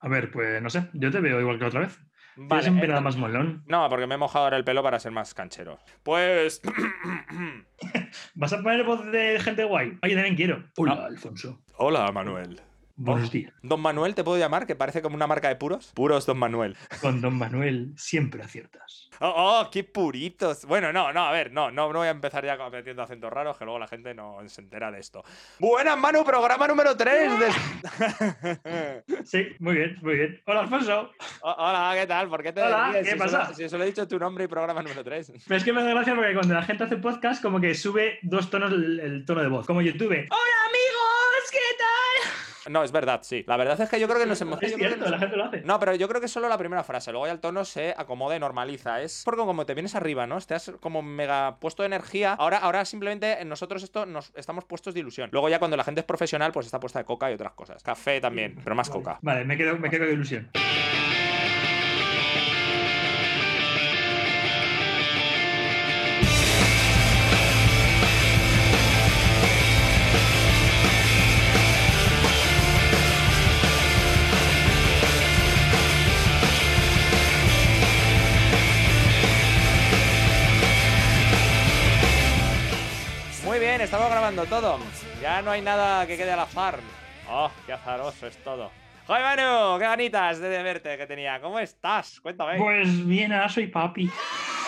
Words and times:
A 0.00 0.08
ver, 0.08 0.30
pues 0.30 0.62
no 0.62 0.70
sé, 0.70 0.88
yo 0.94 1.10
te 1.10 1.20
veo 1.20 1.40
igual 1.40 1.58
que 1.58 1.66
otra 1.66 1.80
vez. 1.80 2.00
Vale, 2.36 2.62
Tienes 2.62 2.88
un 2.88 2.96
eh, 2.96 3.00
más 3.00 3.16
molón. 3.16 3.64
No, 3.66 3.88
porque 3.90 4.06
me 4.06 4.14
he 4.14 4.18
mojado 4.18 4.44
ahora 4.44 4.56
el 4.56 4.64
pelo 4.64 4.82
para 4.82 4.98
ser 4.98 5.12
más 5.12 5.34
canchero. 5.34 5.78
Pues. 6.02 6.62
¿Vas 8.34 8.52
a 8.52 8.62
poner 8.62 8.84
voz 8.84 9.04
de 9.10 9.38
gente 9.40 9.64
guay? 9.64 9.98
Ay, 10.00 10.12
yo 10.12 10.16
también 10.16 10.36
quiero. 10.36 10.64
Hola, 10.76 11.06
Alfonso. 11.06 11.60
Hola, 11.76 12.10
Manuel. 12.12 12.60
Buenos 13.02 13.30
días. 13.30 13.50
Don 13.62 13.80
Manuel, 13.80 14.14
¿te 14.14 14.22
puedo 14.22 14.36
llamar? 14.36 14.66
Que 14.66 14.76
parece 14.76 15.00
como 15.00 15.16
una 15.16 15.26
marca 15.26 15.48
de 15.48 15.56
puros. 15.56 15.90
Puros 15.94 16.26
Don 16.26 16.38
Manuel. 16.38 16.76
Con 17.00 17.22
Don 17.22 17.34
Manuel 17.34 17.94
siempre 17.96 18.42
aciertas. 18.42 19.08
Oh, 19.22 19.34
oh, 19.36 19.70
qué 19.70 19.84
puritos. 19.84 20.64
Bueno, 20.64 20.94
no, 20.94 21.12
no, 21.12 21.26
a 21.26 21.30
ver, 21.30 21.52
no, 21.52 21.70
no, 21.70 21.92
no 21.92 21.98
voy 21.98 22.08
a 22.08 22.10
empezar 22.10 22.42
ya 22.42 22.56
metiendo 22.70 23.02
acentos 23.02 23.30
raros, 23.30 23.58
que 23.58 23.66
luego 23.66 23.78
la 23.78 23.86
gente 23.86 24.14
no 24.14 24.38
se 24.46 24.62
entera 24.62 24.90
de 24.90 24.98
esto. 24.98 25.22
Buenas, 25.58 25.98
Manu, 25.98 26.24
programa 26.24 26.66
número 26.66 26.96
3 26.96 27.38
de... 27.38 29.04
Sí, 29.24 29.48
muy 29.58 29.74
bien, 29.74 29.98
muy 30.00 30.14
bien. 30.14 30.40
Hola, 30.46 30.60
Alfonso. 30.60 31.10
Oh, 31.42 31.54
hola, 31.58 31.92
¿qué 32.00 32.06
tal? 32.06 32.30
¿Por 32.30 32.42
qué 32.42 32.54
te 32.54 32.62
Hola? 32.62 32.92
¿qué 32.94 33.04
si 33.04 33.18
pasa? 33.18 33.44
Solo, 33.44 33.56
si 33.56 33.68
solo 33.68 33.84
he 33.84 33.88
dicho 33.88 34.08
tu 34.08 34.18
nombre 34.18 34.44
y 34.44 34.48
programa 34.48 34.80
número 34.80 35.04
3. 35.04 35.32
Pero 35.46 35.58
es 35.58 35.64
que 35.64 35.72
me 35.74 35.82
da 35.82 35.90
gracia 35.90 36.14
porque 36.14 36.32
cuando 36.32 36.54
la 36.54 36.62
gente 36.62 36.84
hace 36.84 36.96
podcast, 36.96 37.42
como 37.42 37.60
que 37.60 37.74
sube 37.74 38.20
dos 38.22 38.48
tonos 38.48 38.72
el, 38.72 39.00
el 39.00 39.26
tono 39.26 39.42
de 39.42 39.48
voz. 39.48 39.66
Como 39.66 39.82
YouTube. 39.82 40.28
¡Hola. 40.30 40.69
No, 42.68 42.82
es 42.84 42.92
verdad, 42.92 43.20
sí. 43.22 43.44
La 43.46 43.56
verdad 43.56 43.80
es 43.80 43.88
que 43.88 43.98
yo 43.98 44.06
creo 44.06 44.20
que 44.20 44.26
nos 44.26 44.40
hemos... 44.40 44.62
Es 44.62 44.74
cierto, 44.74 45.08
la 45.08 45.18
gente 45.18 45.36
lo 45.36 45.44
hace. 45.44 45.62
No, 45.62 45.78
pero 45.80 45.94
yo 45.94 46.08
creo 46.08 46.20
que 46.20 46.26
es 46.26 46.32
solo 46.32 46.48
la 46.48 46.58
primera 46.58 46.84
frase. 46.84 47.10
Luego 47.10 47.26
ya 47.26 47.32
el 47.32 47.40
tono 47.40 47.64
se 47.64 47.94
acomoda 47.96 48.36
y 48.36 48.40
normaliza. 48.40 49.00
Es 49.02 49.22
porque 49.24 49.40
como 49.40 49.66
te 49.66 49.74
vienes 49.74 49.94
arriba, 49.94 50.26
¿no? 50.26 50.40
Te 50.40 50.54
has 50.54 50.72
como 50.80 51.02
mega 51.02 51.56
puesto 51.58 51.82
de 51.82 51.88
energía. 51.88 52.34
Ahora, 52.34 52.58
ahora 52.58 52.84
simplemente 52.84 53.44
nosotros 53.44 53.82
esto 53.82 54.06
nos 54.06 54.32
estamos 54.34 54.64
puestos 54.64 54.94
de 54.94 55.00
ilusión. 55.00 55.30
Luego 55.32 55.48
ya 55.48 55.58
cuando 55.58 55.76
la 55.76 55.84
gente 55.84 56.00
es 56.00 56.06
profesional, 56.06 56.52
pues 56.52 56.66
está 56.66 56.80
puesta 56.80 56.98
de 56.98 57.04
coca 57.04 57.30
y 57.30 57.34
otras 57.34 57.52
cosas. 57.52 57.82
Café 57.82 58.20
también, 58.20 58.60
pero 58.62 58.76
más 58.76 58.90
coca. 58.90 59.18
Vale, 59.22 59.44
me 59.44 59.56
quedo, 59.56 59.76
me 59.78 59.90
quedo 59.90 60.06
de 60.06 60.12
ilusión. 60.12 60.50
Estamos 83.90 84.08
grabando 84.08 84.46
todo. 84.46 84.78
Ya 85.20 85.42
no 85.42 85.50
hay 85.50 85.62
nada 85.62 86.06
que 86.06 86.16
quede 86.16 86.30
al 86.30 86.38
azar. 86.38 86.78
Oh, 87.28 87.50
qué 87.66 87.72
azaroso 87.72 88.28
es 88.28 88.36
todo. 88.44 88.70
¡Joder, 89.08 89.20
Manu! 89.20 89.80
¡Qué 89.80 89.84
ganitas 89.84 90.38
de 90.38 90.62
verte 90.62 90.96
que 90.96 91.08
tenía! 91.08 91.40
¿Cómo 91.40 91.58
estás? 91.58 92.20
Cuéntame. 92.20 92.56
Pues 92.56 93.04
bien, 93.04 93.32
ahora 93.32 93.48
soy 93.48 93.66
papi. 93.66 94.08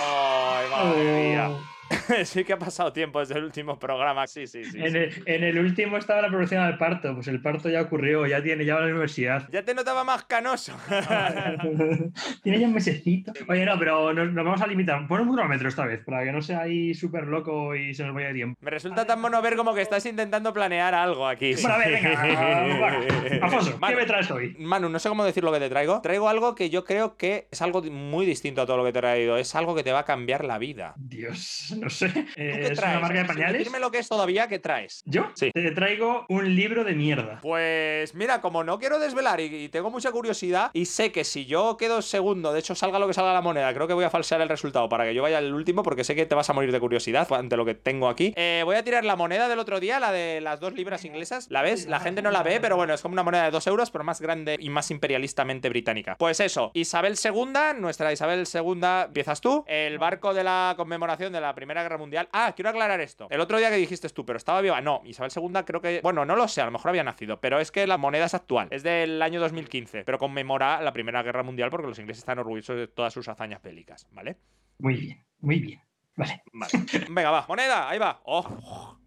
¡Ay, 0.01 0.69
madre 0.69 1.05
mía! 1.05 1.51
Sí 2.25 2.45
que 2.45 2.53
ha 2.53 2.59
pasado 2.59 2.93
tiempo 2.93 3.21
desde 3.21 3.39
el 3.39 3.45
último 3.45 3.79
programa. 3.79 4.27
Sí, 4.27 4.47
sí, 4.47 4.65
sí. 4.65 4.79
En 4.79 4.93
sí. 4.93 4.99
el, 4.99 5.23
en 5.27 5.45
el 5.45 5.59
último 5.59 5.97
estaba 5.97 6.23
la 6.23 6.29
producción 6.29 6.65
del 6.67 6.79
parto. 6.79 7.15
Pues 7.15 7.29
el 7.29 7.41
parto 7.41 7.69
ya 7.69 7.83
ocurrió, 7.83 8.27
ya 8.27 8.43
tiene, 8.43 8.65
ya 8.65 8.75
va 8.75 8.81
a 8.81 8.85
la 8.85 8.91
universidad. 8.91 9.49
Ya 9.51 9.65
te 9.65 9.75
notaba 9.75 10.05
más 10.05 10.25
canoso. 10.25 10.73
tiene 12.43 12.61
ya 12.61 12.67
un 12.67 12.75
mesecito. 12.75 13.33
Oye, 13.49 13.65
no, 13.65 13.79
pero 13.79 14.13
nos, 14.13 14.33
nos 14.33 14.45
vamos 14.45 14.63
a 14.63 14.67
limitar. 14.67 15.07
Pon 15.07 15.21
un 15.21 15.35
cronómetro 15.35 15.69
esta 15.69 15.87
vez, 15.87 16.01
para 16.05 16.25
que 16.25 16.33
no 16.33 16.43
sea 16.43 16.63
ahí 16.63 16.95
súper 16.95 17.25
loco 17.25 17.75
y 17.75 17.95
se 17.95 18.05
nos 18.05 18.15
vaya 18.15 18.29
de 18.29 18.35
tiempo. 18.35 18.59
Me 18.63 18.71
resulta 18.71 19.05
tan 19.05 19.21
mono 19.21 19.41
ver 19.43 19.57
como 19.57 19.75
que 19.75 19.83
estás 19.83 20.05
intentando 20.07 20.53
planear 20.53 20.95
algo 20.95 21.27
aquí. 21.27 21.55
Bueno, 21.55 21.75
a 21.75 21.79
ver, 21.79 21.93
venga. 21.93 22.79
bueno. 22.79 22.99
Alfonso, 23.43 23.79
¿qué 23.87 23.97
me 23.97 24.05
traes 24.07 24.31
hoy? 24.31 24.57
Manu, 24.59 24.89
no 24.89 24.99
sé 24.99 25.09
cómo 25.09 25.25
decir 25.25 25.45
lo 25.45 25.53
que 25.53 25.59
te 25.59 25.69
traigo. 25.69 26.01
Traigo 26.01 26.29
algo 26.29 26.55
que 26.55 26.71
yo 26.71 26.85
creo 26.85 27.17
que 27.17 27.49
es 27.51 27.63
algo 27.63 27.83
muy 27.83 28.27
distinto 28.27 28.63
a 28.63 28.67
todo 28.67 28.77
lo 28.77 28.85
que 28.85 28.93
te 28.93 28.99
he 28.99 29.03
traído. 29.03 29.37
Es 29.37 29.55
algo 29.55 29.75
que 29.75 29.83
te 29.83 29.93
va 29.93 30.01
a 30.01 30.05
cambiar 30.05 30.45
la 30.45 30.59
vida. 30.59 30.95
Dios, 30.97 31.75
no 31.83 31.91
sé. 31.91 32.07
Eh, 32.07 32.13
¿Tú 32.35 32.37
qué 32.37 32.67
¿Es 32.73 32.79
traes? 32.79 32.97
una 32.97 33.01
marca 33.01 33.19
de 33.21 33.25
pañales? 33.27 33.59
Decirme 33.59 33.81
lo 33.81 33.91
que 33.91 33.99
es 33.99 34.09
todavía, 34.09 34.49
¿qué 34.49 34.59
traes? 34.59 35.03
¿Yo? 35.05 35.31
Sí. 35.35 35.51
Te 35.53 35.71
traigo 35.73 36.25
un 36.29 36.55
libro 36.55 36.85
de 36.85 36.95
mierda. 36.95 37.41
Pues 37.43 38.15
mira, 38.15 38.41
como 38.41 38.65
no 38.65 38.79
quiero 38.79 38.99
desvelar 38.99 39.41
y, 39.41 39.65
y 39.65 39.69
tengo 39.69 39.91
mucha 39.91 40.11
curiosidad 40.13 40.71
y 40.73 40.87
sé 40.87 41.13
que 41.13 41.25
si 41.25 41.47
yo 41.47 41.77
quedo 41.77 42.03
segundo, 42.03 42.53
de 42.53 42.61
hecho 42.61 42.75
salga 42.75 42.99
lo 42.99 43.07
que 43.07 43.15
salga 43.15 43.33
la 43.33 43.41
moneda, 43.43 43.73
creo 43.75 43.87
que 43.87 43.95
voy 43.95 44.05
a 44.05 44.11
falsear 44.11 44.41
el 44.41 44.49
resultado 44.49 44.89
para 44.89 45.05
que 45.05 45.15
yo 45.15 45.23
vaya 45.23 45.39
al 45.39 45.53
último 45.53 45.83
porque 45.83 46.05
sé 46.05 46.15
que 46.15 46.27
te 46.27 46.35
vas 46.35 46.49
a 46.49 46.53
morir 46.53 46.73
de 46.73 46.81
curiosidad 46.81 47.31
ante 47.33 47.57
lo 47.57 47.65
que 47.65 47.75
tengo 47.75 48.09
aquí. 48.09 48.33
Eh, 48.37 48.63
voy 48.65 48.77
a 48.77 48.85
tirar 48.85 49.05
la 49.05 49.17
moneda 49.17 49.49
del 49.49 49.59
otro 49.59 49.81
día, 49.81 49.99
la 50.01 50.13
de 50.13 50.41
las 50.41 50.61
dos 50.61 50.75
libras 50.75 51.05
inglesas. 51.05 51.47
¿La 51.51 51.63
ves? 51.63 51.87
La 51.87 52.01
gente 52.01 52.23
no 52.23 52.31
la 52.31 52.43
ve, 52.43 52.61
pero 52.61 52.77
bueno, 52.77 52.95
es 52.95 53.03
como 53.03 53.15
una 53.15 53.23
moneda 53.23 53.45
de 53.45 53.51
dos 53.51 53.67
euros, 53.67 53.91
pero 53.91 54.05
más 54.05 54.21
grande 54.21 54.57
y 54.59 54.71
más 54.71 54.91
imperialistamente 54.91 55.69
británica. 55.69 56.17
Pues 56.19 56.41
eso, 56.41 56.71
Isabel 56.75 57.15
II, 57.23 57.81
nuestra 57.81 58.13
Isabel 58.13 58.45
II, 58.53 58.81
empiezas 59.07 59.41
tú. 59.41 59.65
El 59.67 59.99
barco 59.99 60.35
de 60.35 60.45
la 60.45 60.75
conmemoración 60.77 61.33
de 61.33 61.41
la 61.41 61.55
Primera 61.55 61.72
Guerra 61.81 61.97
Mundial. 61.97 62.29
Ah, 62.33 62.53
quiero 62.55 62.69
aclarar 62.69 63.01
esto. 63.01 63.29
El 63.31 63.41
otro 63.41 63.57
día 63.57 63.71
que 63.71 63.77
dijiste 63.77 64.09
tú, 64.11 64.27
pero 64.27 64.37
estaba 64.37 64.61
viva. 64.61 64.81
No, 64.83 65.01
Isabel 65.05 65.33
II 65.35 65.61
creo 65.65 65.81
que. 65.81 66.01
Bueno, 66.03 66.27
no 66.27 66.37
lo 66.37 66.47
sé, 66.49 66.61
a 66.61 66.67
lo 66.67 66.73
mejor 66.73 66.91
había 66.91 67.05
nacido, 67.05 67.41
pero 67.41 67.59
es 67.61 67.71
que 67.73 67.87
la 67.87 67.97
moneda 67.97 68.27
es 68.27 68.35
actual. 68.35 68.69
Es 68.71 68.83
del 68.83 69.23
año 69.23 69.41
2015, 69.41 70.05
pero 70.05 70.19
conmemora 70.19 70.83
la 70.83 70.93
Primera 70.93 71.23
Guerra 71.23 71.43
Mundial 71.43 71.71
porque 71.71 71.87
los 71.87 71.99
ingleses 71.99 72.21
están 72.21 72.39
orgullosos 72.39 72.77
de 72.77 72.89
todas 72.89 73.15
sus 73.15 73.29
hazañas 73.29 73.63
bélicas, 73.63 74.07
¿vale? 74.11 74.37
Muy 74.79 74.97
bien, 74.97 75.25
muy 75.41 75.61
bien. 75.61 75.81
Vale. 76.17 76.43
Vale. 76.53 76.73
Venga, 77.09 77.31
va. 77.31 77.47
Moneda, 77.49 77.89
ahí 77.89 77.99
va. 77.99 78.21
Oh. 78.25 78.99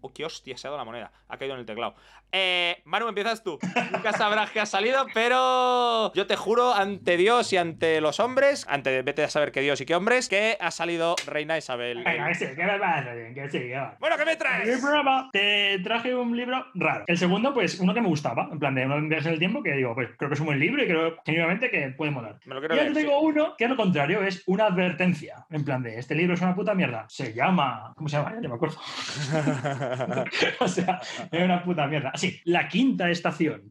Oh, 0.00 0.12
qué 0.12 0.24
hostia, 0.24 0.56
se 0.56 0.66
ha 0.66 0.70
dado 0.70 0.78
la 0.78 0.84
moneda. 0.84 1.12
Ha 1.26 1.36
caído 1.38 1.54
en 1.54 1.60
el 1.60 1.66
teclado. 1.66 1.96
Eh, 2.32 2.82
Manu, 2.84 3.08
empiezas 3.08 3.42
tú. 3.42 3.58
Nunca 3.92 4.12
sabrás 4.12 4.50
qué 4.50 4.60
ha 4.60 4.66
salido, 4.66 5.06
pero 5.14 6.12
yo 6.14 6.26
te 6.26 6.36
juro 6.36 6.74
ante 6.74 7.16
Dios 7.16 7.52
y 7.52 7.56
ante 7.56 8.00
los 8.00 8.20
hombres, 8.20 8.66
ante 8.68 9.02
vete 9.02 9.24
a 9.24 9.30
saber 9.30 9.52
qué 9.52 9.60
Dios 9.60 9.80
y 9.80 9.86
qué 9.86 9.94
hombres, 9.94 10.28
que 10.28 10.56
ha 10.60 10.70
salido 10.70 11.16
Reina 11.26 11.56
Isabel. 11.56 12.04
Venga, 12.04 12.28
que 12.28 12.34
sí, 12.34 12.46
que 12.54 12.64
me 12.64 12.78
pasa, 12.78 13.12
que 13.34 13.48
sí, 13.50 13.58
que 13.58 13.76
va. 13.76 13.96
Bueno, 13.98 14.16
¿qué 14.16 14.24
me 14.24 14.32
El 14.32 14.38
traes? 14.38 14.80
programa, 14.80 15.30
te 15.32 15.78
traje 15.80 16.14
un 16.14 16.36
libro 16.36 16.66
raro. 16.74 17.04
El 17.06 17.16
segundo, 17.16 17.54
pues 17.54 17.80
uno 17.80 17.94
que 17.94 18.00
me 18.00 18.08
gustaba, 18.08 18.48
en 18.52 18.58
plan 18.58 18.74
de 18.74 18.84
uno 18.86 19.00
de 19.08 19.18
el 19.18 19.38
tiempo, 19.38 19.62
que 19.62 19.72
digo, 19.72 19.94
pues 19.94 20.08
creo 20.16 20.28
que 20.28 20.34
es 20.34 20.40
un 20.40 20.46
buen 20.46 20.58
libro 20.60 20.82
y 20.82 20.86
creo 20.86 21.16
genuinamente 21.24 21.70
que 21.70 21.88
puede 21.96 22.10
molar. 22.10 22.38
Me 22.44 22.54
lo 22.54 22.60
Y 22.64 22.68
quiero 22.68 22.74
ahora 22.74 22.82
leer. 22.84 22.94
te 22.94 23.00
sí. 23.00 23.06
tengo 23.06 23.20
uno 23.20 23.54
que 23.56 23.68
lo 23.68 23.76
contrario, 23.76 24.22
es 24.22 24.42
una 24.46 24.66
advertencia. 24.66 25.46
En 25.50 25.64
plan 25.64 25.82
de, 25.82 25.98
este 25.98 26.14
libro 26.14 26.34
es 26.34 26.40
una 26.40 26.54
puta 26.54 26.74
mierda. 26.74 27.06
Se 27.08 27.32
llama... 27.32 27.92
¿Cómo 27.96 28.08
se 28.08 28.16
llama? 28.16 28.34
Ya 28.34 28.40
no 28.40 28.48
me 28.50 28.54
acuerdo. 28.54 28.78
o 30.60 30.68
sea, 30.68 31.00
es 31.30 31.42
una 31.42 31.62
puta 31.62 31.86
mierda. 31.86 32.12
La 32.44 32.68
Quinta 32.68 33.10
Estación. 33.10 33.70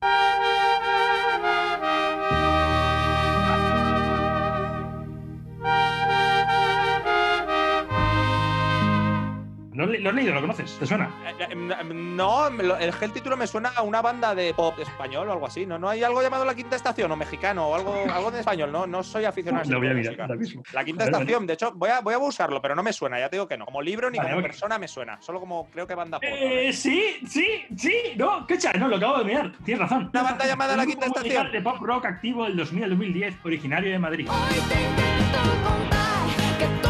¿Lo, 9.87 10.09
has 10.09 10.15
leído? 10.15 10.33
¿Lo 10.33 10.41
conoces? 10.41 10.77
¿Te 10.77 10.85
suena? 10.85 11.09
Eh, 11.25 11.47
eh, 11.51 11.83
No, 11.93 12.49
me 12.51 12.63
lo- 12.63 12.77
es 12.77 12.95
que 12.95 13.05
el 13.05 13.11
título 13.11 13.37
me 13.37 13.47
suena 13.47 13.69
a 13.75 13.81
una 13.81 14.01
banda 14.01 14.35
de 14.35 14.53
pop 14.53 14.77
español 14.79 15.27
o 15.29 15.33
algo 15.33 15.45
así. 15.47 15.65
¿No, 15.65 15.77
no 15.79 15.89
hay 15.89 16.03
algo 16.03 16.21
llamado 16.21 16.45
La 16.45 16.55
Quinta 16.55 16.75
Estación 16.75 17.11
o 17.11 17.15
mexicano 17.15 17.67
o 17.67 17.75
algo, 17.75 17.93
algo 18.13 18.31
de 18.31 18.39
español? 18.39 18.71
No, 18.71 18.85
no 18.87 19.03
soy 19.03 19.25
aficionado 19.25 19.61
a 19.61 19.63
ese 19.63 19.71
Lo 19.71 19.79
voy 19.79 19.87
a 19.87 19.93
mirar 19.93 20.05
música. 20.11 20.23
ahora 20.23 20.35
mismo. 20.35 20.63
La 20.73 20.83
Quinta 20.83 21.03
A 21.03 21.05
ver, 21.07 21.13
Estación, 21.13 21.47
de 21.47 21.53
hecho, 21.53 21.71
voy 21.73 21.89
a, 21.89 22.01
voy 22.01 22.13
a 22.13 22.17
buscarlo, 22.17 22.61
pero 22.61 22.75
no 22.75 22.83
me 22.83 22.93
suena, 22.93 23.19
ya 23.19 23.29
te 23.29 23.35
digo 23.37 23.47
que 23.47 23.57
no. 23.57 23.65
Como 23.65 23.81
libro 23.81 24.09
ni 24.09 24.17
Vale, 24.17 24.29
como 24.31 24.41
persona 24.41 24.77
me 24.77 24.87
suena. 24.87 25.21
Solo 25.21 25.39
como 25.39 25.69
creo 25.69 25.87
que 25.87 25.95
banda 25.95 26.19
pop. 26.19 26.29
Eh, 26.31 26.71
sí, 26.73 27.17
sí, 27.27 27.45
sí, 27.75 27.93
no, 28.15 28.45
qué 28.47 28.57
no, 28.77 28.87
lo 28.87 28.97
acabo 28.97 29.19
de 29.19 29.25
mirar, 29.25 29.51
tienes 29.63 29.81
razón. 29.81 30.09
Una 30.13 30.23
banda 30.23 30.45
llamada 30.45 30.75
La 30.75 30.85
Quinta 30.85 31.05
Estación. 31.05 31.51
de 31.51 31.61
pop 31.61 31.77
rock 31.81 32.05
activo 32.05 32.43
del 32.45 32.55
2000 32.57 32.83
al 32.83 32.89
2010, 32.91 33.35
originario 33.45 33.91
de 33.91 33.99
Madrid. 33.99 34.27
Hoy 34.29 34.59
te 34.67 34.81
intento 34.81 35.39
contar 35.63 36.57
que 36.59 36.86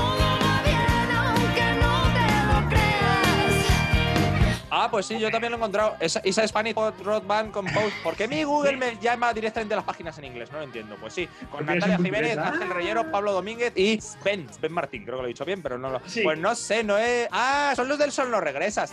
Ah, 4.80 4.92
pues 4.92 5.08
sí, 5.08 5.18
yo 5.18 5.32
también 5.32 5.52
lo 5.52 5.58
he 5.58 5.60
encontrado. 5.60 5.96
Esa, 6.00 6.20
esa 6.20 6.48
Spanish 6.48 6.76
Rock 6.76 7.26
Band 7.26 7.52
Compose. 7.52 7.92
¿Por 8.04 8.16
qué 8.16 8.28
mi 8.28 8.44
Google 8.44 8.78
me 8.78 8.96
llama 8.98 9.34
directamente 9.34 9.75
las 9.75 9.84
páginas 9.84 10.16
en 10.19 10.25
inglés? 10.25 10.51
No 10.51 10.60
lo 10.60 10.66
entiendo. 10.66 10.96
Pues 11.00 11.13
sí, 11.13 11.28
con 11.50 11.66
Natalia 11.66 11.98
Jiménez. 11.98 12.38
Ángel 12.38 12.69
Reyero, 12.69 13.10
Pablo 13.12 13.31
Domínguez 13.31 13.74
y 13.75 14.00
Ben. 14.24 14.48
Ben 14.62 14.72
Martín, 14.72 15.04
creo 15.04 15.18
que 15.18 15.22
lo 15.24 15.28
he 15.28 15.30
dicho 15.30 15.46
bien, 15.46 15.63
pero 15.63 15.80
no 15.80 15.90
lo. 15.90 16.01
Sí. 16.06 16.22
Pues 16.22 16.38
no 16.38 16.54
sé, 16.54 16.84
no 16.84 16.98
es. 16.98 17.28
Ah, 17.31 17.74
son 17.75 17.88
los 17.88 17.98
del 17.98 18.12
Sol 18.12 18.30
no 18.30 18.40
regresas. 18.40 18.92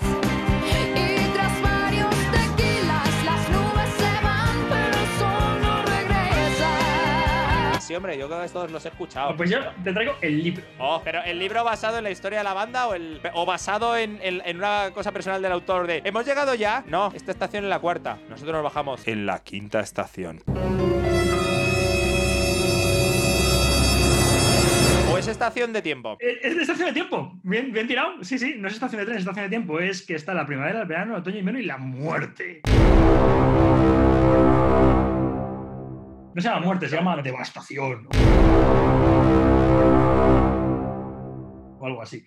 Sí, 7.84 7.94
hombre, 7.94 8.16
yo 8.16 8.28
creo 8.28 8.40
que 8.40 8.46
estos 8.46 8.70
los 8.70 8.82
he 8.86 8.88
escuchado. 8.88 9.36
Pues 9.36 9.50
yo 9.50 9.58
te 9.82 9.92
traigo 9.92 10.14
el 10.22 10.42
libro. 10.42 10.62
Oh, 10.78 11.02
pero 11.04 11.22
el 11.22 11.38
libro 11.38 11.62
basado 11.64 11.98
en 11.98 12.04
la 12.04 12.10
historia 12.10 12.38
de 12.38 12.44
la 12.44 12.54
banda 12.54 12.86
o, 12.88 12.94
el, 12.94 13.20
o 13.34 13.44
basado 13.44 13.94
en, 13.98 14.18
en- 14.22 14.40
en 14.46 14.56
una 14.56 14.90
cosa 14.94 15.12
personal 15.12 15.42
del 15.42 15.52
autor 15.52 15.86
de 15.86 16.00
¿Hemos 16.02 16.24
llegado 16.24 16.54
ya? 16.54 16.82
No, 16.86 17.12
esta 17.14 17.30
estación 17.32 17.64
es 17.64 17.68
la 17.70 17.80
cuarta. 17.80 18.16
Nosotros 18.30 18.54
nos 18.54 18.62
bajamos 18.64 19.06
en 19.06 19.26
la 19.26 19.40
quinta 19.44 19.80
estación. 19.80 20.40
¿O 25.12 25.18
es 25.18 25.28
estación 25.28 25.74
de 25.74 25.82
tiempo? 25.82 26.16
Eh, 26.20 26.38
Es 26.42 26.56
de 26.56 26.62
estación 26.62 26.86
de 26.88 26.94
tiempo. 26.94 27.34
Bien, 27.42 27.70
bien 27.70 27.86
tirado. 27.86 28.14
Sí, 28.24 28.38
sí, 28.38 28.54
no 28.56 28.68
es 28.68 28.74
estación 28.74 29.00
de 29.00 29.04
tren, 29.04 29.16
es 29.18 29.22
estación 29.24 29.44
de 29.44 29.50
tiempo. 29.50 29.78
Es 29.78 30.00
que 30.06 30.14
está 30.14 30.32
la 30.32 30.46
primavera, 30.46 30.80
el 30.80 30.88
verano, 30.88 31.14
el 31.16 31.20
otoño, 31.20 31.34
el 31.36 31.40
invierno 31.40 31.60
y 31.60 31.66
la 31.66 31.76
muerte. 31.76 32.62
No 36.34 36.42
se 36.42 36.48
llama 36.48 36.66
muerte, 36.66 36.88
se 36.88 36.96
llama 36.96 37.22
devastación. 37.22 38.08
O 41.78 41.86
algo 41.86 42.02
así. 42.02 42.24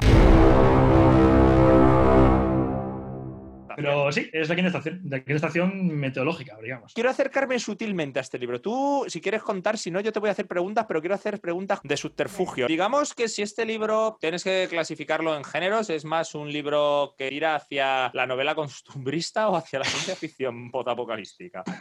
Pero 3.78 4.12
sí, 4.12 4.28
es 4.34 4.50
la 4.50 4.56
quinta 4.56 4.70
estación, 4.70 5.02
la 5.04 5.20
quinta 5.20 5.36
estación 5.36 5.88
meteorológica, 5.90 6.58
digamos. 6.60 6.96
Quiero 6.96 7.12
acercarme 7.12 7.60
sutilmente 7.60 8.18
a 8.18 8.24
este 8.24 8.40
libro. 8.40 8.60
Tú, 8.60 9.06
si 9.08 9.22
quieres 9.22 9.44
contar, 9.44 9.78
si 9.78 9.92
no, 9.92 10.00
yo 10.00 10.12
te 10.12 10.20
voy 10.20 10.30
a 10.30 10.32
hacer 10.32 10.48
preguntas, 10.48 10.86
pero 10.88 11.00
quiero 11.00 11.14
hacer 11.14 11.40
preguntas 11.40 11.80
de 11.84 11.96
subterfugio. 11.96 12.66
Digamos 12.66 13.14
que 13.14 13.28
si 13.28 13.44
este 13.44 13.68
libro 13.68 14.18
tienes 14.20 14.44
que 14.44 14.66
clasificarlo 14.68 15.38
en 15.38 15.44
géneros, 15.44 15.92
es 15.92 16.06
más 16.06 16.34
un 16.34 16.52
libro 16.52 17.14
que 17.20 17.30
tira 17.30 17.54
hacia 17.54 18.10
la 18.16 18.26
novela 18.26 18.56
costumbrista 18.56 19.48
o 19.50 19.56
hacia 19.56 19.78
la 19.78 19.86
ciencia 19.86 20.16
ficción 20.16 20.72
postapocalíptica. 20.72 21.64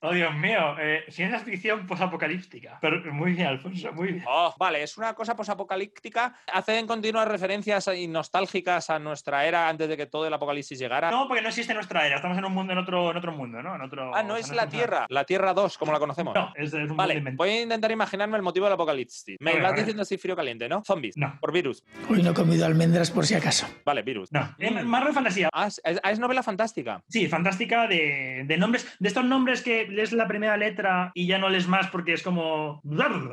Oh, 0.00 0.12
Dios 0.12 0.32
mío, 0.34 0.76
eh, 0.78 1.04
ciencia 1.08 1.40
ficción 1.40 1.86
posapocalíptica. 1.86 2.78
Pero 2.80 3.12
muy 3.12 3.32
bien, 3.32 3.48
Alfonso, 3.48 3.92
muy 3.92 4.12
bien. 4.12 4.24
Oh, 4.28 4.54
vale, 4.56 4.82
es 4.82 4.96
una 4.96 5.14
cosa 5.14 5.34
posapocalíptica. 5.34 6.38
Hacen 6.52 6.86
continuas 6.86 7.26
referencias 7.26 7.88
y 7.88 8.06
nostálgicas 8.06 8.90
a 8.90 8.98
nuestra 9.00 9.44
era 9.46 9.68
antes 9.68 9.88
de 9.88 9.96
que 9.96 10.06
todo 10.06 10.26
el 10.26 10.34
apocalipsis 10.34 10.78
llegara. 10.78 10.97
No, 11.10 11.26
porque 11.28 11.42
no 11.42 11.48
existe 11.48 11.72
nuestra 11.74 12.06
era, 12.06 12.16
estamos 12.16 12.36
en 12.38 12.44
un 12.44 12.52
mundo, 12.52 12.72
en 12.72 12.78
otro, 12.78 13.10
en 13.10 13.16
otro 13.16 13.32
mundo, 13.32 13.62
¿no? 13.62 13.74
En 13.74 13.82
otro, 13.82 14.14
Ah, 14.14 14.22
no 14.22 14.34
o 14.34 14.36
sea, 14.36 14.46
es 14.46 14.52
la 14.54 14.68
Tierra, 14.68 15.06
la 15.08 15.24
Tierra 15.24 15.54
2, 15.54 15.78
como 15.78 15.92
la 15.92 15.98
conocemos. 15.98 16.34
No, 16.34 16.52
es, 16.56 16.72
es 16.74 16.90
un 16.90 16.96
Vale, 16.96 17.20
voy 17.34 17.48
a 17.50 17.62
intentar 17.62 17.90
imaginarme 17.90 18.36
el 18.36 18.42
motivo 18.42 18.66
del 18.66 18.74
apocalipsis. 18.74 19.36
Me 19.40 19.60
vas 19.60 19.76
diciendo 19.76 20.04
si 20.04 20.18
frío 20.18 20.34
caliente, 20.36 20.68
¿no? 20.68 20.82
Zombies. 20.84 21.16
No. 21.16 21.38
Por 21.40 21.52
virus. 21.52 21.84
Hoy 22.10 22.22
no 22.22 22.30
he 22.30 22.34
comido 22.34 22.66
almendras 22.66 23.10
por 23.10 23.24
si 23.26 23.34
acaso. 23.34 23.66
Vale, 23.84 24.02
virus. 24.02 24.32
No, 24.32 24.54
es 24.58 24.84
más 24.84 25.06
de 25.06 25.12
fantasía. 25.12 25.48
Ah, 25.52 25.68
es 25.68 26.18
novela 26.18 26.42
fantástica. 26.42 27.02
Sí, 27.08 27.28
fantástica 27.28 27.86
de, 27.86 28.44
de 28.46 28.56
nombres, 28.56 28.86
de 28.98 29.08
estos 29.08 29.24
nombres 29.24 29.62
que 29.62 29.86
lees 29.86 30.12
la 30.12 30.26
primera 30.26 30.56
letra 30.56 31.12
y 31.14 31.26
ya 31.26 31.38
no 31.38 31.48
lees 31.48 31.68
más 31.68 31.88
porque 31.88 32.14
es 32.14 32.22
como. 32.22 32.82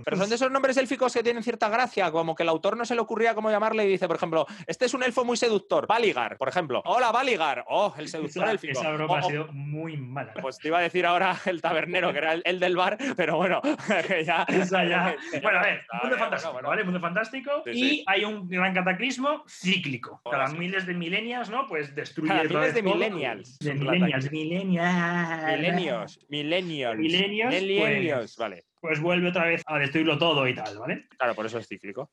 Pero 0.04 0.18
son 0.18 0.30
de 0.30 0.36
esos 0.36 0.52
nombres 0.52 0.78
élficos 0.78 1.14
que 1.14 1.24
tienen 1.24 1.44
cierta 1.44 1.70
gracia, 1.70 2.12
como 2.12 2.36
que 2.36 2.44
el 2.44 2.50
autor 2.50 2.78
no 2.78 2.86
se 2.86 2.96
le 2.96 3.02
ocurría 3.02 3.36
cómo 3.36 3.50
llamarle 3.50 3.86
y 3.86 3.90
dice, 3.90 4.08
por 4.08 4.18
ejemplo, 4.18 4.46
este 4.68 4.86
es 4.86 4.94
un 4.94 5.04
elfo 5.04 5.24
muy 5.26 5.38
seductor, 5.38 5.88
Valigar, 5.88 6.38
por 6.38 6.50
ejemplo. 6.50 6.82
Hola, 6.86 7.12
Valigar. 7.12 7.55
Oh, 7.68 7.94
el 7.98 8.08
seductor 8.08 8.50
élfico. 8.50 8.80
esa 8.80 8.92
broma 8.92 9.14
Oh, 9.14 9.18
ha 9.18 9.26
oh, 9.26 9.30
sido 9.30 9.48
muy 9.54 9.98
mala. 9.98 10.34
Pues 10.42 10.58
te 10.58 10.68
iba 10.68 10.80
a 10.80 10.82
decir 10.82 11.06
ahora 11.06 11.38
el 11.46 11.62
tabernero, 11.62 12.12
que 12.12 12.18
era 12.18 12.34
el, 12.34 12.42
el 12.46 12.60
del 12.60 12.76
bar, 12.76 12.98
pero 13.16 13.38
bueno, 13.38 13.62
que 14.08 14.24
ya. 14.24 14.44
Esa 14.48 14.84
ya. 14.86 15.16
Bueno, 15.42 15.60
a 15.60 15.64
ver, 15.64 15.86
mundo 16.02 16.18
fantástico, 16.18 16.54
bueno, 16.54 16.68
bueno. 16.68 16.70
¿vale? 16.70 16.84
Mundo 16.84 17.00
fantástico. 17.00 17.64
Sí, 17.66 17.72
y 17.72 17.90
sí. 17.90 18.04
hay 18.08 18.26
un 18.26 18.48
gran 18.48 18.74
cataclismo 18.74 19.44
cíclico. 19.48 20.22
Ahora 20.26 20.40
Cada 20.40 20.52
sí. 20.52 20.58
miles 20.58 20.86
de 20.86 20.94
milenias, 20.94 21.50
¿no? 21.50 21.68
Pues 21.68 21.94
destruye. 21.96 22.30
Cada 22.30 22.44
miles 22.44 22.74
de 22.74 22.82
millennials. 22.84 23.60
De 23.60 23.74
millennials, 23.74 24.32
millennials. 24.32 25.46
Milenios, 25.46 26.20
millennials. 26.30 26.98
Millennials, 27.00 27.54
Millennials, 27.54 28.20
pues- 28.22 28.38
vale. 28.38 28.66
Pues 28.82 29.00
vuelve 29.00 29.30
otra 29.30 29.46
vez 29.46 29.64
a 29.66 29.80
destruirlo 29.80 30.18
todo 30.20 30.48
y 30.48 30.54
tal, 30.54 30.78
¿vale? 30.78 31.08
Claro, 31.18 31.34
por 31.34 31.46
eso 31.48 31.58
es 31.58 31.68
cíclico. 31.68 32.12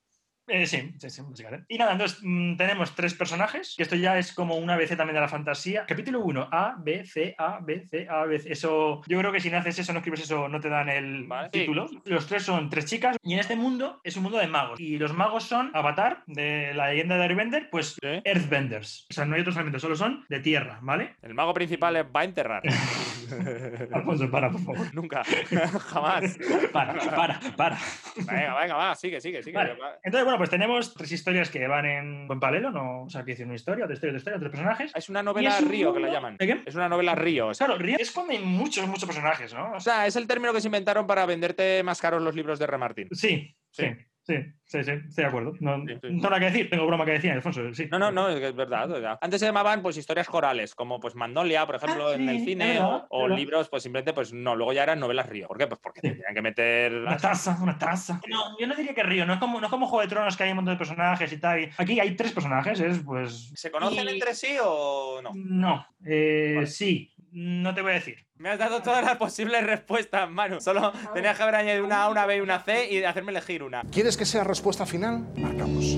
Eh, 0.49 0.67
sí, 0.67 0.93
sí, 0.99 1.09
sí, 1.11 1.23
básicamente. 1.23 1.67
Y 1.69 1.79
nada, 1.79 1.93
entonces 1.93 2.19
mm, 2.23 2.57
tenemos 2.57 2.95
tres 2.95 3.15
personajes, 3.15 3.75
que 3.77 3.83
esto 3.85 3.97
ya 3.97 4.19
es 4.19 4.33
como 4.33 4.57
una 4.57 4.75
ABC 4.75 4.97
también 4.97 5.15
de 5.15 5.21
la 5.21 5.29
fantasía. 5.29 5.85
Capítulo 5.87 6.21
1, 6.21 6.49
A, 6.51 6.77
B, 6.79 7.05
C, 7.05 7.35
A, 7.39 7.61
B, 7.63 7.87
C, 7.89 8.07
A, 8.09 8.25
B, 8.25 8.39
C. 8.39 8.53
Eso, 8.53 9.03
yo 9.07 9.19
creo 9.19 9.31
que 9.33 9.41
si 9.41 9.51
no 9.51 9.59
haces 9.59 9.79
eso, 9.79 9.93
no 9.93 10.01
escribes 10.01 10.21
eso, 10.23 10.49
no 10.49 10.61
te 10.61 10.69
dan 10.69 10.89
el 10.89 11.25
Vale. 11.27 11.51
Sí. 11.53 11.61
título. 11.61 11.87
Los 12.05 12.27
tres 12.27 12.43
son 12.43 12.69
tres 12.71 12.87
chicas, 12.87 13.17
y 13.23 13.35
en 13.35 13.39
este 13.41 13.57
mundo 13.57 14.01
es 14.05 14.17
un 14.17 14.25
mundo 14.25 14.39
de 14.39 14.49
magos. 14.49 14.81
Y 14.81 14.99
los 14.99 15.13
magos 15.15 15.45
son 15.45 15.71
Avatar, 15.75 16.23
de 16.27 16.75
la 16.75 16.89
leyenda 16.91 17.17
de 17.17 17.23
Airbender, 17.23 17.69
pues 17.71 17.97
Sí. 18.03 18.21
Earthbenders. 18.25 19.07
O 19.11 19.15
sea, 19.15 19.25
no 19.25 19.35
hay 19.37 19.43
otros 19.43 19.55
elementos, 19.57 19.81
solo 19.83 19.95
son 19.97 20.25
de 20.29 20.41
tierra, 20.41 20.79
¿vale? 20.83 21.17
El 21.23 21.35
mago 21.35 21.55
principal 21.55 21.95
va 22.15 22.21
a 22.21 22.25
enterrar. 22.25 22.63
Alfonso, 23.93 24.31
para, 24.31 24.51
por 24.51 24.61
favor. 24.61 24.87
Nunca, 24.95 25.23
jamás. 25.93 26.39
Para, 26.73 26.95
para, 26.95 27.41
para. 27.57 27.79
Venga, 28.17 28.61
venga, 28.61 28.75
va, 28.75 28.95
sigue, 28.95 29.21
sigue, 29.21 29.43
sigue. 29.43 29.57
Vale. 29.57 29.77
Entonces, 30.03 30.25
bueno, 30.25 30.39
pues 30.43 30.51
tenemos 30.51 30.93
tres 30.93 31.13
historias 31.13 31.51
que 31.51 31.69
van 31.69 31.87
en, 31.87 32.27
en 32.29 32.41
paralelo, 32.41 32.73
¿no? 32.73 33.05
O 33.05 33.09
sea, 33.09 33.23
que 33.23 33.31
dice 33.31 33.45
una 33.45 33.55
historia, 33.55 33.85
otra 33.85 33.95
historia, 33.95 34.11
otra 34.11 34.19
historia, 34.19 34.39
tres 34.41 34.51
personajes. 34.51 34.93
Es 34.93 35.09
una 35.09 35.23
novela 35.23 35.57
es 35.57 35.63
un 35.63 35.71
río 35.71 35.95
que 35.95 36.01
la 36.01 36.09
llaman. 36.11 36.37
¿De 36.37 36.47
qué? 36.49 36.63
Es 36.67 36.75
una 36.75 36.89
novela 36.89 37.15
río. 37.15 37.47
o 37.47 37.55
sea, 37.55 37.69
Claro, 37.69 37.81
Río 37.81 37.97
es 37.97 38.11
cuando 38.11 38.33
hay 38.33 38.41
muchos, 38.41 38.85
muchos 38.89 39.05
personajes, 39.05 39.55
¿no? 39.55 39.75
O 39.75 39.79
sea, 39.79 40.05
es 40.05 40.17
el 40.17 40.27
término 40.27 40.53
que 40.53 40.61
se 40.61 40.67
inventaron 40.67 41.07
para 41.07 41.27
venderte 41.27 41.85
más 41.85 42.01
caros 42.01 42.21
los 42.21 42.35
libros 42.35 42.59
de 42.59 42.67
Remartin. 42.67 43.07
sí, 43.13 43.55
sí, 43.71 43.85
Sí. 43.85 43.89
Sí, 44.23 44.35
sí, 44.65 44.85
sí, 44.85 44.91
estoy 44.91 45.25
de 45.25 45.27
acuerdo. 45.27 45.53
No, 45.61 45.77
Sí, 45.79 45.87
sí. 45.89 45.95
no 45.95 46.01
tengo 46.01 46.23
nada 46.31 46.39
que 46.39 46.45
decir, 46.47 46.71
tengo 46.71 46.87
broma 46.87 47.05
que 47.05 47.11
decir, 47.13 47.31
Alfonso, 47.33 47.75
sí. 47.75 47.89
No, 47.91 47.99
no, 47.99 48.11
no, 48.11 48.29
es 48.29 48.39
que 48.41 48.49
es 48.49 48.55
verdad. 48.55 49.19
Antes 49.21 49.41
se 49.41 49.47
llamaban 49.47 49.83
pues 49.83 49.97
historias 49.97 50.29
corales, 50.29 50.75
como 50.75 50.99
pues 51.01 51.15
Magnolia, 51.15 51.67
por 51.67 51.77
ejemplo, 51.77 52.09
Ah, 52.09 52.15
en 52.15 52.29
el 52.29 52.41
cine, 52.45 52.79
o, 52.81 52.83
verdad, 52.85 53.07
verdad. 53.11 53.37
libros, 53.37 53.69
pues 53.69 53.83
simplemente, 53.83 54.13
pues 54.13 54.33
no, 54.33 54.57
luego 54.57 54.73
ya 54.73 54.83
eran 54.85 55.01
novelas 55.01 55.29
río. 55.29 55.49
¿Por 55.49 55.59
qué? 55.59 55.67
Pues 55.67 55.81
porque 55.83 56.01
Sí. 56.01 56.09
tenían 56.11 56.35
que 56.35 56.43
meter. 56.43 56.93
Una 56.95 57.17
taza, 57.17 57.59
una 57.61 57.79
taza. 57.79 58.21
No, 58.29 58.59
yo 58.59 58.67
no 58.67 58.75
diría 58.75 58.95
que 58.95 59.03
Río, 59.03 59.27
no 59.27 59.35
es 59.35 59.39
como, 59.41 59.61
no 59.61 59.67
es 59.67 59.71
como 59.71 59.87
Juego 59.87 60.03
de 60.03 60.09
Tronos 60.09 60.37
que 60.37 60.45
hay 60.45 60.51
un 60.51 60.57
montón 60.57 60.75
de 60.75 60.79
personajes 60.79 61.33
y 61.33 61.37
tal. 61.39 61.71
Aquí 61.77 62.01
hay 62.01 62.17
tres 62.17 62.33
personajes, 62.33 62.81
es 62.81 62.99
pues. 63.01 63.53
¿Se 63.55 63.71
conocen 63.71 64.07
Y- 64.09 64.11
entre 64.13 64.35
sí 64.35 64.57
o 64.63 65.21
no? 65.23 65.31
No, 65.35 65.87
eh, 66.05 66.53
Vale. 66.57 66.67
sí, 66.67 67.12
no 67.33 67.75
te 67.75 67.83
voy 67.83 67.93
a 67.93 67.95
decir. 67.95 68.27
Me 68.37 68.51
has 68.51 68.59
dado 68.59 68.83
todas 68.83 69.05
las 69.05 69.17
posibles 69.17 69.65
respuestas, 69.65 70.31
Manu. 70.31 70.61
Solo 70.61 70.93
tenías 71.15 71.37
que 71.37 71.43
haber 71.43 71.57
añadido 71.57 71.85
una 71.85 72.05
A, 72.05 72.09
una 72.11 72.27
B 72.27 72.37
y 72.37 72.41
una 72.41 72.61
C 72.61 72.93
y 72.93 73.03
hacerme 73.05 73.33
elegir 73.33 73.63
una. 73.63 73.83
¿Quieres 73.85 74.17
que 74.17 74.25
sea 74.25 74.45
respuesta 74.45 74.87
final? 74.87 75.27
Marcamos. 75.37 75.97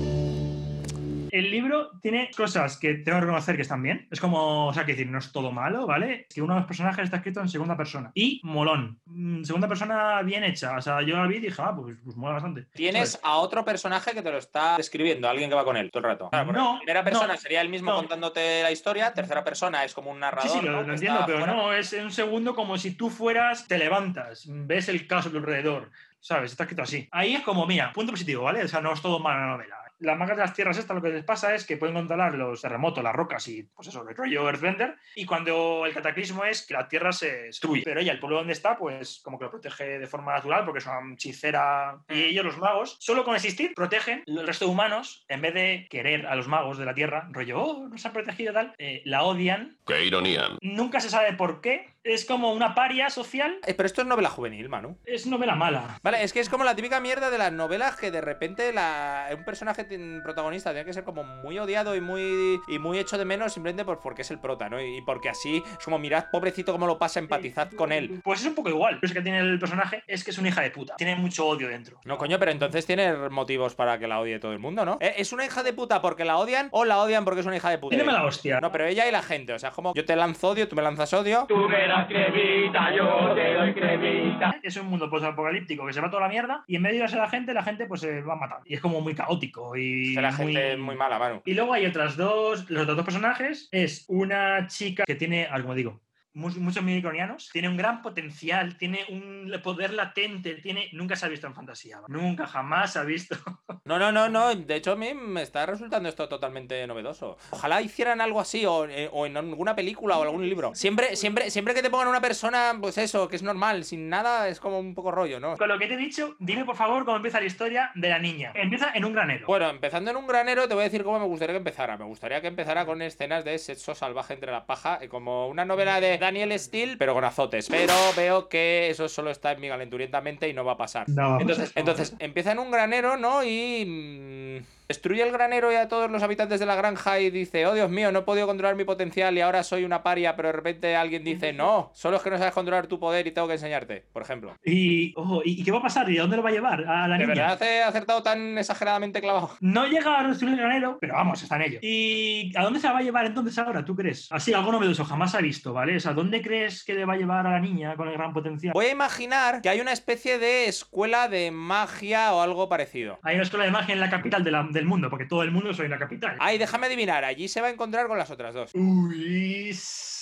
El 1.35 1.51
libro 1.51 1.91
tiene 2.01 2.31
cosas 2.31 2.77
que 2.77 2.93
tengo 2.93 3.17
que 3.17 3.25
reconocer 3.25 3.57
que 3.57 3.63
están 3.63 3.83
bien. 3.83 4.07
Es 4.09 4.21
como, 4.21 4.67
o 4.67 4.73
sea, 4.73 4.85
que 4.85 4.93
decir, 4.93 5.07
no 5.07 5.17
es 5.17 5.33
todo 5.33 5.51
malo, 5.51 5.85
¿vale? 5.85 6.27
Es 6.29 6.35
que 6.35 6.41
uno 6.41 6.53
de 6.53 6.61
los 6.61 6.67
personajes 6.67 7.03
está 7.03 7.17
escrito 7.17 7.41
en 7.41 7.49
segunda 7.49 7.75
persona. 7.75 8.09
Y 8.13 8.39
molón. 8.41 9.01
Mm, 9.05 9.43
Segunda 9.43 9.67
persona 9.67 10.21
bien 10.21 10.45
hecha. 10.45 10.77
O 10.77 10.81
sea, 10.81 11.01
yo 11.01 11.17
la 11.17 11.27
vi 11.27 11.35
y 11.35 11.39
dije, 11.41 11.61
ah, 11.61 11.75
pues, 11.75 11.97
pues 12.05 12.15
mola 12.15 12.35
bastante. 12.35 12.67
Tienes 12.73 13.11
¿Sabes? 13.11 13.25
a 13.25 13.35
otro 13.39 13.65
personaje 13.65 14.13
que 14.13 14.21
te 14.21 14.31
lo 14.31 14.37
está 14.37 14.77
describiendo, 14.77 15.27
alguien 15.27 15.49
que 15.49 15.57
va 15.57 15.65
con 15.65 15.75
él 15.75 15.91
todo 15.91 16.03
el 16.03 16.11
rato. 16.11 16.29
Claro, 16.29 16.53
No, 16.53 16.77
primera 16.77 17.03
persona 17.03 17.33
no, 17.33 17.37
sería 17.37 17.59
él 17.59 17.67
mismo 17.67 17.91
no. 17.91 17.97
contándote 17.97 18.63
la 18.63 18.71
historia, 18.71 19.13
tercera 19.13 19.43
persona 19.43 19.83
es 19.83 19.93
como 19.93 20.11
un 20.11 20.21
narrador. 20.21 20.49
Sí, 20.49 20.59
sí, 20.59 20.65
lo, 20.65 20.89
entiendo, 20.89 21.23
pero 21.25 21.39
fuera. 21.39 21.53
no, 21.53 21.73
es 21.73 21.91
en 21.91 22.05
un 22.05 22.11
segundo 22.13 22.55
como 22.55 22.77
si 22.77 22.91
tú 22.95 23.09
fueras, 23.09 23.67
te 23.67 23.77
levantas, 23.77 24.45
ves 24.47 24.87
el 24.87 25.05
caso 25.05 25.27
a 25.27 25.31
tu 25.33 25.39
alrededor, 25.39 25.91
¿sabes? 26.21 26.51
Está 26.51 26.63
escrito 26.63 26.83
así. 26.83 27.09
Ahí 27.11 27.35
es 27.35 27.41
como, 27.43 27.67
mira, 27.67 27.91
punto 27.91 28.13
positivo, 28.13 28.43
¿vale? 28.43 28.63
O 28.63 28.67
sea, 28.69 28.79
no 28.79 28.93
es 28.93 29.01
todo 29.01 29.19
mala 29.19 29.47
novela. 29.47 29.75
Las 30.05 30.17
magas 30.17 30.37
de 30.37 30.43
las 30.43 30.53
tierras 30.53 30.77
estas 30.77 30.95
lo 30.95 31.01
que 31.01 31.09
les 31.09 31.23
pasa 31.23 31.55
es 31.55 31.65
que 31.65 31.77
pueden 31.77 31.95
controlar 31.95 32.35
los 32.35 32.61
terremotos, 32.61 33.03
las 33.03 33.15
rocas 33.15 33.47
y, 33.47 33.63
pues 33.63 33.87
eso, 33.87 34.07
el 34.07 34.15
rollo 34.15 34.47
Earthbender, 34.47 34.95
y 35.15 35.25
cuando 35.25 35.85
el 35.85 35.93
cataclismo 35.93 36.45
es 36.45 36.65
que 36.65 36.75
la 36.75 36.87
tierra 36.87 37.11
se 37.11 37.43
destruye. 37.43 37.81
Pero 37.83 37.99
ella, 37.99 38.11
el 38.11 38.19
pueblo 38.19 38.37
donde 38.37 38.53
está, 38.53 38.77
pues 38.77 39.19
como 39.23 39.39
que 39.39 39.45
lo 39.45 39.51
protege 39.51 39.99
de 39.99 40.07
forma 40.07 40.33
natural 40.33 40.63
porque 40.63 40.79
es 40.79 40.85
una 40.85 41.13
hechicera. 41.13 41.97
Y 42.09 42.23
ellos, 42.23 42.45
los 42.45 42.57
magos, 42.57 42.97
solo 42.99 43.23
con 43.23 43.35
existir, 43.35 43.73
protegen. 43.73 44.23
El 44.25 44.45
resto 44.45 44.65
de 44.65 44.71
humanos, 44.71 45.25
en 45.27 45.41
vez 45.41 45.53
de 45.53 45.87
querer 45.89 46.27
a 46.27 46.35
los 46.35 46.47
magos 46.47 46.77
de 46.77 46.85
la 46.85 46.93
tierra, 46.93 47.27
rollo, 47.31 47.61
oh, 47.61 47.87
nos 47.87 48.05
han 48.05 48.13
protegido 48.13 48.51
y 48.51 48.53
tal, 48.53 48.73
eh, 48.77 49.01
la 49.05 49.23
odian 49.23 49.77
Qué 49.85 50.05
ironía. 50.05 50.49
Nunca 50.61 50.99
se 50.99 51.09
sabe 51.09 51.33
por 51.33 51.61
qué. 51.61 51.94
Es 52.05 52.23
como 52.23 52.53
una 52.53 52.75
paria 52.75 53.09
social. 53.09 53.57
Eh, 53.65 53.73
pero 53.73 53.87
esto 53.87 54.01
es 54.01 54.07
novela 54.07 54.29
juvenil, 54.29 54.69
Manu. 54.69 54.95
Es 55.05 55.25
novela 55.25 55.55
mala. 55.55 55.99
Vale, 56.03 56.23
es 56.23 56.33
que 56.33 56.39
es 56.39 56.49
como 56.49 56.63
la 56.63 56.75
típica 56.75 56.99
mierda 56.99 57.31
de 57.31 57.39
las 57.39 57.51
novelas 57.51 57.95
que 57.95 58.11
de 58.11 58.21
repente 58.21 58.71
la, 58.71 59.27
un 59.35 59.43
personaje 59.43 59.87
protagonista 60.21 60.69
tiene 60.69 60.85
que 60.85 60.93
ser 60.93 61.03
como 61.03 61.23
muy 61.23 61.57
odiado 61.57 61.95
y 61.95 62.01
muy, 62.01 62.61
y 62.67 62.77
muy 62.77 62.99
hecho 62.99 63.17
de 63.17 63.25
menos 63.25 63.53
simplemente 63.53 63.83
por, 63.83 64.01
porque 64.01 64.21
es 64.21 64.29
el 64.29 64.39
prota, 64.39 64.69
¿no? 64.69 64.79
Y 64.79 65.01
porque 65.01 65.29
así 65.29 65.63
es 65.79 65.83
como 65.83 65.97
mirad, 65.97 66.25
pobrecito, 66.31 66.71
cómo 66.71 66.85
lo 66.85 66.99
pasa, 66.99 67.19
empatizad 67.19 67.71
con 67.71 67.91
él. 67.91 68.21
Pues 68.23 68.41
es 68.41 68.45
un 68.45 68.53
poco 68.53 68.69
igual. 68.69 68.99
Lo 69.01 69.09
que 69.11 69.21
tiene 69.21 69.39
el 69.39 69.57
personaje 69.57 70.03
es 70.05 70.23
que 70.23 70.29
es 70.29 70.37
una 70.37 70.49
hija 70.49 70.61
de 70.61 70.69
puta. 70.69 70.95
Tiene 70.97 71.15
mucho 71.15 71.47
odio 71.47 71.69
dentro. 71.69 71.99
No, 72.05 72.19
coño, 72.19 72.37
pero 72.37 72.51
entonces 72.51 72.85
tiene 72.85 73.29
motivos 73.29 73.73
para 73.73 73.97
que 73.97 74.07
la 74.07 74.19
odie 74.19 74.37
todo 74.37 74.53
el 74.53 74.59
mundo, 74.59 74.85
¿no? 74.85 74.99
¿Eh, 75.01 75.15
¿Es 75.17 75.33
una 75.33 75.43
hija 75.43 75.63
de 75.63 75.73
puta 75.73 76.03
porque 76.03 76.23
la 76.23 76.37
odian 76.37 76.69
o 76.69 76.85
la 76.85 76.99
odian 76.99 77.25
porque 77.25 77.39
es 77.39 77.47
una 77.47 77.57
hija 77.57 77.71
de 77.71 77.79
puta? 77.79 77.95
Tiene 77.95 78.03
mala 78.03 78.23
hostia. 78.23 78.61
No, 78.61 78.71
pero 78.71 78.85
ella 78.85 79.07
y 79.07 79.11
la 79.11 79.23
gente, 79.23 79.53
o 79.53 79.57
sea, 79.57 79.69
es 79.69 79.75
como 79.75 79.95
yo 79.95 80.05
te 80.05 80.15
lanzo 80.15 80.49
odio, 80.49 80.67
tú 80.67 80.75
me 80.75 80.83
lanzas 80.83 81.11
odio. 81.11 81.45
Tú 81.47 81.57
me 81.67 81.94
das 81.95 82.07
cremita, 82.07 82.95
yo 82.95 83.33
te 83.33 83.53
doy 83.53 83.73
cremita. 83.73 84.59
Es 84.61 84.75
un 84.77 84.87
mundo 84.87 85.09
post-apocalíptico 85.09 85.85
que 85.85 85.93
se 85.93 86.01
va 86.01 86.09
toda 86.09 86.23
la 86.23 86.29
mierda 86.29 86.63
y 86.67 86.75
en 86.75 86.81
medio 86.81 86.99
de 86.99 87.03
irse 87.05 87.17
la 87.17 87.29
gente, 87.29 87.53
la 87.53 87.63
gente 87.63 87.85
pues 87.85 88.01
se 88.01 88.21
va 88.21 88.33
a 88.33 88.37
matar. 88.37 88.59
Y 88.65 88.73
es 88.73 88.81
como 88.81 89.01
muy 89.01 89.15
caótico 89.15 89.75
y 89.75 90.13
la 90.15 90.31
muy... 90.31 90.53
gente 90.53 90.73
es 90.73 90.79
muy 90.79 90.95
mala, 90.95 91.19
Manu. 91.19 91.41
Y 91.45 91.53
luego 91.53 91.73
hay 91.73 91.85
otras 91.85 92.17
dos, 92.17 92.69
los 92.69 92.83
otros 92.83 92.97
dos 92.97 93.05
personajes. 93.05 93.69
Es 93.71 94.05
una 94.07 94.67
chica 94.67 95.03
que 95.05 95.15
tiene, 95.15 95.45
algo 95.45 95.65
como 95.65 95.75
digo, 95.75 96.01
muchos 96.35 96.83
micronianos, 96.83 97.49
tiene 97.51 97.69
un 97.69 97.77
gran 97.77 98.01
potencial, 98.01 98.77
tiene 98.77 99.05
un 99.09 99.51
poder 99.63 99.93
latente, 99.93 100.55
tiene, 100.55 100.89
nunca 100.93 101.15
se 101.15 101.25
ha 101.25 101.29
visto 101.29 101.47
en 101.47 101.55
fantasía, 101.55 102.01
nunca, 102.07 102.45
jamás 102.45 102.93
se 102.93 102.99
ha 102.99 103.03
visto. 103.03 103.35
No, 103.85 103.99
no, 103.99 104.11
no, 104.11 104.29
no. 104.29 104.55
De 104.55 104.77
hecho, 104.77 104.93
a 104.93 104.95
mí 104.95 105.13
me 105.13 105.43
está 105.43 105.63
resultando 105.67 106.09
esto 106.09 106.27
totalmente 106.27 106.87
novedoso. 106.87 107.37
Ojalá 107.51 107.83
hicieran 107.83 108.19
algo 108.19 108.39
así, 108.39 108.65
o, 108.65 108.85
eh, 108.85 109.07
o 109.13 109.27
en 109.27 109.37
alguna 109.37 109.75
película 109.75 110.17
o 110.17 110.23
algún 110.23 110.49
libro. 110.49 110.73
Siempre, 110.73 111.15
siempre, 111.15 111.51
siempre 111.51 111.75
que 111.75 111.83
te 111.83 111.91
pongan 111.91 112.07
una 112.07 112.19
persona, 112.19 112.75
pues 112.81 112.97
eso, 112.97 113.27
que 113.27 113.35
es 113.35 113.43
normal, 113.43 113.83
sin 113.83 114.09
nada, 114.09 114.49
es 114.49 114.59
como 114.59 114.79
un 114.79 114.95
poco 114.95 115.11
rollo, 115.11 115.39
¿no? 115.39 115.55
Con 115.55 115.67
lo 115.67 115.77
que 115.77 115.85
te 115.85 115.93
he 115.93 115.97
dicho, 115.97 116.35
dime 116.39 116.65
por 116.65 116.75
favor 116.75 117.05
cómo 117.05 117.17
empieza 117.17 117.39
la 117.39 117.45
historia 117.45 117.91
de 117.93 118.09
la 118.09 118.17
niña. 118.17 118.53
Empieza 118.55 118.91
en 118.95 119.05
un 119.05 119.13
granero. 119.13 119.45
Bueno, 119.45 119.69
empezando 119.69 120.09
en 120.09 120.17
un 120.17 120.25
granero, 120.25 120.67
te 120.67 120.73
voy 120.73 120.81
a 120.81 120.85
decir 120.85 121.03
cómo 121.03 121.19
me 121.19 121.25
gustaría 121.25 121.53
que 121.53 121.59
empezara. 121.59 121.95
Me 121.95 122.05
gustaría 122.05 122.41
que 122.41 122.47
empezara 122.47 122.87
con 122.87 123.03
escenas 123.03 123.45
de 123.45 123.59
sexo 123.59 123.93
salvaje 123.93 124.33
entre 124.33 124.51
la 124.51 124.65
paja, 124.65 124.97
eh, 124.99 125.09
como 125.09 125.47
una 125.47 125.63
novela 125.63 126.01
de 126.01 126.17
Daniel 126.25 126.57
Steele, 126.59 126.97
pero 126.97 127.13
con 127.13 127.23
azotes. 127.23 127.67
Pero 127.69 127.93
veo 128.15 128.49
que 128.49 128.89
eso 128.89 129.07
solo 129.07 129.31
está 129.31 129.51
en 129.51 129.61
mi 129.61 129.69
calenturientamente 129.69 130.49
y 130.49 130.53
no 130.53 130.65
va 130.65 130.73
a 130.73 130.77
pasar. 130.77 131.07
No. 131.09 131.39
Entonces, 131.39 131.71
entonces 131.75 132.15
empieza 132.19 132.51
en 132.51 132.59
un 132.59 132.71
granero, 132.71 133.17
¿no? 133.17 133.43
Y. 133.43 133.85
mm, 133.85 134.65
Destruye 134.87 135.23
el 135.23 135.31
granero 135.31 135.71
y 135.71 135.75
a 135.75 135.87
todos 135.87 136.11
los 136.11 136.21
habitantes 136.21 136.59
de 136.59 136.65
la 136.67 136.75
granja 136.75 137.19
y 137.19 137.31
dice, 137.31 137.65
oh 137.65 137.73
Dios 137.73 137.89
mío, 137.89 138.11
no 138.11 138.19
he 138.19 138.21
podido 138.21 138.45
controlar 138.45 138.75
mi 138.75 138.83
potencial 138.83 139.35
y 139.37 139.41
ahora 139.41 139.63
soy 139.63 139.83
una 139.83 140.03
paria, 140.03 140.35
pero 140.35 140.49
de 140.49 140.53
repente 140.53 140.95
alguien 140.95 141.23
dice, 141.23 141.53
no, 141.53 141.91
solo 141.95 142.17
es 142.17 142.23
que 142.23 142.29
no 142.29 142.37
sabes 142.37 142.53
controlar 142.53 142.85
tu 142.87 142.99
poder 142.99 143.25
y 143.25 143.31
tengo 143.31 143.47
que 143.47 143.53
enseñarte, 143.55 144.05
por 144.13 144.21
ejemplo. 144.21 144.55
Y, 144.63 145.13
ojo, 145.17 145.41
¿y 145.43 145.63
qué 145.63 145.71
va 145.71 145.79
a 145.79 145.81
pasar? 145.81 146.09
¿Y 146.11 146.17
a 146.19 146.21
dónde 146.21 146.37
lo 146.37 146.43
va 146.43 146.49
a 146.49 146.53
llevar? 146.53 146.81
A 146.87 147.07
la 147.07 147.17
¿De 147.17 147.25
niña. 147.25 147.47
verdad 147.47 147.63
he 147.63 147.81
acertado 147.83 148.21
tan 148.21 148.57
exageradamente 148.57 149.21
clavado? 149.21 149.51
No 149.59 149.87
llega 149.87 150.19
a 150.19 150.27
destruir 150.27 150.53
el 150.53 150.59
granero, 150.59 150.97
pero 151.01 151.15
vamos, 151.15 151.41
está 151.41 151.55
en 151.55 151.61
ello. 151.63 151.79
¿Y 151.81 152.51
a 152.55 152.61
dónde 152.63 152.79
se 152.79 152.87
la 152.87 152.93
va 152.93 152.99
a 152.99 153.03
llevar 153.03 153.25
entonces 153.25 153.57
ahora, 153.57 153.83
tú 153.83 153.95
crees? 153.95 154.27
Así, 154.31 154.53
algo 154.53 154.71
novedoso, 154.71 155.03
jamás 155.03 155.33
ha 155.33 155.39
visto, 155.41 155.73
¿vale? 155.73 155.95
O 155.95 155.99
sea, 155.99 156.13
¿dónde 156.13 156.41
crees 156.41 156.83
que 156.83 156.93
le 156.93 157.05
va 157.05 157.13
a 157.13 157.17
llevar 157.17 157.47
a 157.47 157.51
la 157.51 157.59
niña 157.59 157.95
con 157.95 158.07
el 158.07 158.13
gran 158.13 158.33
potencial? 158.33 158.73
Voy 158.73 158.85
a 158.85 158.91
imaginar 158.91 159.61
que 159.61 159.69
hay 159.69 159.79
una 159.81 159.93
especie 159.93 160.37
de 160.37 160.67
escuela 160.67 161.27
de 161.27 161.49
magia 161.51 162.33
o 162.33 162.41
algo 162.41 162.69
parecido. 162.69 163.17
Hay 163.23 163.35
una 163.35 163.43
escuela 163.43 163.65
de 163.65 163.71
magia 163.71 163.93
en 163.93 163.99
la 163.99 164.09
capital 164.09 164.43
de 164.43 164.51
la- 164.51 164.67
del 164.75 164.85
mundo, 164.85 165.09
porque 165.09 165.25
todo 165.25 165.41
el 165.41 165.49
mundo 165.49 165.73
soy 165.73 165.87
la 165.87 165.97
capital. 165.97 166.37
Ay, 166.39 166.59
déjame 166.59 166.85
adivinar, 166.85 167.25
allí 167.25 167.47
se 167.47 167.61
va 167.61 167.67
a 167.67 167.71
encontrar 167.71 168.07
con 168.07 168.19
las 168.19 168.29
otras 168.29 168.53
dos. 168.53 168.71
Uy, 168.75 169.73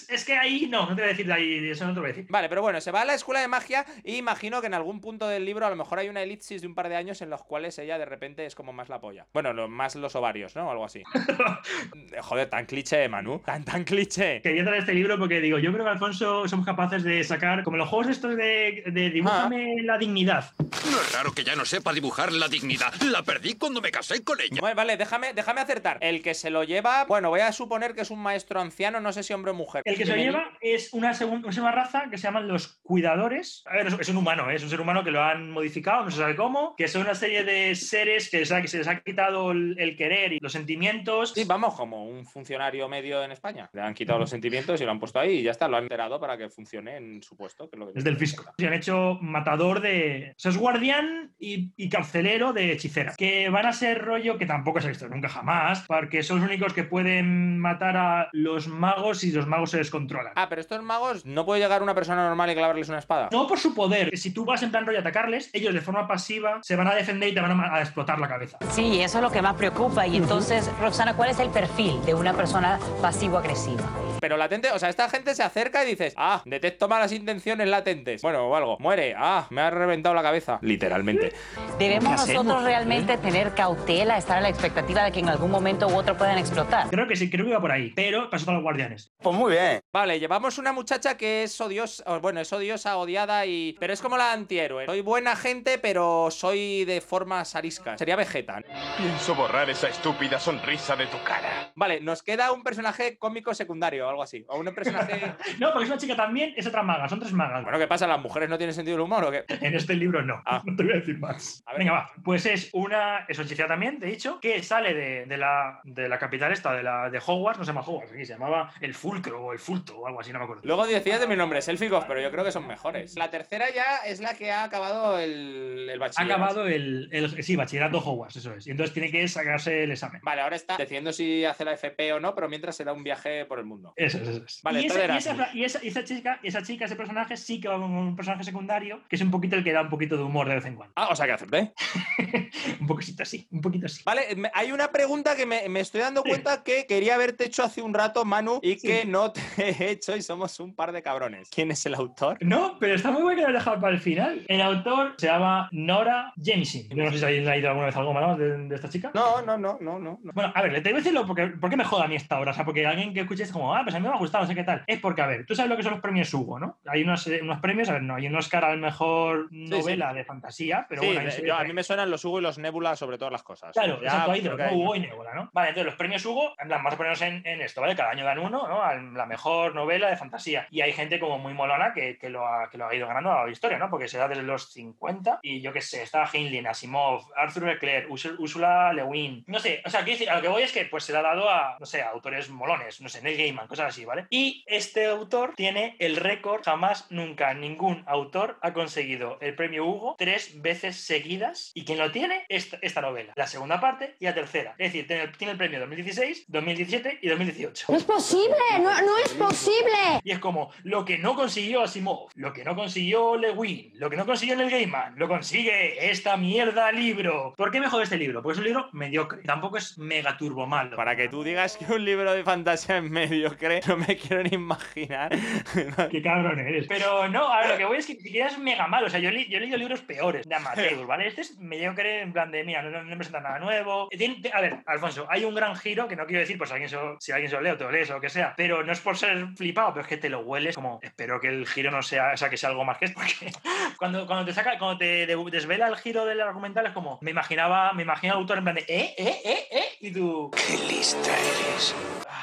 es 0.09 0.25
que 0.25 0.33
ahí 0.37 0.67
no, 0.67 0.81
no 0.89 0.95
te 0.95 1.01
voy 1.01 1.03
a 1.03 1.07
decir 1.07 1.25
de 1.27 1.33
ahí, 1.33 1.69
eso 1.69 1.85
no 1.85 1.93
te 1.93 1.99
voy 1.99 2.09
a 2.09 2.13
decir. 2.13 2.25
Vale, 2.29 2.49
pero 2.49 2.61
bueno, 2.61 2.79
se 2.81 2.91
va 2.91 3.01
a 3.01 3.05
la 3.05 3.13
escuela 3.13 3.39
de 3.41 3.47
magia 3.47 3.85
y 4.03 4.15
imagino 4.17 4.61
que 4.61 4.67
en 4.67 4.73
algún 4.73 4.99
punto 5.01 5.27
del 5.27 5.45
libro 5.45 5.65
a 5.65 5.69
lo 5.69 5.75
mejor 5.75 5.99
hay 5.99 6.09
una 6.09 6.21
elipsis 6.21 6.61
de 6.61 6.67
un 6.67 6.75
par 6.75 6.89
de 6.89 6.95
años 6.95 7.21
en 7.21 7.29
los 7.29 7.43
cuales 7.43 7.77
ella 7.79 7.97
de 7.97 8.05
repente 8.05 8.45
es 8.45 8.55
como 8.55 8.73
más 8.73 8.89
la 8.89 8.99
polla. 8.99 9.25
Bueno, 9.33 9.53
lo- 9.53 9.67
más 9.67 9.95
los 9.95 10.15
ovarios, 10.15 10.55
¿no? 10.55 10.67
O 10.67 10.71
algo 10.71 10.85
así. 10.85 11.03
Joder, 12.21 12.49
tan 12.49 12.65
cliché, 12.65 13.07
Manu. 13.09 13.39
Tan, 13.39 13.63
tan 13.63 13.83
cliché. 13.83 14.41
Quería 14.41 14.63
traer 14.63 14.79
este 14.81 14.93
libro 14.93 15.17
porque 15.17 15.39
digo, 15.41 15.57
yo 15.59 15.71
creo 15.71 15.83
que 15.85 15.91
Alfonso 15.91 16.47
somos 16.47 16.65
capaces 16.65 17.03
de 17.03 17.23
sacar, 17.23 17.63
como 17.63 17.77
los 17.77 17.89
juegos 17.89 18.07
estos 18.09 18.35
de, 18.35 18.83
de 18.87 19.09
dibújame 19.09 19.81
la 19.83 19.97
dignidad. 19.97 20.51
No 20.59 21.01
es 21.01 21.13
raro 21.13 21.31
que 21.33 21.43
ya 21.43 21.55
no 21.55 21.65
sepa 21.65 21.93
dibujar 21.93 22.31
la 22.31 22.47
dignidad. 22.47 22.93
La 23.01 23.23
perdí 23.23 23.55
cuando 23.55 23.81
me 23.81 23.91
casé 23.91 24.23
con 24.23 24.39
ella. 24.41 24.61
Vale, 24.61 24.75
vale, 24.75 24.97
déjame, 24.97 25.33
déjame 25.33 25.61
acertar. 25.61 25.97
El 26.01 26.21
que 26.21 26.33
se 26.33 26.49
lo 26.49 26.63
lleva, 26.63 27.05
bueno, 27.05 27.29
voy 27.29 27.41
a 27.41 27.51
suponer 27.51 27.93
que 27.93 28.01
es 28.01 28.11
un 28.11 28.19
maestro 28.21 28.59
anciano, 28.61 28.99
no 28.99 29.11
sé 29.11 29.23
si 29.23 29.33
hombre 29.33 29.51
o 29.51 29.53
mujer. 29.55 29.83
El 29.93 29.99
que 29.99 30.05
se 30.05 30.11
lo 30.11 30.17
lleva 30.17 30.51
es 30.61 30.93
una 30.93 31.13
segunda, 31.13 31.47
una 31.47 31.53
segunda 31.53 31.71
raza 31.75 32.09
que 32.09 32.17
se 32.17 32.23
llaman 32.23 32.47
los 32.47 32.79
cuidadores. 32.83 33.63
A 33.65 33.75
ver, 33.75 33.87
es- 33.99 34.09
un 34.09 34.17
humano, 34.17 34.49
¿eh? 34.49 34.55
es 34.55 34.63
un 34.63 34.69
ser 34.69 34.81
humano 34.81 35.03
que 35.03 35.11
lo 35.11 35.21
han 35.23 35.49
modificado, 35.51 36.03
no 36.05 36.11
se 36.11 36.17
sabe 36.17 36.35
cómo, 36.35 36.75
que 36.75 36.87
son 36.87 37.01
una 37.03 37.15
serie 37.15 37.43
de 37.43 37.73
seres 37.75 38.29
que 38.29 38.45
se, 38.45 38.55
ha- 38.55 38.61
que 38.61 38.67
se 38.67 38.77
les 38.77 38.87
ha 38.87 38.99
quitado 39.01 39.51
el, 39.51 39.75
el 39.79 39.95
querer 39.97 40.33
y 40.33 40.39
los 40.39 40.51
sentimientos. 40.51 41.33
Sí, 41.33 41.43
vamos, 41.45 41.73
como 41.75 42.05
un 42.05 42.25
funcionario 42.25 42.87
medio 42.89 43.23
en 43.23 43.31
España. 43.31 43.69
Le 43.73 43.81
han 43.81 43.93
quitado 43.93 44.19
los 44.19 44.29
sentimientos 44.29 44.79
y 44.81 44.85
lo 44.85 44.91
han 44.91 44.99
puesto 44.99 45.19
ahí 45.19 45.39
y 45.39 45.43
ya 45.43 45.51
está, 45.51 45.67
lo 45.67 45.77
han 45.77 45.83
enterado 45.83 46.19
para 46.19 46.37
que 46.37 46.49
funcione 46.49 46.97
en 46.97 47.21
su 47.23 47.35
puesto. 47.37 47.69
Que 47.69 47.75
es 47.75 47.79
lo 47.79 47.91
que 47.91 47.99
Es 47.99 48.03
del 48.03 48.17
fisco. 48.17 48.43
Se 48.57 48.67
han 48.67 48.73
hecho 48.73 49.17
matador 49.21 49.81
de. 49.81 50.31
O 50.35 50.39
sea, 50.39 50.51
es 50.51 50.57
guardián 50.57 51.33
y, 51.39 51.71
y 51.77 51.89
carcelero 51.89 52.53
de 52.53 52.71
hechiceras. 52.71 53.15
Que 53.17 53.49
van 53.49 53.65
a 53.65 53.73
ser 53.73 53.99
rollo 54.03 54.37
que 54.37 54.45
tampoco 54.45 54.79
se 54.81 54.87
ha 54.87 54.89
visto 54.89 55.07
nunca 55.07 55.29
jamás. 55.29 55.83
Porque 55.87 56.23
son 56.23 56.39
los 56.39 56.47
únicos 56.49 56.73
que 56.73 56.83
pueden 56.83 57.57
matar 57.59 57.97
a 57.97 58.29
los 58.33 58.67
magos 58.67 59.23
y 59.23 59.31
los 59.31 59.47
magos 59.47 59.71
se 59.71 59.77
descontrolan. 59.83 60.33
Ah, 60.35 60.47
pero 60.49 60.61
estos 60.61 60.81
magos 60.81 61.25
no 61.25 61.45
puede 61.45 61.61
llegar 61.61 61.83
una 61.83 61.93
persona 61.93 62.27
normal 62.27 62.49
y 62.49 62.55
clavarles 62.55 62.89
una 62.89 62.99
espada. 62.99 63.29
No 63.31 63.47
por 63.47 63.59
su 63.59 63.73
poder. 63.73 64.09
que 64.09 64.17
Si 64.17 64.33
tú 64.33 64.45
vas 64.45 64.63
en 64.63 64.71
plan 64.71 64.85
rollo 64.85 64.97
a 64.99 65.01
atacarles, 65.01 65.49
ellos 65.53 65.73
de 65.73 65.81
forma 65.81 66.07
pasiva 66.07 66.59
se 66.63 66.75
van 66.75 66.87
a 66.87 66.95
defender 66.95 67.29
y 67.29 67.33
te 67.33 67.41
van 67.41 67.59
a, 67.59 67.81
explotar 67.81 68.19
la 68.19 68.27
cabeza. 68.27 68.57
Sí, 68.71 69.01
eso 69.01 69.17
es 69.17 69.23
lo 69.23 69.31
que 69.31 69.41
más 69.41 69.55
preocupa. 69.55 70.07
Y 70.07 70.17
entonces, 70.17 70.69
Roxana, 70.79 71.15
¿cuál 71.15 71.29
es 71.29 71.39
el 71.39 71.49
perfil 71.49 72.03
de 72.05 72.13
una 72.13 72.33
persona 72.33 72.79
pasivo-agresiva? 73.01 73.83
Pero 74.19 74.37
latente, 74.37 74.71
o 74.71 74.79
sea, 74.79 74.89
esta 74.89 75.09
gente 75.09 75.35
se 75.35 75.43
acerca 75.43 75.83
y 75.83 75.87
dices, 75.87 76.13
ah, 76.15 76.41
detecto 76.45 76.87
malas 76.87 77.11
intenciones 77.11 77.67
latentes. 77.67 78.21
Bueno, 78.21 78.47
o 78.47 78.55
algo. 78.55 78.77
Muere, 78.79 79.15
ah, 79.17 79.47
me 79.49 79.61
ha 79.61 79.69
reventado 79.69 80.15
la 80.15 80.23
cabeza. 80.23 80.59
Literalmente. 80.61 81.33
¿Debemos 81.77 82.27
nosotros 82.27 82.63
realmente 82.63 83.17
tener 83.17 83.53
cautela, 83.53 84.17
estar 84.17 84.37
a 84.37 84.41
la 84.41 84.49
expectativa 84.49 85.03
de 85.03 85.11
que 85.11 85.19
en 85.19 85.29
algún 85.29 85.51
momento 85.51 85.87
u 85.87 85.95
otro 85.95 86.15
puedan 86.15 86.37
explotar? 86.37 86.89
Creo 86.89 87.07
que 87.07 87.15
sí, 87.15 87.29
creo 87.29 87.45
que 87.45 87.51
iba 87.51 87.61
por 87.61 87.71
ahí. 87.71 87.91
Pero 87.95 88.29
pasó 88.29 88.51
a 88.51 88.53
los 88.53 88.63
guardianes. 88.63 89.11
Pues 89.21 89.35
muy 89.35 89.51
bien. 89.51 89.72
Vale, 89.91 90.19
llevamos 90.19 90.57
una 90.57 90.71
muchacha 90.71 91.17
que 91.17 91.43
es 91.43 91.59
odiosa, 91.61 92.17
bueno, 92.19 92.39
es 92.39 92.51
odiosa, 92.51 92.97
odiada 92.97 93.45
y... 93.45 93.75
Pero 93.79 93.93
es 93.93 94.01
como 94.01 94.17
la 94.17 94.31
antihéroe. 94.33 94.85
Soy 94.85 95.01
buena 95.01 95.35
gente, 95.35 95.77
pero 95.77 96.29
soy 96.31 96.85
de 96.85 97.01
formas 97.01 97.55
ariscas. 97.55 97.99
Sería 97.99 98.15
Vegeta. 98.15 98.59
¿no? 98.59 98.65
Pienso 98.97 99.35
borrar 99.35 99.69
esa 99.69 99.89
estúpida 99.89 100.39
sonrisa 100.39 100.95
de 100.95 101.07
tu 101.07 101.17
cara. 101.23 101.71
Vale, 101.75 102.01
nos 102.01 102.23
queda 102.23 102.51
un 102.51 102.63
personaje 102.63 103.17
cómico 103.17 103.53
secundario 103.53 104.05
o 104.05 104.09
algo 104.09 104.23
así. 104.23 104.45
O 104.47 104.59
un 104.59 104.73
personaje... 104.73 105.35
No, 105.59 105.71
porque 105.71 105.85
es 105.85 105.89
una 105.91 105.99
chica 105.99 106.15
también, 106.15 106.53
es 106.57 106.65
otra 106.67 106.83
maga. 106.83 107.07
Son 107.07 107.19
tres 107.19 107.33
magas. 107.33 107.63
Bueno, 107.63 107.77
¿qué 107.77 107.87
pasa? 107.87 108.07
¿Las 108.07 108.19
mujeres 108.19 108.49
no 108.49 108.57
tienen 108.57 108.73
sentido 108.73 108.97
del 108.97 109.05
humor 109.05 109.25
o 109.25 109.31
qué? 109.31 109.45
En 109.63 109.75
este 109.75 109.95
libro 109.95 110.21
no. 110.21 110.41
Ah. 110.45 110.61
No 110.73 110.75
te 110.75 110.83
voy 110.83 110.93
a 110.93 110.95
decir 110.95 111.19
más. 111.19 111.61
A 111.65 111.71
ver. 111.71 111.79
Venga, 111.79 111.91
va. 111.93 112.11
Pues 112.23 112.45
es 112.45 112.69
una. 112.73 113.25
Es 113.27 113.37
hechicera 113.37 113.67
también, 113.67 113.99
de 113.99 114.11
hecho, 114.11 114.39
que 114.39 114.61
sale 114.63 114.93
de, 114.93 115.25
de 115.25 115.37
la, 115.37 115.81
de 115.83 116.09
la 116.09 116.17
capital 116.17 116.51
esta, 116.51 116.73
de, 116.73 116.83
la, 116.83 117.09
de 117.09 117.19
Hogwarts. 117.23 117.59
No 117.59 117.65
se 117.65 117.69
llama 117.69 117.81
Hogwarts 117.81 118.11
aquí, 118.11 118.25
se 118.25 118.33
llamaba 118.33 118.71
el 118.81 118.93
Fulcro 118.93 119.45
o 119.45 119.53
el 119.53 119.59
Fulto 119.63 119.97
o 119.97 120.07
algo 120.07 120.19
así, 120.19 120.31
no 120.33 120.39
me 120.39 120.43
acuerdo. 120.45 120.61
Luego 120.65 120.85
decías 120.85 121.19
de 121.19 121.27
mis 121.27 121.37
nombres, 121.37 121.67
élficos, 121.67 122.03
pero 122.05 122.21
yo 122.21 122.29
creo 122.31 122.43
que 122.43 122.51
son 122.51 122.67
mejores. 122.67 123.15
La 123.15 123.29
tercera 123.31 123.67
ya 123.73 123.97
es 124.05 124.19
la 124.19 124.33
que 124.35 124.51
ha 124.51 124.63
acabado 124.63 125.17
el, 125.19 125.87
el 125.89 125.95
Ha 125.95 125.97
bachillerato. 125.99 126.43
acabado 126.43 126.67
el, 126.67 127.09
el. 127.11 127.43
Sí, 127.43 127.55
bachillerato 127.55 127.99
Hogwarts, 127.99 128.35
eso 128.35 128.53
es. 128.53 128.67
Y 128.67 128.71
entonces 128.71 128.93
tiene 128.93 129.09
que 129.09 129.27
sacarse 129.27 129.83
el 129.83 129.91
examen. 129.91 130.21
Vale, 130.23 130.41
ahora 130.41 130.55
está 130.55 130.77
decidiendo 130.77 131.13
si 131.13 131.45
hace 131.45 131.63
la 131.65 131.73
FP 131.73 132.13
o 132.13 132.19
no, 132.19 132.35
pero 132.35 132.49
mientras 132.49 132.75
se 132.75 132.83
da 132.83 132.93
un 132.93 133.03
viaje 133.03 133.45
por 133.45 133.59
el 133.59 133.65
mundo. 133.65 133.93
Eso 133.95 134.17
es, 134.17 134.27
eso 134.27 134.43
es. 134.45 134.59
Vale, 134.63 134.81
y, 134.81 134.85
esa, 134.87 135.05
y, 135.05 135.17
esa, 135.17 135.49
y 135.53 135.63
esa- 135.63 135.83
y 135.83 135.87
esa 135.87 136.03
chica, 136.03 136.39
esa 136.43 136.61
chica, 136.63 136.85
ese 136.85 136.95
personaje 136.95 137.37
sí 137.37 137.59
que 137.61 137.67
va 137.69 137.75
con 137.75 137.91
un 137.91 138.15
personaje 138.15 138.43
secundario, 138.43 139.01
que 139.09 139.15
es 139.15 139.21
un 139.21 139.31
poquito 139.31 139.55
el 139.55 139.63
que 139.63 139.71
da 139.71 139.81
un 139.81 139.89
poquito 139.89 140.17
de 140.17 140.23
humor 140.23 140.47
de 140.49 140.55
vez 140.55 140.65
en 140.65 140.75
cuando. 140.75 140.93
Ah, 140.97 141.07
o 141.11 141.15
sea 141.15 141.25
que 141.25 141.31
acepté. 141.31 141.73
un 142.79 142.87
poquito 142.87 143.23
así, 143.23 143.47
un 143.51 143.61
poquito 143.61 143.85
así. 143.85 144.01
Vale, 144.05 144.35
me- 144.35 144.51
hay 144.53 144.71
una 144.71 144.91
pregunta 144.91 145.35
que 145.35 145.45
me, 145.45 145.67
me 145.69 145.79
estoy 145.79 146.01
dando 146.01 146.23
cuenta 146.23 146.63
que 146.63 146.85
quería 146.85 147.15
haberte 147.15 147.45
hecho 147.45 147.63
hace 147.63 147.81
un 147.81 147.93
rato, 147.93 148.25
Manu, 148.25 148.59
y 148.61 148.73
Sí. 148.79 148.87
que 148.87 149.05
no 149.05 149.31
te 149.31 149.41
he 149.57 149.91
hecho 149.91 150.15
y 150.15 150.21
somos 150.21 150.59
un 150.59 150.75
par 150.75 150.91
de 150.91 151.01
cabrones. 151.01 151.49
¿Quién 151.53 151.71
es 151.71 151.85
el 151.85 151.95
autor? 151.95 152.37
No, 152.41 152.77
pero 152.79 152.95
está 152.95 153.11
muy 153.11 153.21
bueno 153.21 153.35
que 153.37 153.41
lo 153.43 153.47
hayas 153.49 153.61
dejado 153.63 153.81
para 153.81 153.93
el 153.93 153.99
final. 154.01 154.41
El 154.47 154.61
autor 154.61 155.13
se 155.17 155.27
llama 155.27 155.69
Nora 155.71 156.33
Jameson. 156.37 156.83
Yo 156.89 157.03
no 157.03 157.11
sé 157.11 157.17
si 157.19 157.23
habéis 157.25 157.45
leído 157.45 157.69
alguna 157.69 157.87
vez 157.87 157.95
algo 157.95 158.13
más 158.13 158.37
de, 158.37 158.57
de 158.67 158.75
esta 158.75 158.89
chica. 158.89 159.11
No, 159.13 159.41
no, 159.41 159.57
no, 159.57 159.77
no, 159.81 159.99
no. 159.99 160.19
no. 160.23 160.33
Bueno, 160.33 160.51
a 160.55 160.61
ver, 160.61 160.71
le 160.73 160.81
tengo 160.81 160.95
que 160.97 161.01
decirlo 161.03 161.25
porque 161.25 161.47
¿por 161.47 161.69
qué 161.69 161.77
me 161.77 161.83
joda 161.83 162.05
a 162.05 162.07
mí 162.07 162.15
esta 162.15 162.39
hora? 162.39 162.51
O 162.51 162.53
sea, 162.53 162.65
porque 162.65 162.85
alguien 162.85 163.13
que 163.13 163.21
escuche 163.21 163.43
es 163.43 163.51
como, 163.51 163.75
ah, 163.75 163.81
pues 163.83 163.95
a 163.95 163.99
mí 163.99 164.07
me 164.07 164.13
ha 164.13 164.17
gustado, 164.17 164.43
no 164.43 164.47
sé 164.47 164.55
qué 164.55 164.63
tal. 164.63 164.83
Es 164.87 164.99
porque, 164.99 165.21
a 165.21 165.27
ver, 165.27 165.45
tú 165.45 165.55
sabes 165.55 165.69
lo 165.69 165.77
que 165.77 165.83
son 165.83 165.91
los 165.93 166.01
premios 166.01 166.33
Hugo, 166.33 166.59
¿no? 166.59 166.79
Hay 166.85 167.03
unos, 167.03 167.25
eh, 167.27 167.39
unos 167.41 167.59
premios, 167.59 167.89
a 167.89 167.93
ver, 167.93 168.03
no 168.03 168.15
hay 168.15 168.27
un 168.27 168.35
Oscar 168.35 168.65
al 168.65 168.77
mejor 168.79 169.47
novela 169.51 170.13
de 170.13 170.23
fantasía, 170.25 170.85
pero 170.87 171.01
Sí, 171.01 171.07
bueno, 171.13 171.31
se- 171.31 171.45
yo- 171.45 171.55
a 171.55 171.63
mí 171.63 171.73
me 171.73 171.83
suenan 171.83 172.09
los 172.11 172.23
Hugo 172.25 172.39
y 172.39 172.43
los 172.43 172.57
Nebula 172.57 172.95
sobre 172.95 173.17
todas 173.17 173.31
las 173.31 173.43
cosas. 173.43 173.73
Claro, 173.73 173.99
Ya, 174.01 174.07
exacto, 174.07 174.31
hay 174.31 174.47
Hugo 174.75 174.95
y 174.95 174.99
Nebula, 175.01 175.33
¿no? 175.33 175.49
Vale, 175.53 175.69
entonces 175.69 175.85
los 175.85 175.95
premios 175.95 176.25
Hugo, 176.25 176.49
en 176.59 176.67
plan, 176.67 176.79
vamos 176.79 176.93
a 176.93 176.97
ponernos 176.97 177.21
en, 177.21 177.45
en 177.45 177.61
esto, 177.61 177.81
¿vale? 177.81 177.95
Cada 177.95 178.11
año 178.11 178.23
dan 178.25 178.39
uno, 178.39 178.67
¿no? 178.67 178.81
A 178.81 178.95
la 178.95 179.25
mejor 179.25 179.42
novela 179.73 180.09
de 180.09 180.17
fantasía. 180.17 180.67
Y 180.71 180.81
hay 180.81 180.93
gente 180.93 181.19
como 181.19 181.37
muy 181.37 181.53
molona 181.53 181.93
que, 181.93 182.17
que 182.17 182.29
lo, 182.29 182.47
ha, 182.47 182.69
que 182.69 182.77
lo 182.77 182.87
ha 182.87 182.95
ido 182.95 183.07
ganando 183.07 183.31
a 183.31 183.45
la 183.45 183.51
historia, 183.51 183.77
¿no? 183.77 183.89
Porque 183.89 184.07
se 184.07 184.17
da 184.17 184.27
desde 184.27 184.43
los 184.43 184.71
50 184.71 185.39
y 185.41 185.61
yo 185.61 185.73
qué 185.73 185.81
sé, 185.81 186.03
está 186.03 186.29
Heinlein, 186.31 186.67
Asimov, 186.67 187.23
Arthur 187.35 187.63
Leclerc, 187.63 188.09
Ursula 188.09 188.93
Le 188.93 189.03
Guin. 189.03 189.43
No 189.47 189.59
sé, 189.59 189.81
o 189.85 189.89
sea, 189.89 190.03
decir, 190.03 190.29
a 190.29 190.35
lo 190.35 190.41
que 190.41 190.47
voy 190.47 190.63
es 190.63 190.71
que 190.71 190.85
pues 190.85 191.03
se 191.03 191.11
le 191.11 191.19
ha 191.19 191.21
dado 191.21 191.49
a, 191.49 191.77
no 191.79 191.85
sé, 191.85 192.01
a 192.01 192.09
autores 192.09 192.49
molones, 192.49 193.01
no 193.01 193.09
sé, 193.09 193.21
Neil 193.21 193.37
Gaiman, 193.37 193.67
cosas 193.67 193.89
así, 193.89 194.05
¿vale? 194.05 194.25
Y 194.29 194.63
este 194.67 195.05
autor 195.05 195.53
tiene 195.55 195.95
el 195.99 196.15
récord, 196.15 196.63
jamás, 196.63 197.11
nunca, 197.11 197.53
ningún 197.53 198.03
autor 198.07 198.57
ha 198.61 198.73
conseguido 198.73 199.37
el 199.41 199.55
premio 199.55 199.85
Hugo 199.85 200.15
tres 200.17 200.61
veces 200.61 200.97
seguidas. 200.97 201.71
¿Y 201.73 201.85
quien 201.85 201.99
lo 201.99 202.11
tiene? 202.11 202.45
Esta, 202.49 202.77
esta 202.81 203.01
novela. 203.01 203.33
La 203.35 203.47
segunda 203.47 203.79
parte 203.79 204.15
y 204.19 204.25
la 204.25 204.33
tercera. 204.33 204.75
Es 204.77 204.93
decir, 204.93 205.07
tiene, 205.07 205.27
tiene 205.29 205.51
el 205.51 205.57
premio 205.57 205.79
2016, 205.79 206.45
2017 206.47 207.19
y 207.21 207.27
2018. 207.27 207.85
No 207.89 207.97
es 207.97 208.03
posible, 208.03 208.55
no, 208.79 209.01
no 209.01 209.17
es 209.17 209.32
posible. 209.33 210.19
Y 210.23 210.31
es 210.31 210.39
como 210.39 210.71
lo 210.83 211.05
que 211.05 211.17
no 211.17 211.35
consiguió 211.35 211.81
Asimov, 211.83 212.29
lo 212.35 212.53
que 212.53 212.63
no 212.63 212.75
consiguió 212.75 213.35
Lewin, 213.37 213.91
lo 213.95 214.09
que 214.09 214.17
no 214.17 214.25
consiguió 214.25 214.55
Neil 214.55 214.69
Gaiman, 214.69 215.13
lo 215.17 215.27
consigue 215.27 216.09
esta 216.11 216.37
mierda 216.37 216.91
libro. 216.91 217.53
¿Por 217.57 217.71
qué 217.71 217.79
me 217.79 217.89
jode 217.89 218.03
este 218.03 218.17
libro? 218.17 218.41
Porque 218.41 218.53
es 218.53 218.59
un 218.59 218.65
libro 218.65 218.89
mediocre. 218.93 219.41
Tampoco 219.43 219.77
es 219.77 219.97
mega 219.97 220.37
turbo 220.37 220.65
malo. 220.67 220.95
Para 220.95 221.15
que 221.15 221.27
tú 221.29 221.43
digas 221.43 221.77
que 221.77 221.85
un 221.91 222.03
libro 222.05 222.33
de 222.33 222.43
fantasía 222.43 222.97
es 222.97 223.03
mediocre, 223.03 223.81
no 223.87 223.97
me 223.97 224.15
quiero 224.17 224.43
ni 224.43 224.49
imaginar. 224.53 225.31
Qué 226.11 226.21
cabrón 226.21 226.59
eres. 226.59 226.87
Pero 226.87 227.27
no, 227.29 227.47
a 227.47 227.61
ver, 227.61 227.69
lo 227.71 227.77
que 227.77 227.85
voy 227.85 227.97
es 227.97 228.05
que 228.07 228.15
ni 228.15 228.21
siquiera 228.21 228.47
es 228.47 228.57
mega 228.57 228.87
malo. 228.87 229.07
O 229.07 229.09
sea, 229.09 229.19
yo, 229.19 229.29
he 229.29 229.31
li- 229.31 229.47
yo 229.49 229.57
he 229.57 229.61
leído 229.61 229.77
libros 229.77 230.01
peores 230.01 230.47
de 230.47 230.55
amateur, 230.55 231.05
¿vale? 231.05 231.27
Este 231.27 231.41
es 231.41 231.57
mediocre 231.59 232.21
en 232.21 232.33
plan 232.33 232.51
de, 232.51 232.63
mira, 232.63 232.81
no, 232.81 232.89
no, 232.89 233.03
no 233.03 233.15
presenta 233.15 233.39
nada 233.41 233.59
nuevo. 233.59 234.07
Tiene- 234.09 234.41
a 234.53 234.61
ver, 234.61 234.79
Alfonso, 234.85 235.25
hay 235.29 235.43
un 235.45 235.55
gran 235.55 235.75
giro 235.75 236.07
que 236.07 236.15
no 236.15 236.25
quiero 236.25 236.41
decir, 236.41 236.57
pues 236.57 236.71
alguien 236.71 236.89
se 236.89 236.95
lo- 236.95 237.17
si 237.19 237.31
alguien 237.31 237.49
se 237.49 237.55
lo 237.55 237.61
lee 237.61 237.71
o 237.71 237.77
te 237.77 237.83
lo 237.83 237.91
lees 237.91 238.09
o 238.11 238.13
lo 238.15 238.21
que 238.21 238.29
sea, 238.29 238.53
pero 238.57 238.83
no 238.83 238.91
es 238.91 238.99
por 238.99 239.17
ser 239.27 239.47
flipado, 239.55 239.89
pero 239.93 240.01
es 240.01 240.07
que 240.07 240.17
te 240.17 240.29
lo 240.29 240.39
hueles 240.41 240.75
como, 240.75 240.99
espero 241.01 241.39
que 241.39 241.47
el 241.47 241.67
giro 241.67 241.91
no 241.91 242.01
sea, 242.01 242.31
o 242.33 242.37
sea, 242.37 242.49
que 242.49 242.57
sea 242.57 242.69
algo 242.69 242.83
más 242.85 242.97
que 242.97 243.05
esto, 243.05 243.19
porque 243.19 243.51
cuando, 243.97 244.25
cuando 244.27 244.45
te 244.45 244.53
saca, 244.53 244.77
cuando 244.77 244.97
te 244.97 245.25
de- 245.25 245.49
desvela 245.51 245.87
el 245.87 245.95
giro 245.97 246.25
del 246.25 246.41
argumental 246.41 246.85
es 246.87 246.93
como, 246.93 247.17
me 247.21 247.31
imaginaba, 247.31 247.93
me 247.93 248.03
imaginaba 248.03 248.37
al 248.37 248.41
autor 248.41 248.57
en 248.59 248.63
plan 248.63 248.75
de, 248.75 248.81
eh, 248.87 249.15
eh, 249.17 249.41
eh, 249.45 249.67
eh, 249.71 249.83
y 250.01 250.11
tú... 250.11 250.51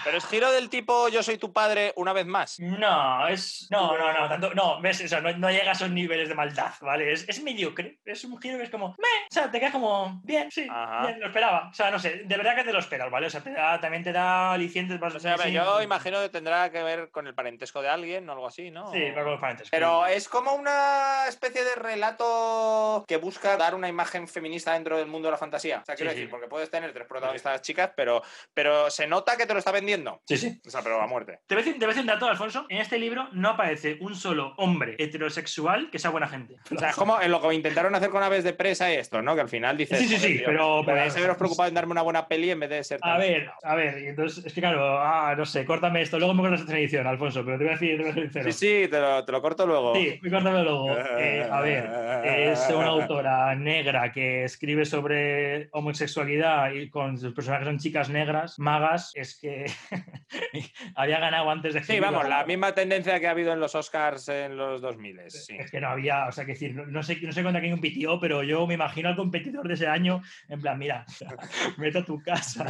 Pero 0.04 0.16
es 0.16 0.26
giro 0.26 0.50
del 0.50 0.70
tipo 0.70 1.08
Yo 1.10 1.22
soy 1.22 1.36
tu 1.36 1.52
padre 1.52 1.92
una 1.96 2.12
vez 2.14 2.24
más. 2.24 2.58
No, 2.58 3.28
es. 3.28 3.66
No, 3.70 3.98
no, 3.98 4.12
no, 4.18 4.28
tanto. 4.28 4.54
No, 4.54 4.80
ves, 4.80 5.02
o 5.04 5.08
sea, 5.08 5.20
no, 5.20 5.30
no 5.36 5.50
llega 5.50 5.70
a 5.70 5.72
esos 5.72 5.90
niveles 5.90 6.28
de 6.28 6.34
maldad, 6.34 6.72
¿vale? 6.80 7.12
Es, 7.12 7.28
es 7.28 7.42
mediocre. 7.42 7.98
Es 8.06 8.24
un 8.24 8.40
giro 8.40 8.56
que 8.56 8.64
es 8.64 8.70
como. 8.70 8.88
"Meh", 8.98 9.26
O 9.30 9.34
sea, 9.34 9.50
te 9.50 9.58
quedas 9.60 9.72
como. 9.72 10.20
Bien, 10.24 10.50
sí. 10.50 10.62
Bien, 11.02 11.20
lo 11.20 11.26
esperaba. 11.26 11.68
O 11.70 11.74
sea, 11.74 11.90
no 11.90 11.98
sé, 11.98 12.22
de 12.24 12.36
verdad 12.36 12.56
que 12.56 12.64
te 12.64 12.72
lo 12.72 12.78
esperas, 12.78 13.10
¿vale? 13.10 13.26
O 13.26 13.30
sea, 13.30 13.42
te 13.42 13.52
da- 13.52 13.78
también 13.78 14.02
te 14.02 14.12
da 14.12 14.52
alicientes 14.52 14.98
para. 14.98 15.14
O 15.16 15.20
sea, 15.20 15.36
yo 15.48 15.82
imagino 15.82 16.20
que 16.22 16.30
tendrá 16.30 16.69
que 16.70 16.82
ver 16.82 17.10
con 17.10 17.26
el 17.26 17.34
parentesco 17.34 17.82
de 17.82 17.88
alguien 17.88 18.28
o 18.28 18.32
algo 18.32 18.46
así, 18.46 18.70
¿no? 18.70 18.90
Sí, 18.92 19.10
va 19.10 19.22
con 19.22 19.32
los 19.32 19.40
parentescos. 19.40 19.70
Pero 19.70 20.06
es 20.06 20.28
como 20.28 20.52
una 20.54 21.26
especie 21.28 21.64
de 21.64 21.74
relato 21.74 23.04
que 23.06 23.16
busca 23.16 23.56
dar 23.56 23.74
una 23.74 23.88
imagen 23.88 24.28
feminista 24.28 24.72
dentro 24.74 24.96
del 24.98 25.06
mundo 25.06 25.28
de 25.28 25.32
la 25.32 25.38
fantasía. 25.38 25.80
O 25.82 25.84
sea, 25.84 25.94
quiero 25.94 26.10
Sí, 26.10 26.16
decir, 26.16 26.28
sí. 26.28 26.30
porque 26.30 26.48
puedes 26.48 26.70
tener 26.70 26.92
tres 26.92 27.06
protagonistas 27.06 27.62
chicas, 27.62 27.90
pero, 27.96 28.22
pero 28.54 28.90
se 28.90 29.06
nota 29.06 29.36
que 29.36 29.46
te 29.46 29.52
lo 29.52 29.58
está 29.58 29.72
vendiendo. 29.72 30.20
Sí, 30.26 30.36
sí. 30.36 30.60
O 30.66 30.70
sea, 30.70 30.82
pero 30.82 31.00
a 31.00 31.06
muerte. 31.06 31.40
Te 31.46 31.54
voy, 31.54 31.62
a 31.62 31.66
decir, 31.66 32.00
un 32.00 32.06
dato, 32.06 32.26
Alfonso. 32.26 32.66
En 32.68 32.78
este 32.78 32.98
libro 32.98 33.28
no 33.32 33.50
aparece 33.50 33.98
un 34.00 34.14
solo 34.14 34.54
hombre 34.58 34.96
heterosexual 34.98 35.90
que 35.90 35.98
sea 35.98 36.10
buena 36.10 36.28
gente. 36.28 36.56
O 36.74 36.78
sea, 36.78 36.90
es 36.90 36.96
como 36.96 37.20
en 37.20 37.30
lo 37.30 37.40
que 37.40 37.54
intentaron 37.54 37.94
hacer 37.94 38.10
con 38.10 38.22
Aves 38.22 38.44
de 38.44 38.52
Presa 38.52 38.92
y 38.92 38.96
esto, 38.96 39.22
¿no? 39.22 39.34
Que 39.34 39.40
al 39.42 39.48
final 39.48 39.76
dices. 39.76 39.98
Sí, 39.98 40.06
sí, 40.08 40.16
"Joder, 40.16 40.30
sí, 40.30 40.36
tío, 40.38 40.46
pero- 40.46 40.82
pero- 40.84 41.00
haberos 41.00 41.36
preocupado 41.36 41.68
en 41.68 41.74
darme 41.74 41.92
una 41.92 42.02
buena 42.02 42.26
peli 42.28 42.50
en 42.50 42.60
vez 42.60 42.70
de 42.70 42.84
ser. 42.84 43.00
A 43.02 43.18
ver, 43.18 43.50
a 43.62 43.74
ver, 43.74 43.98
entonces, 43.98 44.44
es 44.44 44.52
que 44.52 44.60
claro, 44.60 44.98
ah, 45.00 45.34
no 45.36 45.44
sé, 45.44 45.64
córtame 45.64 46.02
esto, 46.02 46.18
luego 46.18 46.34
me 46.34 46.42
cortas 46.42 46.59
esta 46.60 46.78
edición, 46.78 47.06
Alfonso, 47.06 47.44
pero 47.44 47.58
te 47.58 47.64
voy 47.64 47.72
a 47.72 47.76
decir, 47.76 47.96
te 47.96 48.02
voy 48.02 48.10
a 48.10 48.14
ser 48.14 48.22
sincero. 48.24 48.52
Sí, 48.52 48.58
sí, 48.82 48.88
te 48.88 49.00
lo, 49.00 49.24
te 49.24 49.32
lo 49.32 49.42
corto 49.42 49.66
luego. 49.66 49.94
Sí, 49.94 50.18
córtame 50.20 50.62
luego. 50.62 50.96
Eh, 51.20 51.46
a 51.50 51.60
ver, 51.60 51.90
es 52.24 52.68
una 52.70 52.86
autora 52.86 53.54
negra 53.54 54.10
que 54.12 54.44
escribe 54.44 54.84
sobre 54.84 55.68
homosexualidad 55.72 56.72
y 56.72 56.88
con 56.88 57.18
sus 57.18 57.34
personajes 57.34 57.66
son 57.66 57.78
chicas 57.78 58.08
negras, 58.08 58.58
magas, 58.58 59.12
es 59.14 59.38
que 59.38 59.66
había 60.94 61.18
ganado 61.18 61.50
antes 61.50 61.74
de 61.74 61.82
Sí, 61.82 62.00
vamos, 62.00 62.28
la 62.28 62.44
misma 62.44 62.74
tendencia 62.74 63.18
que 63.20 63.26
ha 63.26 63.32
habido 63.32 63.52
en 63.52 63.60
los 63.60 63.74
Oscars 63.74 64.28
en 64.28 64.56
los 64.56 64.80
2000. 64.80 65.20
Sí. 65.28 65.56
Es 65.58 65.70
que 65.70 65.80
no 65.80 65.88
había, 65.88 66.26
o 66.26 66.32
sea, 66.32 66.44
que 66.44 66.52
decir, 66.52 66.74
no, 66.74 66.86
no 66.86 67.02
sé, 67.02 67.18
no 67.20 67.32
sé 67.32 67.42
contra 67.42 67.60
quién 67.60 67.72
compitió, 67.72 68.18
pero 68.20 68.42
yo 68.42 68.66
me 68.66 68.74
imagino 68.74 69.08
al 69.08 69.16
competidor 69.16 69.66
de 69.68 69.74
ese 69.74 69.86
año, 69.86 70.22
en 70.48 70.60
plan, 70.60 70.78
mira, 70.78 71.04
vete 71.78 71.98
a 71.98 72.04
tu 72.04 72.22
casa. 72.22 72.64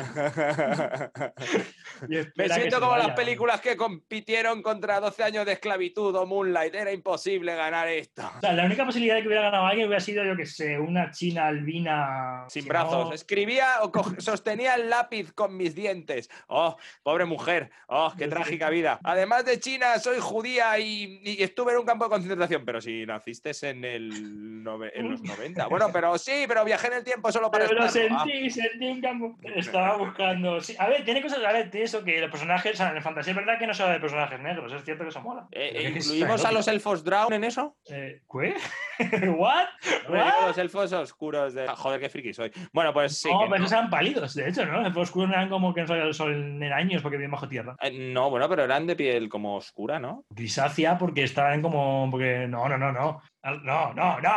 Me 2.36 2.48
siento 2.48 2.80
como 2.80 2.96
las 2.96 3.08
vaya. 3.08 3.14
películas 3.14 3.60
que 3.60 3.76
compitieron 3.80 4.62
contra 4.62 5.00
12 5.00 5.22
años 5.24 5.46
de 5.46 5.52
esclavitud 5.52 6.14
o 6.14 6.26
Moonlight. 6.26 6.74
Era 6.74 6.92
imposible 6.92 7.54
ganar 7.54 7.88
esto. 7.88 8.30
O 8.36 8.40
sea, 8.40 8.52
la 8.52 8.64
única 8.64 8.84
posibilidad 8.84 9.14
de 9.16 9.22
que 9.22 9.28
hubiera 9.28 9.44
ganado 9.44 9.66
alguien 9.66 9.86
hubiera 9.88 10.00
sido, 10.02 10.22
yo 10.24 10.36
que 10.36 10.44
sé, 10.46 10.78
una 10.78 11.10
china 11.10 11.46
albina. 11.46 12.44
Sin 12.48 12.62
si 12.64 12.68
brazos. 12.68 13.08
no- 13.08 13.14
Escribía 13.14 13.78
o 13.82 13.90
sostenía 14.20 14.74
el 14.74 14.90
lápiz 14.90 15.32
con 15.32 15.56
mis 15.56 15.74
dientes. 15.74 16.28
Oh, 16.48 16.76
pobre 17.02 17.24
mujer. 17.24 17.70
Oh, 17.86 18.12
qué 18.16 18.28
trágica 18.28 18.68
vida. 18.70 19.00
Además 19.02 19.44
de 19.44 19.58
China, 19.58 19.98
soy 19.98 20.18
judía 20.20 20.78
y, 20.78 21.20
y 21.24 21.42
estuve 21.42 21.72
en 21.72 21.78
un 21.78 21.86
campo 21.86 22.04
de 22.04 22.10
concentración. 22.10 22.64
Pero 22.64 22.80
si 22.80 23.06
naciste 23.06 23.52
en, 23.62 23.84
el 23.84 24.62
nove- 24.64 24.90
en 24.94 25.10
los 25.10 25.22
90. 25.22 25.66
Bueno, 25.68 25.88
pero 25.92 26.18
sí, 26.18 26.44
pero 26.46 26.64
viajé 26.64 26.88
en 26.88 26.92
el 26.94 27.04
tiempo 27.04 27.32
solo 27.32 27.50
para 27.50 27.66
Pero 27.66 27.80
lo. 27.80 27.86
Ah. 27.86 27.88
sentí, 27.88 28.50
sentí 28.50 28.86
un 28.86 29.00
campo. 29.00 29.38
Estaba 29.42 29.96
buscando. 29.96 30.60
sí, 30.60 30.76
A 30.78 30.88
ver, 30.88 31.04
tiene 31.04 31.22
cosas. 31.22 31.42
A 31.44 31.52
ver, 31.52 31.70
tiene 31.70 31.86
eso 31.86 32.04
que 32.04 32.20
los 32.20 32.30
personajes. 32.30 32.74
O 32.74 32.76
sea, 32.76 32.90
en 32.90 33.02
fantasía 33.02 33.30
es 33.32 33.36
verdad 33.36 33.58
que 33.60 33.66
no 33.66 33.74
se 33.74 33.82
habla 33.82 33.94
de 33.94 34.00
personajes 34.00 34.40
negros. 34.40 34.72
Es 34.72 34.84
cierto 34.84 35.04
que 35.04 35.10
eso 35.10 35.20
mola. 35.20 35.46
Eh, 35.52 35.92
¿Incluimos 35.94 36.44
a 36.44 36.50
los 36.50 36.66
elfos 36.66 37.04
Drown 37.04 37.32
en 37.34 37.44
eso? 37.44 37.76
Eh, 37.88 38.22
¿Qué? 38.28 38.54
¿What? 39.28 39.66
Los 40.08 40.58
elfos 40.58 40.92
oscuros 40.92 41.54
de. 41.54 41.68
Joder, 41.68 42.00
qué 42.00 42.08
friki 42.08 42.34
soy. 42.34 42.50
Bueno, 42.72 42.92
pues 42.92 43.18
sí. 43.18 43.28
no, 43.30 43.46
pero 43.48 43.62
no. 43.62 43.66
eran 43.66 43.90
pálidos, 43.90 44.34
de 44.34 44.48
hecho, 44.48 44.66
¿no? 44.66 44.80
Los 44.80 44.96
oscuros 44.96 45.30
eran 45.30 45.48
como 45.48 45.72
que 45.72 45.82
no 45.82 45.86
salía 45.86 46.04
el 46.04 46.14
sol 46.14 46.32
en 46.34 46.62
años 46.72 47.02
porque 47.02 47.16
viven 47.16 47.30
bajo 47.30 47.48
tierra. 47.48 47.76
Eh, 47.80 48.12
No, 48.12 48.30
bueno, 48.30 48.48
pero 48.48 48.64
eran 48.64 48.86
de 48.86 48.96
piel 48.96 49.28
como 49.28 49.56
oscura, 49.56 50.00
¿no? 50.00 50.24
Grisácea 50.30 50.98
porque 50.98 51.22
estaban 51.22 51.62
como. 51.62 52.08
Porque. 52.10 52.46
No, 52.48 52.68
no, 52.68 52.76
no, 52.76 52.90
no. 52.90 53.22
No, 53.42 53.94
no, 53.94 54.20
no. 54.20 54.36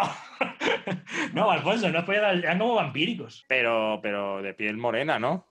no, 1.34 1.52
Alfonso, 1.52 1.90
no 1.90 2.00
eran 2.14 2.60
como 2.60 2.76
vampíricos. 2.76 3.44
Pero, 3.48 4.00
pero 4.02 4.42
de 4.42 4.54
piel 4.54 4.78
morena, 4.78 5.20
¿no? 5.20 5.46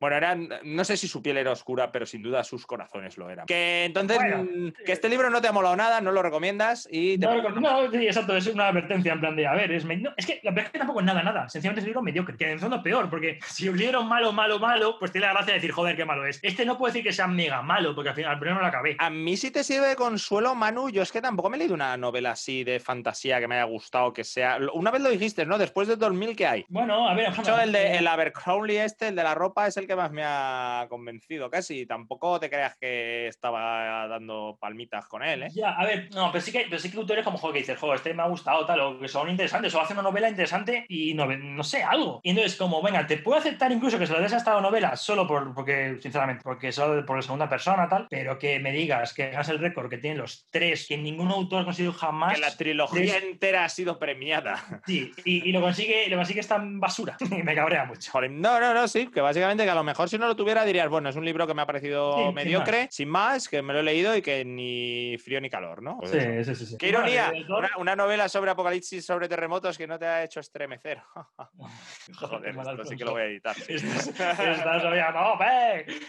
Bueno, 0.00 0.16
eran, 0.16 0.48
no 0.64 0.84
sé 0.84 0.96
si 0.96 1.08
su 1.08 1.22
piel 1.22 1.38
era 1.38 1.50
oscura, 1.52 1.90
pero 1.90 2.06
sin 2.06 2.22
duda 2.22 2.44
sus 2.44 2.66
corazones 2.66 3.16
lo 3.18 3.28
eran. 3.30 3.46
Que 3.46 3.84
entonces, 3.84 4.16
Bueno, 4.18 4.44
mm, 4.44 4.72
que 4.84 4.92
este 4.92 5.08
libro 5.08 5.28
no 5.30 5.40
te 5.40 5.48
ha 5.48 5.52
molado 5.52 5.74
nada, 5.76 6.00
no 6.00 6.12
lo 6.12 6.22
recomiendas 6.22 6.88
y 6.90 7.18
te 7.18 7.26
No, 7.26 7.42
parece- 7.42 7.60
no, 7.60 7.90
sí, 7.90 8.06
exacto, 8.06 8.36
es 8.36 8.46
una 8.46 8.68
advertencia 8.68 9.12
en 9.12 9.20
plan 9.20 9.34
de, 9.36 9.46
a 9.46 9.54
ver, 9.54 9.72
es, 9.72 9.84
me- 9.84 9.96
no, 9.96 10.10
es 10.16 10.26
que 10.26 10.40
la 10.44 10.50
verdad 10.50 10.66
es 10.66 10.72
que 10.72 10.78
tampoco 10.78 11.00
es 11.00 11.06
nada, 11.06 11.22
nada, 11.22 11.48
sencillamente 11.48 11.80
es 11.80 11.84
un 11.84 11.88
libro 11.88 12.02
mediocre, 12.02 12.36
que 12.36 12.44
en 12.44 12.50
el 12.52 12.60
fondo 12.60 12.82
peor, 12.82 13.10
porque 13.10 13.38
si 13.46 13.68
un 13.68 13.76
libro 13.76 14.02
malo, 14.04 14.32
malo, 14.32 14.58
malo, 14.58 14.96
pues 14.98 15.10
tiene 15.10 15.26
la 15.26 15.32
gracia 15.32 15.54
de 15.54 15.58
decir, 15.60 15.72
joder, 15.72 15.96
qué 15.96 16.04
malo 16.04 16.26
es. 16.26 16.38
Este 16.42 16.64
no 16.64 16.78
puedo 16.78 16.92
decir 16.92 17.04
que 17.04 17.12
sea 17.12 17.26
mega 17.26 17.62
malo, 17.62 17.94
porque 17.94 18.10
al 18.10 18.14
final 18.14 18.32
al 18.32 18.38
primero 18.38 18.56
no 18.56 18.62
lo 18.62 18.68
acabé. 18.68 18.96
A 18.98 19.10
mí 19.10 19.36
si 19.36 19.50
te 19.50 19.64
sirve 19.64 19.88
de 19.88 19.96
consuelo, 19.96 20.54
Manu, 20.54 20.90
yo 20.90 21.02
es 21.02 21.10
que 21.12 21.20
tampoco 21.20 21.50
me 21.50 21.56
he 21.56 21.58
leído 21.58 21.74
una 21.74 21.96
novela 21.96 22.32
así 22.32 22.62
de 22.64 22.78
fantasía 22.80 23.40
que 23.40 23.48
me 23.48 23.56
haya 23.56 23.64
gustado, 23.64 24.12
que 24.12 24.22
sea... 24.24 24.58
Una 24.74 24.90
vez 24.90 25.02
lo 25.02 25.10
dijiste, 25.10 25.44
¿no? 25.46 25.58
Después 25.58 25.88
del 25.88 25.98
2000, 25.98 26.36
¿qué 26.36 26.46
hay? 26.46 26.64
Bueno, 26.68 27.08
a 27.08 27.14
ver, 27.14 27.32
De 27.34 27.40
hecho, 27.42 27.58
el 27.60 27.72
de 27.72 27.96
el 27.96 28.06
Abercrombie 28.06 28.84
este, 28.84 29.08
el 29.08 29.16
de 29.16 29.22
la 29.24 29.34
ropa, 29.34 29.66
es 29.66 29.76
el 29.76 29.86
que 29.88 29.96
más 29.96 30.12
me 30.12 30.22
ha 30.24 30.86
convencido 30.88 31.50
casi. 31.50 31.84
Tampoco 31.86 32.38
te 32.38 32.48
creas 32.48 32.76
que 32.78 33.26
estaba 33.26 34.06
dando 34.06 34.56
palmitas 34.60 35.06
con 35.08 35.24
él, 35.24 35.42
¿eh? 35.44 35.48
Ya, 35.52 35.70
a 35.70 35.84
ver, 35.84 36.08
no, 36.14 36.30
pero 36.30 36.42
sí 36.44 36.52
que, 36.52 36.66
pero 36.68 36.78
sí 36.78 36.90
que 36.90 36.98
autores 36.98 37.24
como, 37.24 37.38
joder, 37.38 37.54
que 37.54 37.60
dices, 37.60 37.78
joder, 37.78 37.96
este 37.96 38.14
me 38.14 38.22
ha 38.22 38.28
gustado, 38.28 38.64
tal, 38.66 38.80
o 38.80 39.00
que 39.00 39.08
son 39.08 39.28
interesantes, 39.30 39.74
o 39.74 39.80
hace 39.80 39.94
una 39.94 40.02
novela 40.02 40.28
interesante 40.28 40.84
y 40.88 41.14
no, 41.14 41.26
no 41.26 41.64
sé, 41.64 41.82
algo. 41.82 42.20
Y 42.22 42.30
entonces, 42.30 42.56
como, 42.56 42.80
venga, 42.82 43.06
te 43.06 43.16
puedo 43.18 43.38
aceptar 43.38 43.72
incluso 43.72 43.98
que 43.98 44.06
se 44.06 44.12
lo 44.12 44.20
des 44.20 44.32
a 44.32 44.36
esta 44.36 44.60
novela 44.60 44.94
solo 44.96 45.26
por, 45.26 45.54
porque, 45.54 45.98
sinceramente, 46.00 46.42
porque 46.44 46.70
solo 46.70 47.04
por 47.04 47.16
la 47.16 47.22
segunda 47.22 47.48
persona, 47.48 47.88
tal, 47.88 48.06
pero 48.10 48.38
que 48.38 48.60
me 48.60 48.70
digas 48.72 49.14
que 49.14 49.24
hagas 49.24 49.48
el 49.48 49.58
récord 49.58 49.88
que 49.88 49.98
tienen 49.98 50.18
los 50.18 50.46
tres, 50.50 50.86
que 50.86 50.98
ningún 50.98 51.30
autor 51.30 51.62
ha 51.62 51.64
conseguido 51.64 51.92
jamás. 51.94 52.34
Que 52.34 52.40
la 52.40 52.56
trilogía 52.56 53.00
tres- 53.18 53.22
entera 53.24 53.64
ha 53.64 53.68
sido 53.68 53.98
premiada. 53.98 54.82
Sí, 54.86 55.10
y, 55.24 55.48
y 55.48 55.52
lo 55.52 55.60
consigue, 55.60 56.08
lo 56.08 56.16
consigue 56.16 56.40
esta 56.40 56.58
basura. 56.62 57.16
me 57.44 57.54
cabrea 57.54 57.84
mucho. 57.84 58.12
No, 58.30 58.58
no, 58.60 58.74
no, 58.74 58.88
sí, 58.88 59.06
que 59.08 59.20
básicamente 59.20 59.64
que 59.64 59.70
lo 59.78 59.84
mejor 59.84 60.08
si 60.08 60.18
no 60.18 60.26
lo 60.26 60.36
tuviera 60.36 60.64
dirías, 60.64 60.88
bueno, 60.88 61.08
es 61.08 61.16
un 61.16 61.24
libro 61.24 61.46
que 61.46 61.54
me 61.54 61.62
ha 61.62 61.66
parecido 61.66 62.16
Sí, 62.16 62.24
sin 62.24 62.34
mediocre, 62.34 62.88
sin 62.90 63.08
más. 63.08 63.48
que 63.48 63.62
me 63.62 63.72
lo 63.72 63.80
he 63.80 63.82
leído 63.82 64.16
y 64.16 64.22
que 64.22 64.44
ni 64.44 65.16
frío 65.18 65.40
ni 65.40 65.50
calor, 65.50 65.82
¿no? 65.82 65.98
Pues 65.98 66.12
eso. 66.12 66.54
sí, 66.54 66.64
sí, 66.64 66.70
sí. 66.72 66.76
Qué 66.78 66.88
ironía, 66.88 67.32
una, 67.48 67.70
una 67.78 67.96
novela 67.96 68.28
sobre 68.28 68.50
apocalipsis, 68.50 69.04
sobre 69.04 69.28
terremotos 69.28 69.78
que 69.78 69.86
no 69.86 69.98
te 69.98 70.06
ha 70.06 70.24
hecho 70.24 70.40
estremecer. 70.40 71.00
Joder, 72.18 72.56
esto 72.56 72.84
sí 72.84 72.96
que 72.96 73.04
lo 73.04 73.12
voy 73.12 73.22
a 73.22 73.24
editar. 73.26 73.56
sí. 73.56 73.76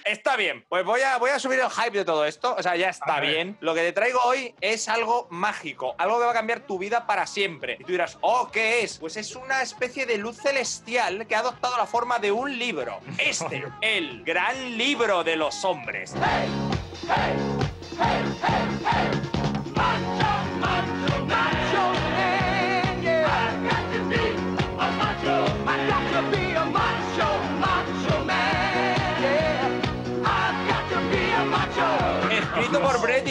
Está 0.06 0.36
bien, 0.36 0.66
pues 0.68 0.86
voy 0.86 1.02
a, 1.02 1.18
voy 1.18 1.32
a 1.32 1.40
subir 1.40 1.60
el 1.60 1.70
hype 1.70 1.98
de 1.98 2.06
todo 2.06 2.26
esto. 2.26 2.56
O 2.58 2.64
sea, 2.64 2.76
ya 2.76 2.90
está 2.90 3.20
bien. 3.20 3.58
Lo 3.62 3.74
que 3.74 3.82
te 3.82 3.94
traigo 3.94 4.20
hoy 4.24 4.56
es 4.62 4.90
algo 4.90 5.28
mágico, 5.30 5.96
algo 5.98 6.20
que 6.20 6.26
va 6.26 6.32
a 6.32 6.36
cambiar 6.36 6.62
tu 6.62 6.78
vida 6.78 7.06
para 7.06 7.26
siempre. 7.26 7.78
Y 7.80 7.84
tú 7.84 7.92
dirás, 7.92 8.18
oh, 8.22 8.50
¿qué 8.52 8.84
es? 8.84 8.98
Pues 8.98 9.18
es 9.18 9.36
una 9.36 9.62
especie 9.62 10.06
de 10.06 10.18
luz 10.18 10.38
celestial 10.38 11.28
que 11.28 11.36
ha 11.36 11.40
adoptado 11.40 11.78
la 11.78 11.86
forma 11.86 12.20
de 12.20 12.32
un 12.32 12.58
libro. 12.58 13.00
Este, 13.18 13.59
el 13.82 14.24
gran 14.24 14.78
libro 14.78 15.24
de 15.24 15.36
los 15.36 15.64
hombres. 15.66 16.14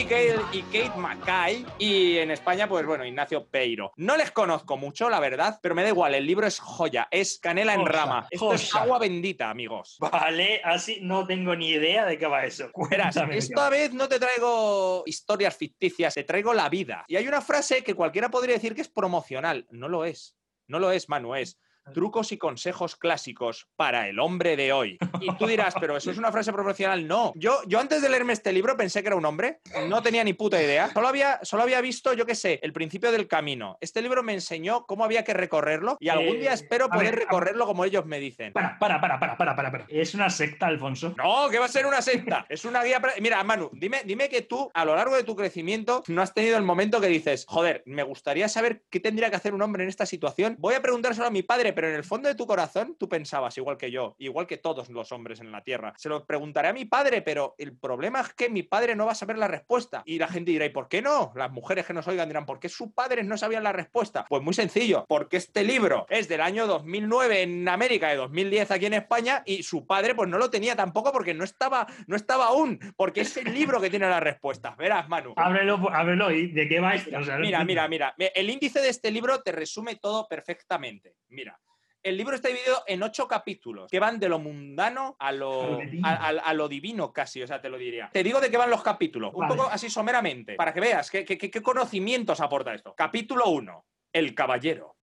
Kate, 0.08 0.40
y 0.52 0.62
Kate 0.62 0.98
Mackay 0.98 1.66
y 1.78 2.16
en 2.16 2.30
España, 2.30 2.66
pues 2.66 2.86
bueno, 2.86 3.04
Ignacio 3.04 3.46
Peiro. 3.46 3.92
No 3.96 4.16
les 4.16 4.30
conozco 4.30 4.78
mucho, 4.78 5.10
la 5.10 5.20
verdad, 5.20 5.60
pero 5.62 5.74
me 5.74 5.82
da 5.82 5.90
igual, 5.90 6.14
el 6.14 6.26
libro 6.26 6.46
es 6.46 6.58
joya, 6.58 7.08
es 7.10 7.38
canela 7.38 7.74
en 7.74 7.84
rama. 7.84 8.26
Esto 8.30 8.54
es 8.54 8.74
agua 8.74 8.98
bendita, 8.98 9.50
amigos. 9.50 9.98
Vale, 10.00 10.62
así 10.64 11.00
no 11.02 11.26
tengo 11.26 11.54
ni 11.54 11.68
idea 11.68 12.06
de 12.06 12.16
qué 12.16 12.26
va 12.26 12.46
eso. 12.46 12.72
Cuéntame 12.72 13.36
esta 13.36 13.68
vez 13.68 13.92
no 13.92 14.08
te 14.08 14.18
traigo 14.18 15.02
historias 15.04 15.54
ficticias, 15.54 16.14
te 16.14 16.24
traigo 16.24 16.54
la 16.54 16.70
vida. 16.70 17.04
Y 17.06 17.16
hay 17.16 17.28
una 17.28 17.42
frase 17.42 17.84
que 17.84 17.94
cualquiera 17.94 18.30
podría 18.30 18.54
decir 18.54 18.74
que 18.74 18.80
es 18.80 18.88
promocional. 18.88 19.66
No 19.70 19.88
lo 19.88 20.06
es. 20.06 20.36
No 20.68 20.78
lo 20.78 20.90
es, 20.90 21.08
Manu, 21.10 21.34
es 21.34 21.58
trucos 21.92 22.32
y 22.32 22.38
consejos 22.38 22.96
clásicos 22.96 23.68
para 23.76 24.08
el 24.08 24.18
hombre 24.18 24.56
de 24.56 24.72
hoy. 24.72 24.98
Y 25.20 25.34
tú 25.36 25.46
dirás, 25.46 25.74
pero 25.80 25.96
eso 25.96 26.10
es 26.10 26.18
una 26.18 26.32
frase 26.32 26.52
promocional. 26.52 27.06
No. 27.06 27.32
Yo, 27.36 27.60
yo 27.66 27.80
antes 27.80 28.02
de 28.02 28.08
leerme 28.08 28.32
este 28.32 28.52
libro 28.52 28.76
pensé 28.76 29.02
que 29.02 29.08
era 29.08 29.16
un 29.16 29.24
hombre. 29.24 29.60
No 29.88 30.02
tenía 30.02 30.24
ni 30.24 30.32
puta 30.32 30.62
idea. 30.62 30.90
Solo 30.92 31.08
había, 31.08 31.40
solo 31.42 31.62
había 31.62 31.80
visto, 31.80 32.12
yo 32.12 32.26
qué 32.26 32.34
sé, 32.34 32.58
el 32.62 32.72
principio 32.72 33.10
del 33.12 33.26
camino. 33.28 33.76
Este 33.80 34.02
libro 34.02 34.22
me 34.22 34.34
enseñó 34.34 34.84
cómo 34.86 35.04
había 35.04 35.24
que 35.24 35.34
recorrerlo 35.34 35.96
y 36.00 36.08
algún 36.08 36.36
Eh, 36.36 36.40
día 36.40 36.52
espero 36.52 36.86
a 36.86 36.88
poder 36.88 37.14
ver, 37.16 37.18
recorrerlo 37.24 37.66
como 37.66 37.84
ellos 37.84 38.04
me 38.06 38.18
dicen. 38.20 38.52
Para, 38.52 38.78
para, 38.78 39.00
para, 39.00 39.18
para, 39.18 39.36
para, 39.36 39.56
para, 39.56 39.70
para. 39.70 39.86
Es 39.88 40.14
una 40.14 40.30
secta, 40.30 40.66
Alfonso. 40.66 41.14
No, 41.16 41.48
que 41.50 41.58
va 41.58 41.64
a 41.66 41.68
ser 41.68 41.86
una 41.86 42.02
secta. 42.02 42.46
Es 42.48 42.64
una 42.64 42.82
guía. 42.84 43.00
para- 43.00 43.14
Mira, 43.20 43.42
Manu, 43.44 43.70
dime, 43.72 44.02
dime 44.04 44.28
que 44.28 44.42
tú, 44.42 44.70
a 44.74 44.84
lo 44.84 44.94
largo 44.94 45.16
de 45.16 45.24
tu 45.24 45.34
crecimiento, 45.36 46.02
no 46.08 46.22
has 46.22 46.34
tenido 46.34 46.56
el 46.56 46.62
momento 46.64 47.00
que 47.00 47.06
dices, 47.08 47.44
joder, 47.48 47.82
me 47.86 48.02
gustaría 48.02 48.48
saber 48.48 48.82
qué 48.90 49.00
tendría 49.00 49.30
que 49.30 49.36
hacer 49.36 49.54
un 49.54 49.62
hombre 49.62 49.82
en 49.82 49.88
esta 49.88 50.06
situación. 50.06 50.56
Voy 50.58 50.74
a 50.74 50.82
preguntárselo 50.82 51.26
a 51.26 51.30
mi 51.30 51.42
padre, 51.42 51.72
pero 51.78 51.90
en 51.90 51.94
el 51.94 52.02
fondo 52.02 52.28
de 52.28 52.34
tu 52.34 52.44
corazón 52.44 52.96
tú 52.98 53.08
pensabas, 53.08 53.56
igual 53.56 53.76
que 53.76 53.92
yo, 53.92 54.16
igual 54.18 54.48
que 54.48 54.56
todos 54.56 54.90
los 54.90 55.12
hombres 55.12 55.38
en 55.38 55.52
la 55.52 55.62
Tierra. 55.62 55.94
Se 55.96 56.08
lo 56.08 56.26
preguntaré 56.26 56.66
a 56.66 56.72
mi 56.72 56.86
padre, 56.86 57.22
pero 57.22 57.54
el 57.56 57.78
problema 57.78 58.20
es 58.20 58.34
que 58.34 58.48
mi 58.48 58.64
padre 58.64 58.96
no 58.96 59.06
va 59.06 59.12
a 59.12 59.14
saber 59.14 59.38
la 59.38 59.46
respuesta. 59.46 60.02
Y 60.04 60.18
la 60.18 60.26
gente 60.26 60.50
dirá, 60.50 60.66
¿y 60.66 60.70
por 60.70 60.88
qué 60.88 61.02
no? 61.02 61.30
Las 61.36 61.52
mujeres 61.52 61.86
que 61.86 61.92
nos 61.92 62.08
oigan 62.08 62.28
dirán, 62.28 62.46
¿por 62.46 62.58
qué 62.58 62.68
sus 62.68 62.92
padres 62.94 63.26
no 63.26 63.38
sabían 63.38 63.62
la 63.62 63.70
respuesta? 63.70 64.26
Pues 64.28 64.42
muy 64.42 64.54
sencillo, 64.54 65.04
porque 65.08 65.36
este 65.36 65.62
libro 65.62 66.04
es 66.10 66.26
del 66.26 66.40
año 66.40 66.66
2009 66.66 67.42
en 67.42 67.68
América, 67.68 68.08
de 68.08 68.16
2010 68.16 68.72
aquí 68.72 68.86
en 68.86 68.94
España, 68.94 69.44
y 69.46 69.62
su 69.62 69.86
padre 69.86 70.16
pues 70.16 70.28
no 70.28 70.36
lo 70.36 70.50
tenía 70.50 70.74
tampoco 70.74 71.12
porque 71.12 71.32
no 71.32 71.44
estaba, 71.44 71.86
no 72.08 72.16
estaba 72.16 72.46
aún, 72.46 72.80
porque 72.96 73.20
es 73.20 73.36
el 73.36 73.54
libro 73.54 73.80
que 73.80 73.88
tiene 73.88 74.08
las 74.08 74.20
respuestas. 74.20 74.76
Verás, 74.76 75.08
Manu. 75.08 75.32
Ábrelo, 75.36 75.78
ábrelo 75.92 76.32
y 76.32 76.48
de 76.48 76.66
qué 76.66 76.80
va 76.80 76.96
esto. 76.96 77.16
O 77.16 77.22
sea, 77.22 77.36
no 77.36 77.42
Mira, 77.42 77.64
mira, 77.64 77.86
mira. 77.86 78.16
El 78.18 78.50
índice 78.50 78.80
de 78.80 78.88
este 78.88 79.12
libro 79.12 79.42
te 79.42 79.52
resume 79.52 79.94
todo 79.94 80.26
perfectamente. 80.26 81.14
Mira. 81.28 81.56
El 82.02 82.16
libro 82.16 82.36
está 82.36 82.48
dividido 82.48 82.82
en 82.86 83.02
ocho 83.02 83.26
capítulos 83.26 83.90
que 83.90 83.98
van 83.98 84.18
de 84.20 84.28
lo 84.28 84.38
mundano 84.38 85.16
a 85.18 85.32
lo, 85.32 85.78
a, 86.04 86.12
a- 86.12 86.28
a 86.28 86.54
lo 86.54 86.68
divino 86.68 87.12
casi, 87.12 87.42
o 87.42 87.46
sea, 87.46 87.60
te 87.60 87.68
lo 87.68 87.76
diría. 87.76 88.10
Te 88.12 88.22
digo 88.22 88.40
de 88.40 88.50
qué 88.50 88.56
van 88.56 88.70
los 88.70 88.82
capítulos, 88.82 89.32
un 89.34 89.40
Vale. 89.48 89.56
poco 89.56 89.68
así 89.68 89.90
someramente, 89.90 90.54
para 90.54 90.72
que 90.72 90.80
veas 90.80 91.10
qué, 91.10 91.24
qué- 91.24 91.36
qué- 91.36 91.50
qué 91.50 91.60
conocimientos 91.62 92.40
aporta 92.40 92.72
esto. 92.74 92.94
Capítulo 92.96 93.48
1. 93.48 93.84
El 94.12 94.34
caballero. 94.34 94.96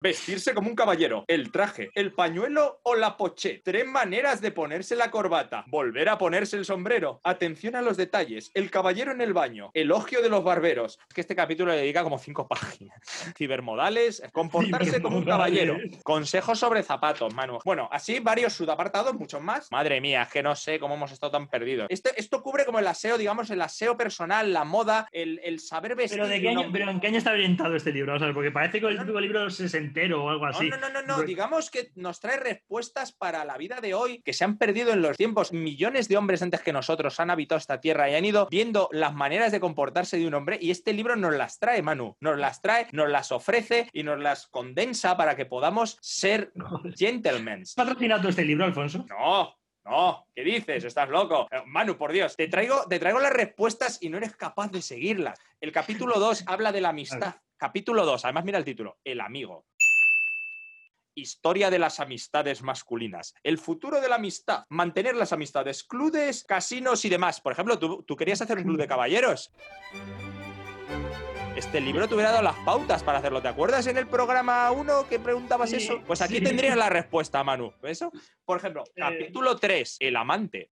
Vestirse 0.00 0.54
como 0.54 0.68
un 0.68 0.76
caballero, 0.76 1.24
el 1.26 1.50
traje, 1.50 1.90
el 1.96 2.12
pañuelo 2.12 2.78
o 2.84 2.94
la 2.94 3.16
poche. 3.16 3.60
Tres 3.64 3.84
maneras 3.84 4.40
de 4.40 4.52
ponerse 4.52 4.94
la 4.94 5.10
corbata. 5.10 5.64
Volver 5.66 6.08
a 6.08 6.18
ponerse 6.18 6.56
el 6.56 6.64
sombrero. 6.64 7.20
Atención 7.24 7.74
a 7.74 7.82
los 7.82 7.96
detalles. 7.96 8.52
El 8.54 8.70
caballero 8.70 9.10
en 9.10 9.20
el 9.20 9.32
baño. 9.32 9.72
Elogio 9.74 10.22
de 10.22 10.28
los 10.28 10.44
barberos. 10.44 11.00
Es 11.08 11.14
que 11.14 11.20
este 11.20 11.34
capítulo 11.34 11.72
le 11.72 11.78
dedica 11.78 12.04
como 12.04 12.20
cinco 12.20 12.46
páginas. 12.48 12.96
Cibermodales. 13.36 14.22
Comportarse 14.32 15.02
como 15.02 15.18
un 15.18 15.24
caballero. 15.24 15.76
Consejos 16.04 16.60
sobre 16.60 16.84
zapatos, 16.84 17.34
Manu. 17.34 17.58
Bueno, 17.64 17.88
así 17.90 18.20
varios 18.20 18.52
subapartados, 18.52 19.14
muchos 19.14 19.42
más. 19.42 19.66
Madre 19.72 20.00
mía, 20.00 20.22
es 20.22 20.28
que 20.28 20.44
no 20.44 20.54
sé 20.54 20.78
cómo 20.78 20.94
hemos 20.94 21.10
estado 21.10 21.32
tan 21.32 21.48
perdidos. 21.48 21.88
Esto, 21.90 22.10
esto 22.16 22.40
cubre 22.40 22.64
como 22.64 22.78
el 22.78 22.86
aseo, 22.86 23.18
digamos, 23.18 23.50
el 23.50 23.60
aseo 23.60 23.96
personal, 23.96 24.52
la 24.52 24.62
moda, 24.62 25.08
el, 25.10 25.40
el 25.42 25.58
saber 25.58 25.96
vestir. 25.96 26.18
Pero, 26.18 26.28
de 26.28 26.40
qué 26.40 26.46
un 26.46 26.58
año, 26.58 26.66
hombre. 26.66 26.80
pero 26.80 26.92
¿en 26.92 27.00
qué 27.00 27.08
año 27.08 27.18
está 27.18 27.32
orientado 27.32 27.74
este 27.74 27.90
libro? 27.92 28.14
O 28.14 28.18
sea, 28.20 28.32
porque 28.32 28.52
parece 28.52 28.78
que 28.78 28.86
es 28.86 28.92
el 28.92 28.98
típico 29.00 29.20
libro 29.20 29.50
sesentero 29.88 30.24
o 30.24 30.30
algo 30.30 30.46
así. 30.46 30.68
No, 30.68 30.76
no, 30.76 30.88
no, 30.88 31.02
no, 31.02 31.16
no. 31.18 31.22
Digamos 31.22 31.70
que 31.70 31.90
nos 31.94 32.20
trae 32.20 32.38
respuestas 32.38 33.12
para 33.12 33.44
la 33.44 33.56
vida 33.56 33.80
de 33.80 33.94
hoy 33.94 34.22
que 34.22 34.32
se 34.32 34.44
han 34.44 34.58
perdido 34.58 34.92
en 34.92 35.02
los 35.02 35.16
tiempos. 35.16 35.52
Millones 35.52 36.08
de 36.08 36.16
hombres 36.16 36.42
antes 36.42 36.62
que 36.62 36.72
nosotros 36.72 37.18
han 37.20 37.30
habitado 37.30 37.58
esta 37.58 37.80
tierra 37.80 38.10
y 38.10 38.14
han 38.14 38.24
ido 38.24 38.48
viendo 38.50 38.88
las 38.92 39.14
maneras 39.14 39.52
de 39.52 39.60
comportarse 39.60 40.18
de 40.18 40.26
un 40.26 40.34
hombre 40.34 40.58
y 40.60 40.70
este 40.70 40.92
libro 40.92 41.16
nos 41.16 41.34
las 41.34 41.58
trae, 41.58 41.82
Manu. 41.82 42.16
Nos 42.20 42.38
las 42.38 42.60
trae, 42.60 42.88
nos 42.92 43.08
las 43.08 43.32
ofrece 43.32 43.88
y 43.92 44.02
nos 44.02 44.18
las 44.18 44.46
condensa 44.46 45.16
para 45.16 45.36
que 45.36 45.46
podamos 45.46 45.98
ser 46.00 46.52
gentlemen. 46.96 47.62
¿Has 47.62 47.74
patrocinado 47.74 48.28
este 48.28 48.44
libro, 48.44 48.64
Alfonso? 48.64 49.04
No. 49.08 49.54
No, 49.84 50.26
¿qué 50.34 50.44
dices? 50.44 50.84
Estás 50.84 51.08
loco. 51.08 51.48
Eh, 51.50 51.62
Manu, 51.64 51.96
por 51.96 52.12
Dios, 52.12 52.36
te 52.36 52.46
traigo, 52.48 52.84
te 52.90 52.98
traigo 52.98 53.20
las 53.20 53.32
respuestas 53.32 53.96
y 54.02 54.10
no 54.10 54.18
eres 54.18 54.36
capaz 54.36 54.70
de 54.70 54.82
seguirlas. 54.82 55.40
El 55.62 55.72
capítulo 55.72 56.18
2 56.18 56.44
habla 56.46 56.72
de 56.72 56.82
la 56.82 56.88
amistad. 56.90 57.36
Capítulo 57.56 58.06
2, 58.06 58.24
además 58.24 58.44
mira 58.44 58.58
el 58.58 58.64
título, 58.64 58.98
El 59.02 59.20
amigo. 59.20 59.64
Historia 61.22 61.68
de 61.68 61.80
las 61.80 61.98
amistades 61.98 62.62
masculinas. 62.62 63.34
El 63.42 63.58
futuro 63.58 64.00
de 64.00 64.08
la 64.08 64.14
amistad. 64.14 64.64
Mantener 64.68 65.16
las 65.16 65.32
amistades. 65.32 65.82
Clubes, 65.82 66.44
casinos 66.44 67.04
y 67.04 67.08
demás. 67.08 67.40
Por 67.40 67.52
ejemplo, 67.52 67.76
¿tú, 67.76 68.04
tú 68.04 68.14
querías 68.14 68.40
hacer 68.40 68.56
un 68.58 68.62
club 68.64 68.76
de 68.78 68.86
caballeros. 68.86 69.50
Este 71.56 71.80
libro 71.80 72.06
te 72.06 72.14
hubiera 72.14 72.30
dado 72.30 72.44
las 72.44 72.54
pautas 72.64 73.02
para 73.02 73.18
hacerlo. 73.18 73.42
¿Te 73.42 73.48
acuerdas 73.48 73.84
en 73.88 73.96
el 73.96 74.06
programa 74.06 74.70
1 74.70 75.08
que 75.08 75.18
preguntabas 75.18 75.70
Sí, 75.70 75.76
eso? 75.76 76.00
Pues 76.06 76.22
aquí 76.22 76.36
sí. 76.36 76.44
tendrías 76.44 76.76
la 76.76 76.88
respuesta, 76.88 77.42
Manu. 77.42 77.72
¿Eso? 77.82 78.12
Por 78.44 78.58
ejemplo, 78.58 78.84
Eh. 78.86 78.92
capítulo 78.94 79.56
3, 79.56 79.96
El 79.98 80.14
amante. 80.14 80.70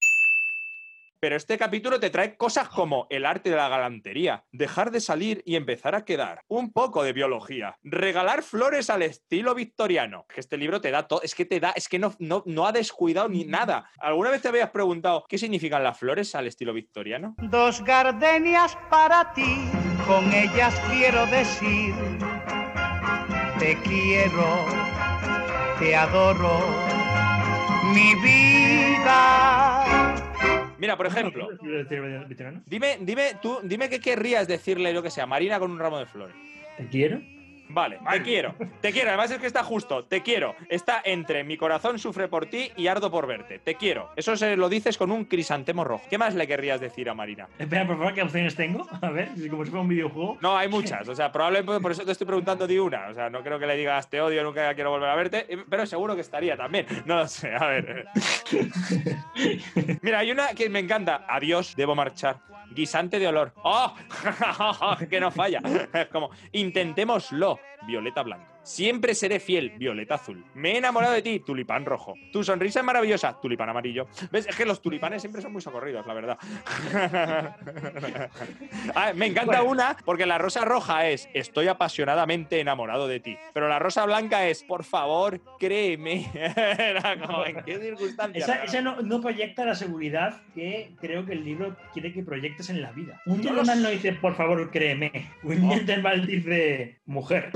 Pero 1.23 1.37
este 1.37 1.57
capítulo 1.57 2.01
te 2.01 2.09
trae 2.09 2.35
cosas 2.35 2.67
como 2.67 3.07
el 3.09 3.25
arte 3.25 3.49
de 3.49 3.55
la 3.55 3.69
galantería, 3.69 4.43
dejar 4.51 4.91
de 4.91 4.99
salir 4.99 5.41
y 5.45 5.55
empezar 5.55 5.95
a 5.95 6.03
quedar, 6.03 6.41
un 6.49 6.73
poco 6.73 7.01
de 7.01 7.13
biología, 7.13 7.77
regalar 7.81 8.43
flores 8.43 8.89
al 8.89 9.03
estilo 9.03 9.55
victoriano. 9.55 10.25
Que 10.27 10.41
este 10.41 10.57
libro 10.57 10.81
te 10.81 10.91
da 10.91 11.07
todo, 11.07 11.21
es 11.21 11.33
que 11.33 11.45
te 11.45 11.61
da, 11.61 11.69
es 11.77 11.87
que 11.87 11.97
no, 11.97 12.13
no, 12.19 12.43
no 12.45 12.67
ha 12.67 12.73
descuidado 12.73 13.29
ni 13.29 13.45
nada. 13.45 13.89
¿Alguna 13.99 14.31
vez 14.31 14.41
te 14.41 14.49
habías 14.49 14.71
preguntado 14.71 15.23
qué 15.29 15.37
significan 15.37 15.81
las 15.81 15.97
flores 15.97 16.35
al 16.35 16.45
estilo 16.45 16.73
victoriano? 16.73 17.35
Dos 17.37 17.81
gardenias 17.85 18.77
para 18.89 19.31
ti, 19.31 19.71
con 20.05 20.29
ellas 20.33 20.77
quiero 20.91 21.25
decir, 21.27 21.95
te 23.59 23.77
quiero, 23.83 24.65
te 25.79 25.95
adoro, 25.95 26.59
mi 27.93 28.13
vida. 28.15 29.83
Mira, 30.83 30.97
por 30.97 31.05
ejemplo, 31.07 31.47
¿Veterano? 32.27 32.61
dime, 32.65 32.97
dime, 32.99 33.35
tú, 33.41 33.59
dime 33.63 33.87
qué 33.87 34.01
querrías 34.01 34.49
decirle, 34.49 34.93
yo 34.93 35.01
que 35.01 35.09
sea, 35.09 35.25
Marina 35.25 35.57
con 35.57 35.71
un 35.71 35.79
ramo 35.79 35.97
de 35.97 36.05
flores. 36.05 36.35
¿Te 36.75 36.85
quiero? 36.89 37.21
Vale, 37.73 37.99
te 38.11 38.21
quiero, 38.21 38.53
te 38.81 38.91
quiero. 38.91 39.09
Además 39.09 39.31
es 39.31 39.39
que 39.39 39.47
está 39.47 39.63
justo, 39.63 40.05
te 40.05 40.21
quiero. 40.21 40.55
Está 40.69 41.01
entre 41.03 41.43
mi 41.43 41.57
corazón 41.57 41.97
sufre 41.97 42.27
por 42.27 42.45
ti 42.45 42.71
y 42.77 42.85
ardo 42.87 43.09
por 43.09 43.25
verte. 43.25 43.57
Te 43.59 43.75
quiero. 43.75 44.11
Eso 44.15 44.37
se 44.37 44.55
lo 44.55 44.69
dices 44.69 44.95
con 44.97 45.11
un 45.11 45.25
crisantemo 45.25 45.83
rojo. 45.83 46.05
¿Qué 46.09 46.17
más 46.19 46.35
le 46.35 46.45
querrías 46.47 46.79
decir 46.79 47.09
a 47.09 47.15
Marina? 47.15 47.47
Espera, 47.57 47.87
por 47.87 47.97
favor, 47.97 48.13
¿qué 48.13 48.21
opciones 48.21 48.55
tengo? 48.55 48.87
A 49.01 49.09
ver, 49.09 49.29
como 49.49 49.65
si 49.65 49.71
fuera 49.71 49.81
un 49.81 49.87
videojuego. 49.89 50.37
No, 50.41 50.55
hay 50.55 50.69
muchas. 50.69 51.07
O 51.09 51.15
sea, 51.15 51.31
probablemente 51.31 51.81
por 51.81 51.91
eso 51.91 52.05
te 52.05 52.11
estoy 52.11 52.27
preguntando 52.27 52.67
de 52.67 52.79
una. 52.79 53.07
O 53.09 53.13
sea, 53.15 53.29
no 53.31 53.41
creo 53.41 53.57
que 53.57 53.65
le 53.65 53.75
digas 53.75 54.07
te 54.09 54.21
odio, 54.21 54.43
nunca 54.43 54.73
quiero 54.75 54.91
volver 54.91 55.09
a 55.09 55.15
verte. 55.15 55.45
eh, 55.51 55.63
Pero 55.67 55.85
seguro 55.87 56.13
que 56.15 56.21
estaría 56.21 56.55
también. 56.55 56.85
No 57.05 57.15
lo 57.17 57.27
sé, 57.27 57.53
a 57.55 57.65
ver. 57.65 58.05
Mira, 60.01 60.19
hay 60.19 60.31
una 60.31 60.49
que 60.53 60.69
me 60.69 60.79
encanta. 60.79 61.25
Adiós, 61.27 61.75
debo 61.75 61.95
marchar. 61.95 62.37
Guisante 62.71 63.19
de 63.19 63.27
olor. 63.27 63.53
¡Oh! 63.63 63.93
que 65.09 65.19
no 65.19 65.31
falla. 65.31 65.61
Es 65.93 66.07
como, 66.07 66.29
intentémoslo. 66.51 67.59
Violeta 67.85 68.23
blanca. 68.23 68.52
Siempre 68.63 69.13
seré 69.15 69.39
fiel. 69.39 69.71
Violeta 69.77 70.15
azul. 70.15 70.43
Me 70.55 70.71
he 70.73 70.77
enamorado 70.77 71.13
de 71.13 71.21
ti. 71.21 71.39
Tulipán 71.39 71.85
rojo. 71.85 72.13
Tu 72.31 72.43
sonrisa 72.43 72.79
es 72.79 72.85
maravillosa. 72.85 73.39
Tulipán 73.41 73.69
amarillo. 73.69 74.07
¿Ves? 74.31 74.47
Es 74.47 74.55
que 74.55 74.65
los 74.65 74.81
tulipanes 74.81 75.21
siempre 75.21 75.41
son 75.41 75.51
muy 75.53 75.61
socorridos, 75.61 76.05
la 76.07 76.13
verdad. 76.13 76.37
Ah, 78.95 79.11
me 79.15 79.25
encanta 79.27 79.57
Bueno. 79.59 79.71
una 79.71 79.97
porque 80.05 80.25
la 80.25 80.37
rosa 80.37 80.65
roja 80.65 81.07
es 81.09 81.29
estoy 81.33 81.67
apasionadamente 81.67 82.59
enamorado 82.59 83.07
de 83.07 83.19
ti. 83.19 83.37
Pero 83.53 83.67
la 83.67 83.79
rosa 83.79 84.05
blanca 84.05 84.47
es 84.47 84.63
por 84.63 84.83
favor, 84.83 85.41
créeme. 85.59 86.29
Era 86.33 87.17
como, 87.19 87.45
¿en 87.45 87.63
qué 87.63 87.77
circunstancias? 87.79 88.43
Esa, 88.49 88.63
esa 88.63 88.81
no, 88.81 89.01
no 89.01 89.21
proyecta 89.21 89.65
la 89.65 89.75
seguridad 89.75 90.41
que 90.53 90.91
creo 90.99 91.25
que 91.25 91.33
el 91.33 91.43
libro 91.43 91.75
quiere 91.93 92.13
que 92.13 92.23
proyectes 92.23 92.69
en 92.69 92.81
la 92.81 92.91
vida. 92.91 93.21
Un 93.25 93.37
lo 93.37 93.43
gentleman 93.43 93.77
sé. 93.77 93.83
no 93.83 93.89
dice, 93.89 94.13
por 94.13 94.35
favor, 94.35 94.69
créeme. 94.71 95.11
Un 95.43 95.63
Oh. 95.63 95.75
dice, 96.27 96.99
mujer. 97.05 97.51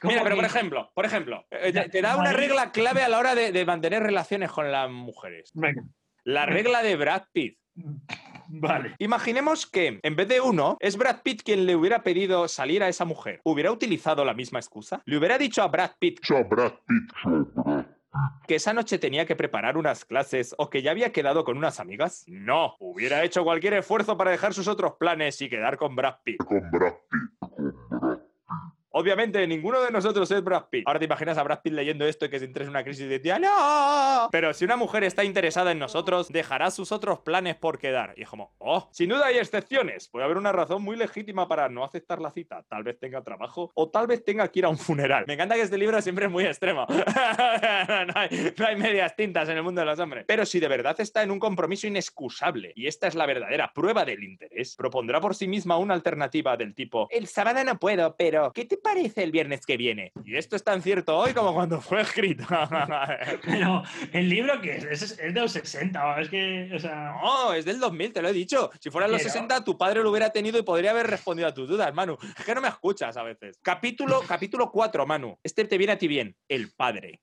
¿Cómo 0.00 0.12
Mira, 0.12 0.22
pero 0.22 0.36
por 0.36 0.44
ejemplo, 0.46 0.90
por 0.94 1.04
ejemplo, 1.04 1.44
eh, 1.50 1.72
te, 1.72 1.88
te 1.90 2.00
da 2.00 2.16
una 2.16 2.32
regla 2.32 2.72
clave 2.72 3.02
a 3.02 3.08
la 3.08 3.18
hora 3.18 3.34
de, 3.34 3.52
de 3.52 3.64
mantener 3.66 4.02
relaciones 4.02 4.50
con 4.50 4.72
las 4.72 4.90
mujeres. 4.90 5.50
Venga, 5.52 5.82
La 6.24 6.46
regla 6.46 6.82
de 6.82 6.96
Brad 6.96 7.24
Pitt. 7.32 7.58
vale. 8.48 8.94
Imaginemos 8.98 9.66
que, 9.66 10.00
en 10.02 10.16
vez 10.16 10.26
de 10.28 10.40
uno, 10.40 10.78
es 10.80 10.96
Brad 10.96 11.20
Pitt 11.22 11.42
quien 11.42 11.66
le 11.66 11.76
hubiera 11.76 12.02
pedido 12.02 12.48
salir 12.48 12.82
a 12.82 12.88
esa 12.88 13.04
mujer. 13.04 13.40
¿Hubiera 13.44 13.70
utilizado 13.72 14.24
la 14.24 14.32
misma 14.32 14.58
excusa? 14.58 15.02
¿Le 15.04 15.18
hubiera 15.18 15.36
dicho 15.36 15.62
a 15.62 15.68
Brad 15.68 15.90
Pitt 15.98 16.20
que 18.48 18.54
esa 18.56 18.72
noche 18.72 18.98
tenía 18.98 19.26
que 19.26 19.36
preparar 19.36 19.76
unas 19.76 20.04
clases 20.04 20.54
o 20.58 20.68
que 20.70 20.82
ya 20.82 20.90
había 20.92 21.12
quedado 21.12 21.44
con 21.44 21.58
unas 21.58 21.78
amigas? 21.78 22.24
No, 22.26 22.74
hubiera 22.80 23.22
hecho 23.22 23.44
cualquier 23.44 23.74
esfuerzo 23.74 24.16
para 24.16 24.30
dejar 24.30 24.54
sus 24.54 24.66
otros 24.66 24.94
planes 24.98 25.40
y 25.42 25.50
quedar 25.50 25.76
con 25.76 25.94
Brad 25.94 26.16
Pitt. 26.24 26.38
Obviamente, 28.92 29.46
ninguno 29.46 29.80
de 29.80 29.92
nosotros 29.92 30.28
es 30.32 30.42
Brad 30.42 30.64
Pitt. 30.68 30.82
Ahora 30.86 30.98
te 30.98 31.04
imaginas 31.04 31.38
a 31.38 31.44
Brad 31.44 31.60
Pitt 31.62 31.74
leyendo 31.74 32.04
esto 32.06 32.26
y 32.26 32.28
que 32.28 32.40
se 32.40 32.44
entre 32.46 32.64
en 32.64 32.70
una 32.70 32.82
crisis 32.82 33.08
de 33.08 33.20
tía, 33.20 33.38
¡No! 33.38 34.28
Pero 34.32 34.52
si 34.52 34.64
una 34.64 34.76
mujer 34.76 35.04
está 35.04 35.22
interesada 35.22 35.70
en 35.70 35.78
nosotros, 35.78 36.28
dejará 36.28 36.72
sus 36.72 36.90
otros 36.90 37.20
planes 37.20 37.54
por 37.54 37.78
quedar. 37.78 38.14
Y 38.16 38.22
es 38.22 38.28
como, 38.28 38.52
¡oh! 38.58 38.88
Sin 38.90 39.10
duda 39.10 39.26
hay 39.26 39.38
excepciones. 39.38 40.08
Puede 40.08 40.24
haber 40.24 40.36
una 40.36 40.50
razón 40.50 40.82
muy 40.82 40.96
legítima 40.96 41.46
para 41.46 41.68
no 41.68 41.84
aceptar 41.84 42.20
la 42.20 42.32
cita. 42.32 42.64
Tal 42.68 42.82
vez 42.82 42.98
tenga 42.98 43.22
trabajo 43.22 43.70
o 43.74 43.88
tal 43.90 44.08
vez 44.08 44.24
tenga 44.24 44.48
que 44.48 44.58
ir 44.58 44.64
a 44.64 44.68
un 44.68 44.78
funeral. 44.78 45.24
Me 45.28 45.34
encanta 45.34 45.54
que 45.54 45.62
este 45.62 45.78
libro 45.78 46.02
siempre 46.02 46.26
es 46.26 46.32
muy 46.32 46.44
extremo. 46.44 46.86
no, 46.88 48.14
hay, 48.66 48.76
medias 48.76 49.14
tintas 49.14 49.48
en 49.48 49.56
el 49.56 49.62
mundo 49.62 49.82
de 49.82 49.86
los 49.86 50.00
hombres. 50.00 50.24
Pero 50.26 50.44
si 50.44 50.58
de 50.58 50.66
verdad 50.66 51.00
está 51.00 51.22
en 51.22 51.30
un 51.30 51.38
compromiso 51.38 51.86
inexcusable 51.86 52.72
y 52.74 52.88
esta 52.88 53.06
es 53.06 53.14
la 53.14 53.26
verdadera 53.26 53.72
prueba 53.72 54.04
del 54.04 54.24
interés, 54.24 54.74
propondrá 54.74 55.20
por 55.20 55.36
sí 55.36 55.46
misma 55.46 55.76
una 55.76 55.94
alternativa 55.94 56.56
del 56.56 56.74
tipo: 56.74 57.06
El 57.10 57.28
sábado 57.28 57.62
no 57.62 57.78
puedo, 57.78 58.16
pero 58.16 58.50
¿qué 58.52 58.64
te 58.64 58.79
parece 58.82 59.22
el 59.22 59.30
viernes 59.32 59.64
que 59.66 59.76
viene? 59.76 60.12
Y 60.24 60.36
esto 60.36 60.56
es 60.56 60.64
tan 60.64 60.82
cierto 60.82 61.16
hoy 61.16 61.32
como 61.32 61.54
cuando 61.54 61.80
fue 61.80 62.00
escrito. 62.00 62.44
Pero 63.44 63.82
el 64.12 64.28
libro 64.28 64.60
que 64.60 64.72
es, 64.76 64.84
es, 64.84 65.02
es 65.18 65.34
de 65.34 65.40
los 65.40 65.52
60, 65.52 66.20
es 66.20 66.28
que, 66.28 66.70
o 66.74 66.78
sea... 66.78 67.14
No, 67.22 67.52
es 67.52 67.64
del 67.64 67.78
2000, 67.78 68.12
te 68.12 68.22
lo 68.22 68.28
he 68.28 68.32
dicho. 68.32 68.70
Si 68.80 68.90
fueran 68.90 69.10
los 69.10 69.20
Pero- 69.22 69.32
60, 69.32 69.64
tu 69.64 69.76
padre 69.78 70.02
lo 70.02 70.10
hubiera 70.10 70.30
tenido 70.30 70.58
y 70.58 70.62
podría 70.62 70.90
haber 70.90 71.06
respondido 71.06 71.48
a 71.48 71.54
tus 71.54 71.68
dudas, 71.68 71.92
Manu. 71.94 72.16
Es 72.38 72.44
que 72.44 72.54
no 72.54 72.60
me 72.60 72.68
escuchas 72.68 73.16
a 73.16 73.22
veces. 73.22 73.58
Capítulo, 73.62 74.20
capítulo 74.26 74.70
4, 74.70 75.06
Manu. 75.06 75.38
Este 75.42 75.64
te 75.64 75.78
viene 75.78 75.92
a 75.94 75.98
ti 75.98 76.08
bien. 76.08 76.36
El 76.48 76.72
padre. 76.72 77.20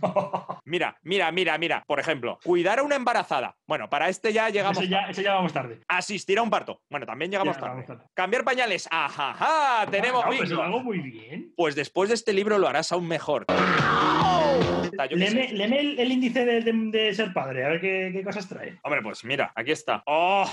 Mira, 0.64 0.96
mira, 1.02 1.30
mira, 1.32 1.58
mira. 1.58 1.82
Por 1.86 1.98
ejemplo, 2.00 2.38
cuidar 2.44 2.78
a 2.78 2.82
una 2.82 2.94
embarazada. 2.96 3.56
Bueno, 3.66 3.90
para 3.90 4.08
este 4.08 4.32
ya 4.32 4.48
llegamos. 4.48 4.78
Eso 4.78 4.86
ya, 4.86 5.06
eso 5.08 5.20
ya 5.20 5.34
vamos 5.34 5.52
tarde. 5.52 5.80
Asistir 5.88 6.38
a 6.38 6.42
un 6.42 6.50
parto. 6.50 6.80
Bueno, 6.88 7.04
también 7.04 7.30
llegamos 7.30 7.56
Ya, 7.56 7.60
tarde. 7.60 7.86
Cambiar 8.14 8.44
pañales. 8.44 8.88
Ajaja, 8.90 9.86
tenemos 9.90 10.22
Ah, 10.24 10.30
no, 10.30 10.36
pues 10.36 10.50
lo 10.50 10.62
hago 10.62 10.80
muy 10.82 10.98
bien. 11.00 11.52
Pues 11.56 11.74
después 11.74 12.08
de 12.08 12.14
este 12.14 12.32
libro 12.32 12.58
lo 12.58 12.68
harás 12.68 12.92
aún 12.92 13.08
mejor. 13.08 13.44
Léeme, 15.10 15.52
léeme 15.52 15.80
el, 15.80 15.98
el 15.98 16.12
índice 16.12 16.44
de, 16.44 16.60
de- 16.60 16.72
de 16.72 17.14
ser 17.14 17.32
padre, 17.32 17.64
a 17.64 17.68
ver 17.70 17.80
qué, 17.80 18.10
qué 18.12 18.22
cosas 18.22 18.48
trae. 18.48 18.78
Hombre, 18.82 19.02
pues 19.02 19.24
mira, 19.24 19.52
aquí 19.54 19.72
está. 19.72 20.02
¡Oh! 20.06 20.46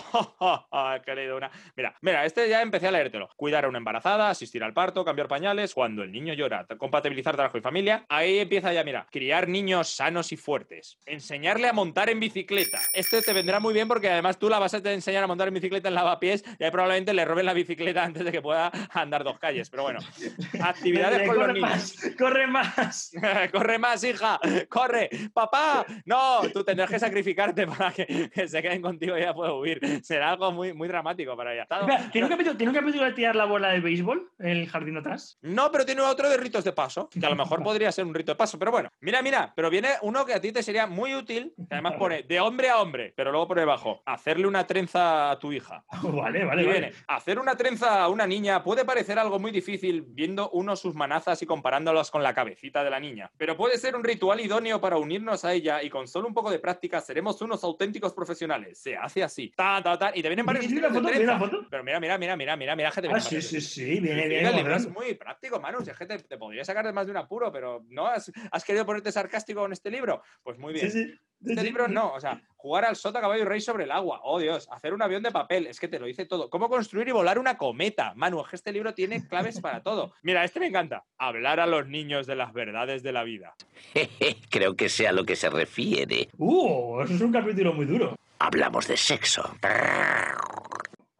he 1.05 1.15
leído 1.15 1.37
una. 1.37 1.51
Mira, 1.75 1.93
mira, 2.01 2.25
este 2.25 2.47
ya 2.49 2.61
empecé 2.61 2.87
a 2.87 2.91
leértelo. 2.91 3.29
Cuidar 3.35 3.65
a 3.65 3.69
una 3.69 3.77
embarazada, 3.77 4.29
asistir 4.29 4.63
al 4.63 4.73
parto, 4.73 5.03
cambiar 5.05 5.27
pañales, 5.27 5.73
cuando 5.73 6.03
el 6.03 6.11
niño 6.11 6.33
llora, 6.33 6.65
compatibilizar 6.77 7.35
trabajo 7.35 7.57
y 7.57 7.61
familia. 7.61 8.05
Ahí 8.09 8.39
empieza 8.39 8.71
ya, 8.73 8.83
mira, 8.83 9.05
criar 9.11 9.28
niños 9.47 9.89
sanos 9.89 10.31
y 10.31 10.37
fuertes. 10.37 10.97
Enseñarle 11.05 11.67
a 11.67 11.73
montar 11.73 12.09
en 12.09 12.19
bicicleta. 12.19 12.79
Este 12.93 13.21
te 13.21 13.33
vendrá 13.33 13.59
muy 13.59 13.73
bien 13.73 13.87
porque 13.87 14.09
además 14.09 14.39
tú 14.39 14.49
la 14.49 14.59
vas 14.59 14.73
a 14.73 14.77
enseñar 14.77 15.23
a 15.23 15.27
montar 15.27 15.47
en 15.47 15.53
bicicleta 15.53 15.89
en 15.89 15.95
lavapiés 15.95 16.43
y 16.59 16.63
ahí 16.63 16.71
probablemente 16.71 17.13
le 17.13 17.25
roben 17.25 17.45
la 17.45 17.53
bicicleta 17.53 18.03
antes 18.03 18.25
de 18.25 18.31
que 18.31 18.41
pueda 18.41 18.71
andar 18.91 19.23
dos 19.23 19.39
calles. 19.39 19.69
Pero 19.69 19.83
bueno, 19.83 19.99
actividades 20.61 21.27
con 21.27 21.37
los 21.37 21.47
corre 21.47 21.53
niños. 21.53 21.69
más, 21.69 22.15
corre 22.17 22.47
más. 22.47 23.11
corre 23.51 23.79
más, 23.79 24.03
hija, 24.03 24.39
corre, 24.67 25.09
papá. 25.33 25.85
No, 26.05 26.41
tú 26.53 26.63
tendrás 26.63 26.89
que 26.89 26.99
sacrificarte 26.99 27.67
para 27.67 27.91
que, 27.91 28.29
que 28.33 28.47
se 28.47 28.61
queden 28.61 28.81
contigo 28.81 29.17
y 29.17 29.21
ella 29.21 29.33
pueda 29.33 29.53
huir. 29.53 29.79
Será 30.03 30.31
algo 30.31 30.51
muy, 30.51 30.73
muy 30.73 30.87
dramático 30.87 31.35
para 31.37 31.53
ella. 31.53 31.67
¿Tiene 32.11 32.25
un, 32.25 32.31
capítulo, 32.31 32.57
¿Tiene 32.57 32.71
un 32.71 32.75
capítulo 32.75 33.05
de 33.05 33.13
tirar 33.13 33.35
la 33.35 33.45
bola 33.45 33.69
de 33.69 33.79
béisbol 33.79 34.31
en 34.39 34.47
el 34.49 34.69
jardín 34.69 34.95
de 34.95 35.01
atrás? 35.01 35.37
No, 35.41 35.71
pero 35.71 35.85
tiene 35.85 36.01
otro 36.01 36.29
de 36.29 36.37
ritos 36.37 36.63
de 36.63 36.73
paso, 36.73 37.09
que 37.09 37.25
a 37.25 37.29
lo 37.29 37.35
mejor 37.35 37.63
podría 37.63 37.91
ser 37.91 38.05
un 38.05 38.13
rito 38.13 38.31
de 38.31 38.35
paso, 38.35 38.57
pero 38.57 38.71
bueno, 38.71 38.89
mira, 39.01 39.18
mira, 39.21 39.53
pero 39.55 39.69
viene 39.69 39.89
uno 40.01 40.25
que 40.25 40.33
a 40.33 40.41
ti 40.41 40.51
te 40.51 40.63
sería 40.63 40.87
muy 40.87 41.15
útil, 41.15 41.53
que 41.57 41.75
además 41.75 41.93
pone 41.97 42.23
de 42.23 42.39
hombre 42.39 42.69
a 42.69 42.79
hombre, 42.81 43.13
pero 43.15 43.31
luego 43.31 43.47
pone 43.47 43.61
debajo, 43.61 44.01
hacerle 44.05 44.47
una 44.47 44.65
trenza 44.67 45.31
a 45.31 45.39
tu 45.39 45.51
hija. 45.51 45.83
Vale, 46.03 46.43
vale, 46.45 46.63
Y 46.63 46.65
vale. 46.65 46.79
viene, 46.79 46.93
hacer 47.07 47.39
una 47.39 47.55
trenza 47.55 48.03
a 48.03 48.09
una 48.09 48.25
niña 48.27 48.63
puede 48.63 48.83
parecer 48.85 49.17
algo 49.19 49.39
muy 49.39 49.51
difícil 49.51 50.03
viendo 50.07 50.49
uno 50.51 50.75
sus 50.75 50.95
manazas 50.95 51.41
y 51.41 51.45
comparándolas 51.45 52.11
con 52.11 52.23
la 52.23 52.33
cabecita 52.33 52.83
de 52.83 52.89
la 52.89 52.99
niña, 52.99 53.31
pero 53.37 53.55
puede 53.55 53.77
ser 53.77 53.95
un 53.95 54.03
ritual 54.03 54.39
idóneo 54.39 54.79
para 54.81 54.97
unirnos 54.97 55.45
a 55.45 55.53
ella 55.53 55.81
y 55.83 55.89
con 55.89 56.07
solo 56.07 56.27
un 56.27 56.33
poco 56.33 56.51
de 56.51 56.59
práctica 56.59 56.99
seremos 57.01 57.41
unos 57.41 57.63
auténticos 57.63 58.13
profesionales. 58.13 58.79
Se 58.81 58.95
hace 58.97 59.23
así. 59.23 59.51
Ta, 59.55 59.81
ta, 59.83 59.97
ta, 59.97 60.11
y 60.13 60.21
te 60.21 60.29
vienen 60.29 60.45
varios 60.45 60.65
¿Tiene 60.65 60.79
una 60.79 60.87
estilos 60.87 61.03
de 61.03 61.09
foto? 61.09 61.17
¿Tiene 61.17 61.31
una 61.31 61.39
trenza. 61.39 61.57
foto? 61.57 61.67
Pero 61.69 61.83
mira, 61.83 61.99
mira, 61.99 62.17
mira, 62.17 62.35
mira, 62.35 62.55
mira, 62.55 62.75
mira, 62.75 62.91
que 62.91 63.01
te 63.01 63.09
Ah, 63.11 63.19
sí, 63.19 63.41
sí, 63.41 63.61
sí, 63.61 63.99
viene 63.99 64.51
libro 64.51 64.75
es 64.75 64.89
muy 64.89 65.13
práctico, 65.15 65.59
Manu. 65.59 65.81
Si 65.83 65.89
es 65.91 65.97
que 65.97 66.05
te, 66.05 66.19
te 66.19 66.37
podría 66.37 66.63
sacar 66.63 66.85
de 66.85 66.93
más 66.93 67.05
de 67.05 67.11
un 67.11 67.17
apuro, 67.17 67.51
pero 67.51 67.83
¿no? 67.89 68.07
¿Has, 68.07 68.31
has 68.51 68.63
querido 68.63 68.85
ponerte 68.85 69.08
sarcástico 69.11 69.61
con 69.61 69.73
este 69.73 69.91
libro? 69.91 70.21
Pues 70.43 70.57
muy 70.57 70.73
bien. 70.73 70.89
Sí, 70.89 71.05
sí. 71.05 71.13
sí, 71.43 71.51
Este 71.51 71.63
libro 71.63 71.87
no, 71.87 72.13
o 72.13 72.19
sea, 72.19 72.41
jugar 72.55 72.85
al 72.85 72.95
sota, 72.95 73.21
caballo 73.21 73.43
y 73.43 73.45
rey 73.45 73.61
sobre 73.61 73.85
el 73.85 73.91
agua. 73.91 74.19
Oh, 74.23 74.39
Dios, 74.39 74.67
hacer 74.71 74.93
un 74.93 75.01
avión 75.01 75.23
de 75.23 75.31
papel, 75.31 75.67
es 75.67 75.79
que 75.79 75.87
te 75.87 75.99
lo 75.99 76.05
dice 76.05 76.25
todo. 76.25 76.49
¿Cómo 76.49 76.69
construir 76.69 77.07
y 77.07 77.11
volar 77.11 77.39
una 77.39 77.57
cometa? 77.57 78.13
Manu, 78.15 78.41
es 78.41 78.47
que 78.47 78.55
este 78.57 78.71
libro 78.71 78.93
tiene 78.93 79.25
claves 79.27 79.61
para 79.61 79.81
todo. 79.81 80.13
Mira, 80.23 80.43
este 80.43 80.59
me 80.59 80.67
encanta. 80.67 81.05
Hablar 81.17 81.59
a 81.59 81.67
los 81.67 81.87
niños 81.87 82.27
de 82.27 82.35
las 82.35 82.51
verdades 82.53 83.01
de 83.01 83.11
la 83.13 83.23
vida. 83.23 83.55
Creo 84.49 84.75
que 84.75 84.89
sea 84.89 85.11
a 85.11 85.13
lo 85.13 85.25
que 85.25 85.35
se 85.35 85.49
refiere. 85.49 86.29
Uh, 86.37 87.01
eso 87.01 87.13
es 87.13 87.21
un 87.21 87.31
capítulo 87.31 87.73
muy 87.73 87.85
duro. 87.85 88.15
Hablamos 88.39 88.87
de 88.87 88.97
sexo. 88.97 89.55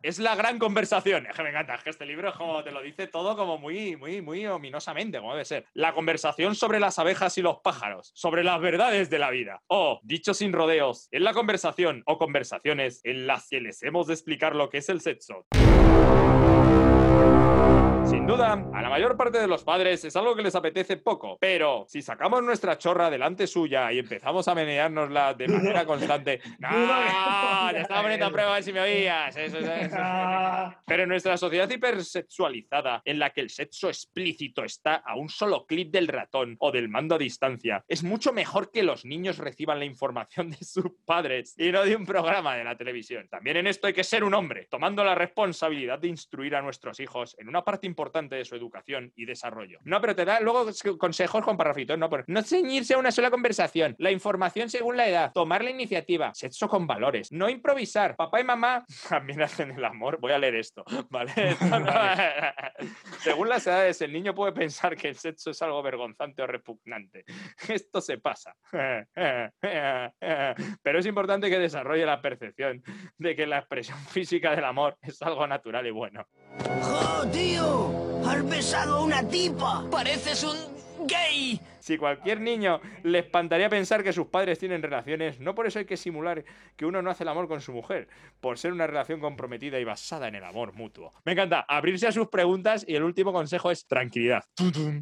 Es 0.01 0.17
la 0.17 0.33
gran 0.35 0.59
conversación. 0.59 1.25
Es 1.25 1.35
que 1.35 1.43
me 1.43 1.49
encanta, 1.49 1.75
es 1.75 1.83
que 1.83 1.89
este 1.89 2.05
libro 2.05 2.29
es 2.29 2.35
como 2.35 2.63
te 2.63 2.71
lo 2.71 2.81
dice 2.81 3.07
todo 3.07 3.35
como 3.35 3.57
muy, 3.57 3.97
muy, 3.97 4.21
muy 4.21 4.45
ominosamente, 4.47 5.19
como 5.19 5.33
debe 5.33 5.43
ser. 5.43 5.65
La 5.73 5.93
conversación 5.93 6.55
sobre 6.55 6.79
las 6.79 6.99
abejas 6.99 7.37
y 7.37 7.41
los 7.41 7.57
pájaros, 7.59 8.11
sobre 8.15 8.45
las 8.45 8.61
verdades 8.61 9.09
de 9.09 9.19
la 9.19 9.29
vida. 9.29 9.61
O, 9.67 9.99
dicho 10.03 10.33
sin 10.33 10.53
rodeos, 10.53 11.09
es 11.11 11.21
la 11.21 11.33
conversación 11.33 12.03
o 12.05 12.17
conversaciones 12.17 13.01
en 13.03 13.27
las 13.27 13.49
que 13.49 13.59
les 13.59 13.83
hemos 13.83 14.07
de 14.07 14.13
explicar 14.13 14.55
lo 14.55 14.69
que 14.69 14.77
es 14.77 14.87
el 14.87 15.01
sexo. 15.01 15.45
Duda, 18.29 18.53
a 18.75 18.81
la 18.83 18.89
mayor 18.89 19.17
parte 19.17 19.39
de 19.39 19.47
los 19.47 19.63
padres 19.63 20.05
es 20.05 20.15
algo 20.15 20.35
que 20.35 20.43
les 20.43 20.53
apetece 20.53 20.97
poco, 20.97 21.39
pero 21.41 21.85
si 21.87 22.03
sacamos 22.03 22.43
nuestra 22.43 22.77
chorra 22.77 23.09
delante 23.09 23.47
suya 23.47 23.91
y 23.91 23.97
empezamos 23.97 24.47
a 24.47 24.53
meneárnosla 24.53 25.33
de 25.33 25.47
manera 25.47 25.83
constante, 25.83 26.39
no, 26.59 27.71
te 27.71 27.81
estaba 27.81 28.03
poniendo 28.03 28.27
a 28.27 28.29
prueba 28.31 28.51
a 28.51 28.53
ver 28.53 28.63
si 28.63 28.71
me 28.71 28.81
oías. 28.81 29.35
Eso, 29.35 29.57
eso, 29.57 29.73
eso. 29.73 29.97
Pero 30.85 31.03
en 31.03 31.09
nuestra 31.09 31.37
sociedad 31.37 31.67
hipersexualizada, 31.67 33.01
en 33.03 33.17
la 33.17 33.31
que 33.31 33.41
el 33.41 33.49
sexo 33.49 33.87
explícito 33.87 34.63
está 34.63 34.97
a 34.97 35.15
un 35.15 35.29
solo 35.29 35.65
clic 35.65 35.89
del 35.89 36.07
ratón 36.07 36.55
o 36.59 36.71
del 36.71 36.87
mando 36.87 37.15
a 37.15 37.17
distancia, 37.17 37.83
es 37.87 38.03
mucho 38.03 38.31
mejor 38.31 38.69
que 38.69 38.83
los 38.83 39.05
niños 39.05 39.39
reciban 39.39 39.79
la 39.79 39.85
información 39.85 40.51
de 40.51 40.63
sus 40.63 40.91
padres 41.03 41.55
y 41.57 41.71
no 41.71 41.83
de 41.83 41.95
un 41.95 42.05
programa 42.05 42.55
de 42.55 42.63
la 42.63 42.77
televisión. 42.77 43.27
También 43.27 43.57
en 43.57 43.65
esto 43.65 43.87
hay 43.87 43.93
que 43.93 44.03
ser 44.03 44.23
un 44.23 44.35
hombre, 44.35 44.67
tomando 44.69 45.03
la 45.03 45.15
responsabilidad 45.15 45.97
de 45.97 46.09
instruir 46.09 46.55
a 46.55 46.61
nuestros 46.61 46.99
hijos 46.99 47.35
en 47.39 47.49
una 47.49 47.63
parte 47.63 47.87
importante 47.87 48.18
de 48.27 48.43
su 48.43 48.55
educación 48.55 49.13
y 49.15 49.25
desarrollo. 49.25 49.79
No, 49.83 50.01
pero 50.01 50.15
te 50.15 50.25
da 50.25 50.39
luego 50.39 50.65
consejos 50.97 51.43
con 51.43 51.55
parrafitos, 51.55 51.97
no, 51.97 52.09
Pero 52.09 52.23
no 52.27 52.41
ceñirse 52.41 52.95
a 52.95 52.97
una 52.97 53.11
sola 53.11 53.29
conversación, 53.31 53.95
la 53.99 54.11
información 54.11 54.69
según 54.69 54.97
la 54.97 55.07
edad, 55.07 55.31
tomar 55.33 55.63
la 55.63 55.69
iniciativa, 55.69 56.33
sexo 56.33 56.67
con 56.67 56.87
valores, 56.87 57.31
no 57.31 57.47
improvisar. 57.49 58.15
Papá 58.15 58.41
y 58.41 58.43
mamá 58.43 58.83
también 59.09 59.41
hacen 59.41 59.71
el 59.71 59.85
amor. 59.85 60.17
Voy 60.19 60.31
a 60.33 60.39
leer 60.39 60.55
esto, 60.55 60.83
¿vale? 61.09 61.31
Esto 61.37 61.79
no- 61.79 61.91
según 63.19 63.49
las 63.49 63.65
edades, 63.67 64.01
el 64.01 64.11
niño 64.11 64.33
puede 64.33 64.51
pensar 64.51 64.97
que 64.97 65.09
el 65.09 65.15
sexo 65.15 65.51
es 65.51 65.61
algo 65.61 65.81
vergonzante 65.83 66.41
o 66.41 66.47
repugnante. 66.47 67.23
Esto 67.69 68.01
se 68.01 68.17
pasa. 68.17 68.55
Pero 68.71 69.05
es 70.99 71.05
importante 71.05 71.49
que 71.49 71.59
desarrolle 71.59 72.05
la 72.05 72.21
percepción 72.21 72.81
de 73.17 73.35
que 73.35 73.45
la 73.45 73.59
expresión 73.59 73.97
física 73.99 74.55
del 74.55 74.65
amor 74.65 74.97
es 75.01 75.21
algo 75.21 75.45
natural 75.47 75.85
y 75.87 75.91
bueno. 75.91 76.25
¡Oh, 76.83 77.25
tío! 77.31 78.08
¡Has 78.29 78.47
besado 78.47 78.97
a 78.97 79.01
una 79.01 79.23
tipa! 79.23 79.83
¡Pareces 79.89 80.43
un 80.43 80.55
gay! 81.07 81.59
Si 81.89 81.97
cualquier 81.97 82.39
niño 82.39 82.81
le 83.01 83.17
espantaría 83.17 83.67
pensar 83.67 84.03
que 84.03 84.13
sus 84.13 84.27
padres 84.27 84.59
tienen 84.59 84.83
relaciones, 84.83 85.39
no 85.39 85.55
por 85.55 85.65
eso 85.65 85.79
hay 85.79 85.85
que 85.85 85.97
simular 85.97 86.45
que 86.75 86.85
uno 86.85 87.01
no 87.01 87.09
hace 87.09 87.23
el 87.23 87.29
amor 87.29 87.47
con 87.47 87.61
su 87.61 87.73
mujer, 87.73 88.07
por 88.39 88.59
ser 88.59 88.73
una 88.73 88.85
relación 88.85 89.19
comprometida 89.19 89.79
y 89.79 89.83
basada 89.83 90.27
en 90.27 90.35
el 90.35 90.43
amor 90.43 90.73
mutuo. 90.73 91.15
Me 91.25 91.31
encanta 91.31 91.65
abrirse 91.67 92.05
a 92.05 92.11
sus 92.11 92.27
preguntas 92.27 92.85
y 92.87 92.93
el 92.93 93.01
último 93.01 93.33
consejo 93.33 93.71
es 93.71 93.87
tranquilidad. 93.87 94.43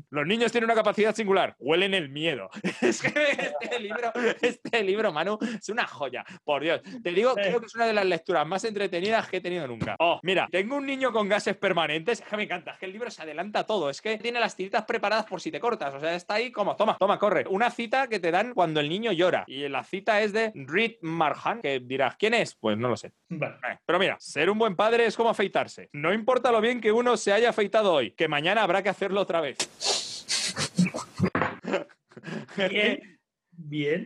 Los 0.10 0.26
niños 0.26 0.54
tienen 0.54 0.69
una 0.69 0.76
capacidad 0.76 1.13
singular, 1.13 1.58
huelen 1.60 1.93
el 1.93 2.08
miedo. 2.08 2.50
Es 2.82 3.02
que 3.02 3.10
este 3.10 3.80
libro, 3.82 4.13
este 4.41 4.82
libro, 4.82 5.12
Manu, 5.12 5.38
es 5.41 5.67
una 5.67 5.86
joya. 5.86 6.23
Por 6.45 6.63
Dios, 6.63 6.82
te 7.04 7.12
digo, 7.12 7.34
creo 7.34 7.60
que 7.60 7.65
es 7.65 7.76
una 7.76 7.86
de 7.86 7.93
las 7.93 8.06
lecturas 8.06 8.47
más 8.47 8.63
entretenidas 8.63 9.28
que 9.28 9.38
he 9.38 9.41
tenido 9.41 9.67
nunca. 9.67 9.97
Oh, 10.00 10.21
mira, 10.23 10.47
tengo 10.50 10.78
un 10.78 10.86
niño 10.86 11.12
con 11.12 11.28
gases 11.28 11.58
permanentes, 11.58 12.21
es 12.21 12.26
que 12.26 12.38
me 12.38 12.43
encanta, 12.43 12.71
es 12.71 12.78
que 12.78 12.86
el 12.86 12.93
libro 12.93 13.12
se 13.12 13.23
adelanta 13.23 13.65
todo, 13.65 13.89
es 13.89 14.02
que 14.02 14.17
tiene 14.17 14.39
las 14.39 14.56
tiritas 14.56 14.86
preparadas 14.86 15.26
por 15.26 15.41
si 15.41 15.52
te 15.52 15.60
cortas, 15.60 15.93
o 15.93 16.00
sea, 16.00 16.15
está 16.15 16.36
ahí 16.36 16.50
como, 16.50 16.77
toma, 16.78 16.98
toma, 16.98 17.20
corre. 17.20 17.46
Una 17.50 17.72
cita 17.72 18.08
que 18.08 18.20
te 18.20 18.32
dan 18.32 18.54
cuando 18.54 18.80
el 18.80 18.90
niño 18.90 19.12
llora. 19.12 19.44
Y 19.48 19.68
la 19.68 19.84
cita 19.84 20.22
es 20.22 20.34
de 20.34 20.52
Reed 20.56 20.96
Marhan, 21.02 21.62
que 21.62 21.80
dirás, 21.80 22.16
¿quién 22.18 22.34
es? 22.34 22.56
Pues 22.56 22.78
no 22.78 22.90
lo 22.90 22.96
sé. 22.96 23.12
Vale. 23.30 23.56
Eh, 23.70 23.78
Pero 23.86 24.00
mira, 24.00 24.18
ser 24.20 24.50
un 24.50 24.60
buen 24.60 24.76
padre 24.76 25.06
es 25.06 25.18
como 25.18 25.30
afeitarse. 25.30 25.90
No 25.94 26.13
importa 26.13 26.52
lo 26.52 26.62
bien 26.62 26.80
que 26.80 26.92
uno 26.92 27.18
se 27.18 27.34
haya 27.34 27.50
afeitado 27.50 27.94
hoy, 27.94 28.12
que 28.12 28.28
mañana 28.28 28.63
habrá 28.63 28.84
que 28.84 28.90
hacerlo 28.90 29.22
otra 29.22 29.42
vez. 29.42 29.58
Bien, 32.70 33.20
bien, 33.52 34.06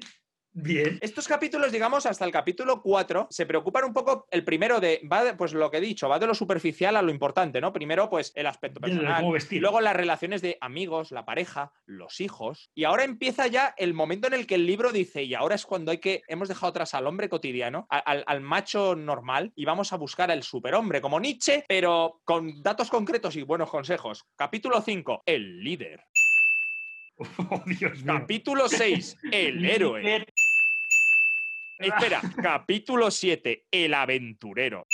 bien. 0.52 0.98
Estos 1.02 1.28
capítulos, 1.28 1.72
digamos, 1.72 2.06
hasta 2.06 2.26
el 2.26 2.32
capítulo 2.32 2.82
4, 2.82 3.28
se 3.30 3.46
preocupan 3.46 3.86
un 3.86 3.94
poco, 3.94 4.28
el 4.32 4.44
primero 4.44 4.80
de, 4.80 5.02
va 5.12 5.24
de, 5.24 5.34
pues 5.34 5.54
lo 5.54 5.70
que 5.72 5.78
he 5.78 5.82
dicho, 5.82 6.10
va 6.10 6.20
de 6.20 6.28
lo 6.28 6.36
superficial 6.36 6.96
a 6.96 7.02
lo 7.02 7.12
importante, 7.12 7.62
¿no? 7.62 7.74
Primero, 7.74 8.10
pues 8.10 8.32
el 8.36 8.48
aspecto 8.48 8.80
personal, 8.80 9.32
vestir. 9.32 9.62
luego 9.62 9.82
las 9.82 9.96
relaciones 9.96 10.42
de 10.42 10.58
amigos, 10.62 11.12
la 11.12 11.26
pareja, 11.26 11.72
los 11.86 12.22
hijos, 12.22 12.70
y 12.76 12.84
ahora 12.84 13.04
empieza 13.04 13.48
ya 13.48 13.74
el 13.78 13.94
momento 13.94 14.28
en 14.28 14.34
el 14.34 14.48
que 14.48 14.56
el 14.56 14.66
libro 14.66 14.92
dice, 14.92 15.24
y 15.24 15.34
ahora 15.34 15.56
es 15.56 15.66
cuando 15.66 15.92
hay 15.92 16.00
que, 16.00 16.24
hemos 16.28 16.50
dejado 16.50 16.70
atrás 16.70 16.94
al 16.94 17.08
hombre 17.08 17.30
cotidiano, 17.30 17.88
al, 17.90 18.24
al 18.26 18.42
macho 18.42 18.96
normal, 18.96 19.52
y 19.56 19.66
vamos 19.66 19.94
a 19.94 19.98
buscar 19.98 20.32
al 20.32 20.44
superhombre, 20.44 21.02
como 21.02 21.20
Nietzsche, 21.20 21.64
pero 21.68 22.22
con 22.26 22.62
datos 22.62 22.90
concretos 22.90 23.36
y 23.36 23.44
buenos 23.44 23.70
consejos. 23.70 24.26
Capítulo 24.36 24.82
5, 24.82 25.24
el 25.26 25.64
líder. 25.64 26.04
Oh, 27.50 27.64
Dios. 27.66 28.04
Capítulo 28.06 28.68
6, 28.68 29.18
el 29.32 29.66
héroe. 29.70 30.26
Espera, 31.78 32.22
capítulo 32.42 33.10
7, 33.10 33.64
el 33.72 33.94
aventurero. 33.94 34.86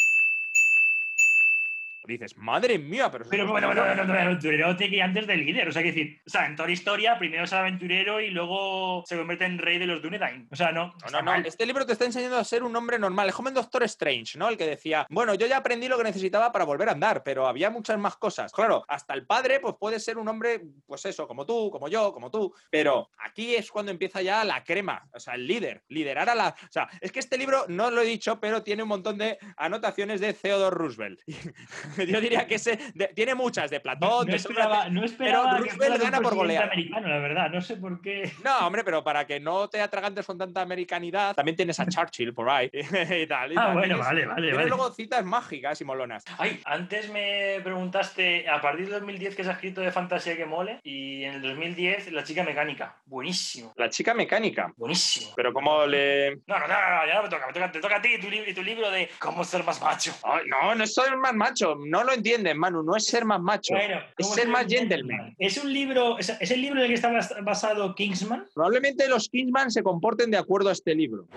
Dices, 2.07 2.37
madre 2.37 2.79
mía, 2.79 3.11
pero... 3.11 3.25
Pero 3.29 3.47
bueno, 3.47 3.67
bueno, 3.67 3.83
bueno, 3.83 4.05
no, 4.05 4.13
el 4.13 4.19
aventurero 4.21 4.75
tiene 4.77 4.91
que 4.91 4.95
ir 4.95 5.03
antes 5.03 5.27
del 5.27 5.45
líder. 5.45 5.67
O 5.67 5.71
sea, 5.73 5.83
que 5.83 5.89
decir, 5.89 6.21
o 6.25 6.29
sea, 6.29 6.45
en 6.45 6.55
toda 6.55 6.67
la 6.67 6.73
historia, 6.73 7.19
primero 7.19 7.43
es 7.43 7.51
el 7.51 7.57
aventurero 7.57 8.21
y 8.21 8.29
luego 8.29 9.03
se 9.05 9.17
convierte 9.17 9.45
en 9.45 9.57
rey 9.57 9.77
de 9.77 9.87
los 9.87 10.01
Dunedain. 10.01 10.47
O 10.49 10.55
sea, 10.55 10.71
no. 10.71 10.93
No, 11.11 11.21
no, 11.21 11.21
no. 11.21 11.35
Este 11.45 11.65
libro 11.65 11.85
te 11.85 11.93
está 11.93 12.05
enseñando 12.05 12.37
a 12.37 12.43
ser 12.45 12.63
un 12.63 12.75
hombre 12.75 12.97
normal. 12.97 13.27
Es 13.27 13.35
como 13.35 13.49
en 13.49 13.55
Doctor 13.55 13.83
Strange, 13.83 14.37
¿no? 14.37 14.47
El 14.47 14.57
que 14.57 14.65
decía, 14.65 15.05
bueno, 15.09 15.33
yo 15.35 15.47
ya 15.47 15.57
aprendí 15.57 15.89
lo 15.89 15.97
que 15.97 16.05
necesitaba 16.05 16.51
para 16.51 16.63
volver 16.63 16.87
a 16.87 16.93
andar, 16.93 17.23
pero 17.23 17.45
había 17.45 17.69
muchas 17.69 17.99
más 17.99 18.15
cosas. 18.15 18.53
Claro, 18.53 18.85
hasta 18.87 19.13
el 19.13 19.25
padre, 19.25 19.59
pues 19.59 19.75
puede 19.77 19.99
ser 19.99 20.17
un 20.17 20.29
hombre, 20.29 20.61
pues 20.85 21.05
eso, 21.05 21.27
como 21.27 21.45
tú, 21.45 21.69
como 21.71 21.89
yo, 21.89 22.13
como 22.13 22.31
tú. 22.31 22.53
Pero 22.69 23.09
aquí 23.17 23.53
es 23.55 23.69
cuando 23.69 23.91
empieza 23.91 24.21
ya 24.21 24.45
la 24.45 24.63
crema, 24.63 25.07
o 25.13 25.19
sea, 25.19 25.35
el 25.35 25.45
líder, 25.45 25.83
liderar 25.89 26.29
a 26.29 26.35
la. 26.35 26.47
O 26.49 26.71
sea, 26.71 26.87
es 27.01 27.11
que 27.11 27.19
este 27.19 27.37
libro, 27.37 27.65
no 27.67 27.91
lo 27.91 28.01
he 28.01 28.05
dicho, 28.05 28.39
pero 28.39 28.63
tiene 28.63 28.83
un 28.83 28.89
montón 28.89 29.17
de 29.17 29.37
anotaciones 29.57 30.21
de 30.21 30.33
Theodore 30.33 30.75
Roosevelt. 30.75 31.19
yo 32.07 32.21
diría 32.21 32.45
que 32.47 32.55
ese, 32.55 32.77
de- 32.93 33.07
tiene 33.09 33.35
muchas, 33.35 33.69
de 33.69 33.79
Platón, 33.79 34.25
No 34.27 34.31
de 34.31 34.35
esperaba, 34.35 34.89
no 34.89 35.03
esperaba 35.03 35.51
pero 35.51 35.63
Roosevelt 35.65 36.01
gana 36.01 36.21
por 36.21 36.35
goleada. 36.35 36.65
americano, 36.67 37.07
la 37.07 37.19
verdad. 37.19 37.49
No 37.49 37.61
sé 37.61 37.77
por 37.77 38.01
qué. 38.01 38.31
No, 38.43 38.67
hombre, 38.67 38.83
pero 38.83 39.03
para 39.03 39.25
que 39.25 39.39
no 39.39 39.67
te 39.69 39.81
atragantes 39.81 40.25
con 40.25 40.37
tanta 40.37 40.61
americanidad, 40.61 41.35
también 41.35 41.55
tienes 41.55 41.79
a 41.79 41.85
Churchill 41.87 42.33
por 42.33 42.49
ahí 42.49 42.69
y 42.73 43.27
tal. 43.27 43.51
y 43.51 43.55
Ah, 43.57 43.65
tal. 43.65 43.73
bueno, 43.73 43.95
Tienes- 43.95 44.05
vale, 44.05 44.25
vale, 44.25 44.53
vale. 44.53 44.67
luego 44.67 44.91
citas 44.91 45.23
mágicas 45.25 45.79
y 45.81 45.85
molonas. 45.85 46.23
Ay, 46.37 46.59
antes 46.65 47.09
me 47.11 47.59
preguntaste, 47.63 48.47
a 48.49 48.61
partir 48.61 48.85
del 48.85 48.99
2010 48.99 49.35
que 49.35 49.43
se 49.43 49.49
ha 49.49 49.53
escrito 49.53 49.81
de 49.81 49.91
fantasía 49.91 50.35
que 50.35 50.45
mole, 50.45 50.79
y 50.83 51.23
en 51.23 51.35
el 51.35 51.41
2010 51.41 52.11
La 52.11 52.23
chica 52.23 52.43
mecánica. 52.43 52.95
Buenísimo. 53.05 53.73
La 53.77 53.89
chica 53.89 54.13
mecánica. 54.13 54.71
Buenísimo. 54.77 55.31
Pero 55.35 55.53
como 55.53 55.85
le... 55.85 56.35
No, 56.47 56.59
no, 56.59 56.67
no, 56.67 56.67
no, 56.67 57.07
ya 57.07 57.15
no 57.15 57.23
me 57.23 57.29
toca, 57.29 57.47
me 57.47 57.53
toca, 57.53 57.71
te 57.71 57.79
toca 57.79 57.95
a 57.97 58.01
ti 58.01 58.19
tu, 58.19 58.27
tu 58.53 58.63
libro 58.63 58.89
de 58.91 59.09
cómo 59.19 59.43
ser 59.43 59.63
más 59.63 59.81
macho. 59.81 60.13
Ay, 60.23 60.43
no, 60.47 60.75
no 60.75 60.85
ser 60.87 61.15
más 61.17 61.33
macho. 61.33 61.75
No 61.89 62.03
lo 62.03 62.13
entiendes, 62.13 62.55
Manu. 62.55 62.83
No 62.83 62.95
es 62.95 63.05
ser 63.05 63.25
más 63.25 63.41
macho. 63.41 63.73
Bueno, 63.73 63.97
es 64.17 64.25
¿cómo 64.25 64.35
ser 64.35 64.47
más 64.47 64.65
gentleman. 64.67 65.35
Es 65.39 65.57
un 65.57 65.71
libro, 65.73 66.17
es, 66.19 66.29
es 66.39 66.51
el 66.51 66.61
libro 66.61 66.79
en 66.79 66.83
el 66.85 66.89
que 66.89 66.95
está 66.95 67.09
bas- 67.11 67.43
basado 67.43 67.93
Kingsman. 67.95 68.45
Probablemente 68.53 69.07
los 69.07 69.29
Kingsman 69.29 69.71
se 69.71 69.83
comporten 69.83 70.31
de 70.31 70.37
acuerdo 70.37 70.69
a 70.69 70.73
este 70.73 70.93
libro. 70.95 71.27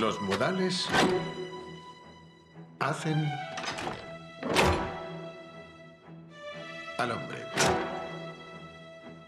Los 0.00 0.20
modales 0.22 0.86
hacen 2.80 3.26
al 6.98 7.10
hombre. 7.12 7.38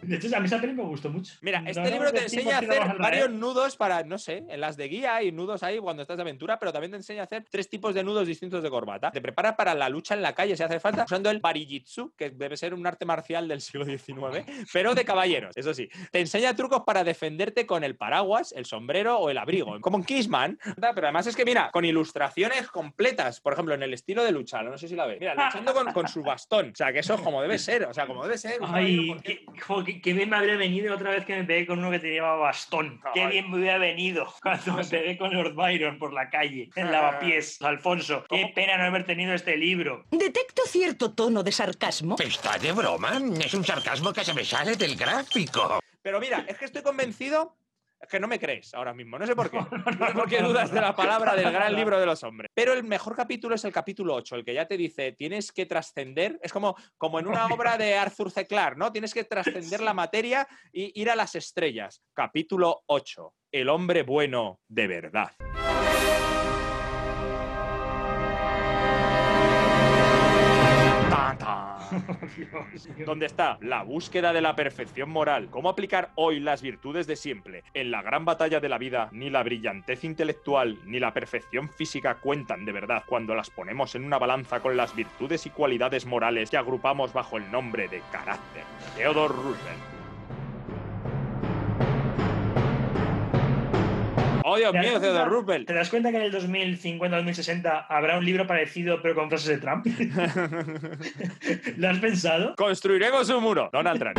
De 0.09 0.17
hecho, 0.17 0.35
a 0.35 0.41
mí 0.41 0.47
esa 0.47 0.61
peli 0.61 0.73
me 0.73 0.83
gustó 0.83 1.11
mucho. 1.11 1.35
Mira, 1.43 1.63
este 1.67 1.83
no, 1.83 1.91
libro 1.91 2.13
te 2.13 2.23
enseña 2.23 2.57
a 2.57 2.59
hacer 2.59 2.99
varios 2.99 3.31
nudos 3.31 3.77
para, 3.77 4.03
no 4.05 4.19
sé, 4.19 4.45
en 4.49 4.61
las 4.61 4.77
de 4.77 4.89
guía 4.89 5.17
hay 5.17 5.33
nudos 5.33 5.63
ahí 5.63 5.79
cuando 5.79 6.03
estás 6.03 6.17
de 6.17 6.23
aventura, 6.23 6.59
pero 6.59 6.73
también 6.73 6.91
te 6.91 6.97
enseña 6.97 7.23
a 7.23 7.25
hacer 7.25 7.45
tres 7.51 7.69
tipos 7.69 7.95
de 7.95 8.03
nudos 8.03 8.27
distintos 8.27 8.63
de 8.63 8.71
corbata. 8.71 9.11
Te 9.11 9.21
prepara 9.21 9.57
para 9.57 9.75
la 9.75 9.89
lucha 9.89 10.15
en 10.15 10.23
la 10.23 10.35
calle 10.35 10.57
si 10.57 10.63
hace 10.63 10.81
falta, 10.81 11.05
usando 11.05 11.31
el 11.31 11.41
parijitsu, 11.41 12.15
que 12.17 12.31
debe 12.31 12.57
ser 12.57 12.75
un 12.75 12.87
arte 12.87 13.05
marcial 13.05 13.49
del 13.49 13.61
siglo 13.61 13.85
XIX, 13.85 14.45
pero 14.73 14.95
de 14.95 15.05
caballeros, 15.05 15.57
eso 15.57 15.75
sí. 15.75 15.89
Te 16.11 16.21
enseña 16.21 16.55
trucos 16.55 16.83
para 16.87 17.05
defenderte 17.05 17.67
con 17.67 17.85
el 17.85 17.97
paraguas, 17.97 18.53
el 18.53 18.65
sombrero 18.65 19.19
o 19.19 19.31
el 19.31 19.39
abrigo, 19.39 19.81
como 19.81 19.99
en 19.99 20.05
Kissman, 20.05 20.59
pero 20.77 21.07
además 21.07 21.27
es 21.27 21.37
que 21.37 21.45
mira, 21.45 21.71
con 21.71 21.85
ilustraciones 21.85 22.69
completas, 22.69 23.41
por 23.41 23.53
ejemplo, 23.53 23.75
en 23.75 23.83
el 23.83 23.93
estilo 23.93 24.25
de 24.25 24.33
luchar, 24.33 24.65
no 24.65 24.79
sé 24.79 24.89
si 24.89 24.97
la 24.97 25.07
ves. 25.07 25.19
Mira, 25.21 25.35
luchando 25.35 25.75
con, 25.75 25.93
con 25.93 26.09
su 26.09 26.23
bastón, 26.23 26.71
o 26.71 26.75
sea, 26.75 26.93
que 26.93 27.01
eso 27.01 27.15
es 27.15 27.21
como 27.21 27.43
debe 27.43 27.59
ser, 27.59 27.85
o 27.85 27.95
sea, 27.95 28.07
como 28.07 28.23
debe 28.23 28.39
ser. 28.39 28.59
Ay, 28.63 29.15
qué, 29.23 29.45
qué- 29.99 30.01
qué 30.01 30.13
bien 30.13 30.31
me 30.31 30.37
habría 30.37 30.57
venido 30.57 30.95
otra 30.95 31.11
vez 31.11 31.25
que 31.25 31.35
me 31.37 31.45
pegué 31.45 31.67
con 31.67 31.79
uno 31.79 31.91
que 31.91 31.99
tenía 31.99 32.23
bastón. 32.23 33.01
Qué 33.15 33.23
Ay. 33.23 33.33
bien 33.33 33.51
me 33.51 33.59
hubiera 33.59 33.79
venido 33.79 34.33
cuando 34.43 34.75
me 34.75 34.85
pegué 34.85 35.17
con 35.19 35.33
Lord 35.35 35.55
Byron 35.55 35.99
por 35.99 36.13
la 36.13 36.31
calle, 36.31 36.71
en 36.77 36.91
lavapiés, 36.93 37.61
Alfonso. 37.63 38.25
Qué 38.29 38.53
pena 38.55 38.77
no 38.79 38.85
haber 38.85 39.05
tenido 39.05 39.35
este 39.35 39.57
libro. 39.57 40.05
Detecto 40.11 40.63
cierto 40.67 41.13
tono 41.13 41.43
de 41.43 41.53
sarcasmo. 41.53 42.17
¿Está 42.19 42.59
de 42.59 42.73
broma? 42.73 43.21
Es 43.45 43.55
un 43.55 43.65
sarcasmo 43.65 44.13
que 44.13 44.25
se 44.25 44.35
me 44.35 44.45
sale 44.45 44.77
del 44.77 44.97
gráfico. 44.97 45.81
Pero 46.03 46.21
mira, 46.21 46.45
es 46.49 46.57
que 46.59 46.65
estoy 46.67 46.83
convencido. 46.83 47.57
Es 48.01 48.09
que 48.09 48.21
no 48.21 48.29
me 48.29 48.39
crees 48.39 48.75
ahora 48.75 48.95
mismo, 48.95 49.19
no 49.19 49.27
sé 49.27 49.35
por 49.35 49.51
qué. 49.51 49.59
No 49.99 50.07
sé 50.07 50.15
por 50.15 50.29
qué 50.29 50.41
dudas 50.41 50.71
de 50.71 50.81
la 50.81 50.95
palabra 50.95 51.35
del 51.35 51.51
gran 51.51 51.75
libro 51.77 51.99
de 51.99 52.07
los 52.07 52.23
hombres. 52.23 52.51
Pero 52.55 52.73
el 52.73 52.85
mejor 52.85 53.17
capítulo 53.17 53.55
es 53.55 53.65
el 53.65 53.73
capítulo 53.73 54.15
8, 54.15 54.37
el 54.37 54.45
que 54.45 54.55
ya 54.55 54.67
te 54.67 54.77
dice, 54.77 55.13
tienes 55.13 55.53
que 55.53 55.67
trascender. 55.67 56.39
Es 56.43 56.53
como, 56.53 56.77
como 56.97 57.19
en 57.19 57.27
una 57.27 57.47
obra 57.47 57.77
de 57.77 57.97
Arthur 57.97 58.31
C. 58.31 58.47
Clarke, 58.47 58.79
¿no? 58.79 58.93
Tienes 58.93 59.13
que 59.13 59.25
trascender 59.25 59.81
la 59.81 59.95
materia 59.95 60.47
y 60.73 61.01
ir 61.01 61.11
a 61.11 61.17
las 61.17 61.35
estrellas. 61.35 62.03
Capítulo 62.15 62.83
8, 62.87 63.35
el 63.53 63.69
hombre 63.69 64.03
bueno 64.03 64.61
de 64.69 64.87
verdad. 64.87 65.33
Tan. 72.99 73.05
donde 73.05 73.27
está 73.27 73.59
la 73.61 73.83
búsqueda 73.83 74.33
de 74.33 74.41
la 74.41 74.55
perfección 74.55 75.11
moral, 75.11 75.49
cómo 75.51 75.69
aplicar 75.69 76.11
hoy 76.15 76.41
las 76.41 76.63
virtudes 76.63 77.07
de 77.07 77.17
siempre. 77.17 77.65
En 77.75 77.91
la 77.91 78.03
gran 78.03 78.25
batalla 78.25 78.61
de 78.61 78.69
la 78.69 78.79
vida, 78.79 79.09
ni 79.13 79.31
la 79.31 79.43
brillantez 79.43 80.05
intelectual 80.05 80.79
ni 80.85 81.01
la 81.01 81.13
perfección 81.13 81.69
física 81.69 82.17
cuentan 82.17 82.65
de 82.65 82.73
verdad 82.73 83.05
cuando 83.07 83.35
las 83.35 83.51
ponemos 83.51 83.95
en 83.95 84.05
una 84.05 84.19
balanza 84.19 84.61
con 84.61 84.77
las 84.77 84.95
virtudes 84.95 85.47
y 85.47 85.51
cualidades 85.51 86.07
morales 86.07 86.51
que 86.51 86.57
agrupamos 86.57 87.13
bajo 87.13 87.37
el 87.37 87.51
nombre 87.51 87.89
de 87.89 88.03
carácter. 88.13 88.65
Theodore 88.97 89.35
Roosevelt. 89.35 89.98
Oh, 94.51 94.57
Dios 94.57 94.73
¿Te 94.73 94.79
das 94.79 94.83
mío, 94.87 94.93
cuenta- 94.93 95.09
Theodore 95.09 95.31
Roosevelt. 95.31 95.67
¿Te 95.67 95.75
das 95.75 95.91
cuenta 95.91 96.11
que 96.11 96.17
en 96.17 96.23
el 96.23 96.33
2050-2060 96.33 97.87
habrá 97.89 98.17
un 98.17 98.25
libro 98.25 98.47
parecido 98.47 99.03
pero 99.03 99.15
con 99.15 99.29
frases 99.29 99.49
de 99.49 99.59
Trump? 99.59 99.87
¿Lo 101.77 101.89
has 101.91 101.99
pensado? 101.99 102.55
Construiremos 102.57 103.29
un 103.29 103.43
muro. 103.43 103.69
Donald 103.73 103.99
Trump. 104.01 104.19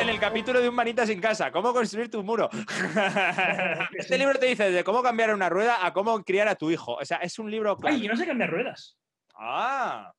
En 0.00 0.08
el 0.08 0.18
capítulo 0.18 0.60
de 0.60 0.68
Un 0.68 0.74
Manita 0.74 1.06
sin 1.06 1.20
casa, 1.20 1.52
¿cómo 1.52 1.72
construir 1.72 2.10
tu 2.10 2.24
muro? 2.24 2.48
Este 3.96 4.18
libro 4.18 4.36
te 4.38 4.46
dice 4.46 4.70
de 4.72 4.82
cómo 4.82 5.00
cambiar 5.02 5.32
una 5.32 5.48
rueda 5.48 5.86
a 5.86 5.92
cómo 5.92 6.20
criar 6.24 6.48
a 6.48 6.56
tu 6.56 6.70
hijo. 6.70 6.94
O 6.94 7.04
sea, 7.04 7.18
es 7.18 7.38
un 7.38 7.48
libro 7.50 7.76
claro. 7.76 7.94
Ay, 7.94 8.02
yo 8.02 8.08
no 8.08 8.16
sé 8.16 8.26
cambiar 8.26 8.50
ruedas. 8.50 8.96
Ah, 9.36 10.12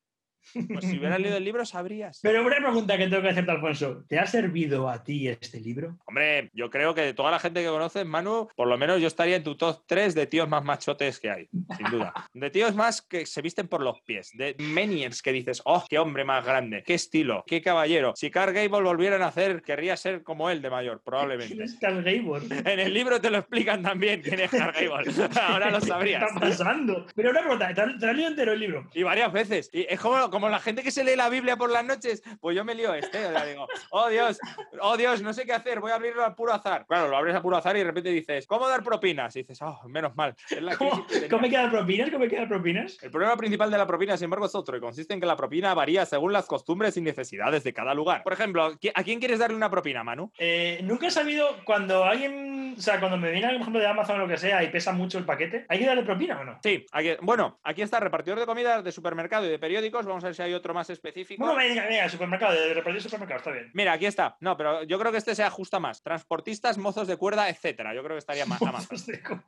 pues 0.53 0.85
si 0.85 0.97
hubieras 0.97 1.19
leído 1.19 1.37
el 1.37 1.43
libro 1.43 1.65
sabrías. 1.65 2.19
Pero 2.21 2.45
una 2.45 2.57
pregunta 2.57 2.97
que 2.97 3.07
tengo 3.07 3.21
que 3.21 3.29
hacerte, 3.29 3.51
Alfonso. 3.51 4.03
¿Te 4.07 4.19
ha 4.19 4.25
servido 4.25 4.89
a 4.89 5.03
ti 5.03 5.27
este 5.27 5.59
libro? 5.59 5.97
Hombre, 6.05 6.49
yo 6.53 6.69
creo 6.69 6.93
que 6.93 7.01
de 7.01 7.13
toda 7.13 7.31
la 7.31 7.39
gente 7.39 7.61
que 7.61 7.69
conoces, 7.69 8.05
Manu, 8.05 8.47
por 8.55 8.67
lo 8.67 8.77
menos 8.77 9.01
yo 9.01 9.07
estaría 9.07 9.35
en 9.35 9.43
tu 9.43 9.55
top 9.55 9.83
3 9.87 10.15
de 10.15 10.27
tíos 10.27 10.49
más 10.49 10.63
machotes 10.63 11.19
que 11.19 11.29
hay, 11.29 11.49
sin 11.77 11.89
duda. 11.89 12.13
De 12.33 12.49
tíos 12.49 12.75
más 12.75 13.01
que 13.01 13.25
se 13.25 13.41
visten 13.41 13.67
por 13.67 13.81
los 13.81 14.01
pies, 14.01 14.31
de 14.33 14.55
meniers 14.59 15.21
que 15.21 15.31
dices, 15.31 15.61
oh, 15.65 15.85
qué 15.89 15.99
hombre 15.99 16.25
más 16.25 16.45
grande, 16.45 16.83
qué 16.85 16.95
estilo, 16.95 17.43
qué 17.47 17.61
caballero. 17.61 18.13
Si 18.15 18.29
Carl 18.31 18.53
Gable 18.53 18.81
volviera 18.81 19.15
a 19.15 19.19
nacer, 19.19 19.61
querría 19.61 19.95
ser 19.95 20.23
como 20.23 20.49
él 20.49 20.61
de 20.61 20.69
mayor, 20.69 21.01
probablemente. 21.03 21.53
¿Quién 21.53 21.63
es 21.63 21.75
Carl 21.79 22.03
Gable? 22.03 22.43
En 22.73 22.79
el 22.79 22.93
libro 22.93 23.21
te 23.21 23.29
lo 23.29 23.37
explican 23.37 23.83
también 23.83 24.21
quién 24.21 24.39
es 24.39 24.51
Carl 24.51 24.73
Gable. 24.73 25.11
Ahora 25.41 25.69
lo 25.69 25.79
sabrías. 25.79 26.23
¿Qué 26.23 26.27
está 26.27 26.39
pasando? 26.39 27.05
Pero 27.15 27.29
una 27.29 27.41
pregunta, 27.41 27.73
¿te 27.73 27.81
has 27.81 27.99
te 27.99 28.07
has 28.07 28.15
leído 28.15 28.29
entero 28.29 28.53
el 28.53 28.59
libro? 28.59 28.89
Y 28.93 29.03
varias 29.03 29.31
veces. 29.31 29.69
Y 29.71 29.85
es 29.89 29.99
como, 29.99 30.29
como 30.33 30.49
la 30.49 30.59
gente 30.59 30.81
que 30.83 30.89
se 30.91 31.03
lee 31.03 31.15
la 31.15 31.29
Biblia 31.29 31.55
por 31.55 31.69
las 31.69 31.85
noches, 31.85 32.23
pues 32.41 32.55
yo 32.55 32.65
me 32.65 32.73
lío 32.75 32.93
este. 32.95 33.25
O 33.27 33.31
sea, 33.31 33.45
digo, 33.45 33.67
oh 33.91 34.09
Dios, 34.09 34.39
oh 34.81 34.97
Dios, 34.97 35.21
no 35.21 35.31
sé 35.31 35.45
qué 35.45 35.53
hacer, 35.53 35.79
voy 35.79 35.91
a 35.91 35.95
abrirlo 35.95 36.25
al 36.25 36.33
puro 36.33 36.51
azar. 36.53 36.85
Claro, 36.87 37.07
lo 37.07 37.15
abres 37.15 37.35
a 37.35 37.41
puro 37.41 37.55
azar 37.55 37.75
y 37.75 37.79
de 37.79 37.85
repente 37.85 38.09
dices, 38.09 38.47
¿cómo 38.47 38.67
dar 38.67 38.83
propinas? 38.83 39.35
Y 39.35 39.43
dices, 39.43 39.61
oh, 39.61 39.79
menos 39.87 40.15
mal. 40.15 40.35
La 40.59 40.75
¿Cómo, 40.75 41.05
crisis 41.05 41.21
que 41.23 41.29
¿Cómo 41.29 41.43
me 41.43 41.49
quedan 41.51 41.69
propinas? 41.69 42.09
¿Cómo 42.09 42.23
me 42.23 42.29
quedan 42.29 42.49
propinas? 42.49 42.97
El 43.03 43.11
problema 43.11 43.37
principal 43.37 43.69
de 43.69 43.77
la 43.77 43.85
propina, 43.87 44.17
sin 44.17 44.25
embargo, 44.25 44.47
es 44.47 44.55
otro, 44.55 44.75
y 44.75 44.79
consiste 44.79 45.13
en 45.13 45.19
que 45.19 45.25
la 45.27 45.35
propina 45.35 45.73
varía 45.75 46.05
según 46.05 46.33
las 46.33 46.47
costumbres 46.47 46.97
y 46.97 47.01
necesidades 47.01 47.63
de 47.63 47.71
cada 47.73 47.93
lugar. 47.93 48.23
Por 48.23 48.33
ejemplo, 48.33 48.71
¿qui- 48.79 48.91
¿a 48.95 49.03
quién 49.03 49.19
quieres 49.19 49.37
darle 49.39 49.55
una 49.55 49.69
propina, 49.69 50.03
Manu? 50.03 50.31
Eh, 50.39 50.79
nunca 50.83 51.07
he 51.07 51.11
sabido 51.11 51.57
cuando 51.63 52.03
alguien, 52.05 52.75
o 52.77 52.81
sea, 52.81 52.99
cuando 52.99 53.17
me 53.17 53.31
viene, 53.31 53.47
por 53.49 53.61
ejemplo, 53.61 53.79
de 53.79 53.87
Amazon 53.87 54.15
o 54.15 54.23
lo 54.23 54.27
que 54.27 54.37
sea 54.37 54.63
y 54.63 54.69
pesa 54.69 54.91
mucho 54.93 55.17
el 55.19 55.25
paquete, 55.25 55.65
¿hay 55.69 55.79
que 55.79 55.85
darle 55.85 56.03
propina 56.03 56.39
o 56.39 56.43
no? 56.43 56.59
Sí, 56.63 56.85
aquí, 56.91 57.11
bueno, 57.21 57.59
aquí 57.63 57.81
está 57.83 57.99
repartidor 57.99 58.39
de 58.39 58.45
comidas, 58.47 58.83
de 58.83 58.91
supermercado 58.91 59.45
y 59.45 59.49
de 59.49 59.59
periódicos. 59.59 60.05
Vamos 60.05 60.22
a 60.23 60.27
ver 60.27 60.35
si 60.35 60.41
hay 60.41 60.53
otro 60.53 60.73
más 60.73 60.89
específico. 60.89 61.43
Bueno, 61.43 61.57
venga, 61.59 61.85
venga, 61.87 62.09
supermercado, 62.09 62.53
de 62.53 62.73
repartir 62.73 63.01
supermercado, 63.01 63.37
está 63.39 63.51
bien. 63.51 63.71
Mira, 63.73 63.93
aquí 63.93 64.05
está. 64.05 64.37
No, 64.39 64.55
pero 64.57 64.83
yo 64.83 64.99
creo 64.99 65.11
que 65.11 65.17
este 65.17 65.35
se 65.35 65.43
ajusta 65.43 65.79
más. 65.79 66.01
Transportistas, 66.01 66.77
mozos 66.77 67.07
de 67.07 67.17
cuerda, 67.17 67.49
etcétera. 67.49 67.93
Yo 67.93 68.01
creo 68.03 68.15
que 68.15 68.19
estaría 68.19 68.45
más 68.45 68.61
más. 68.61 68.87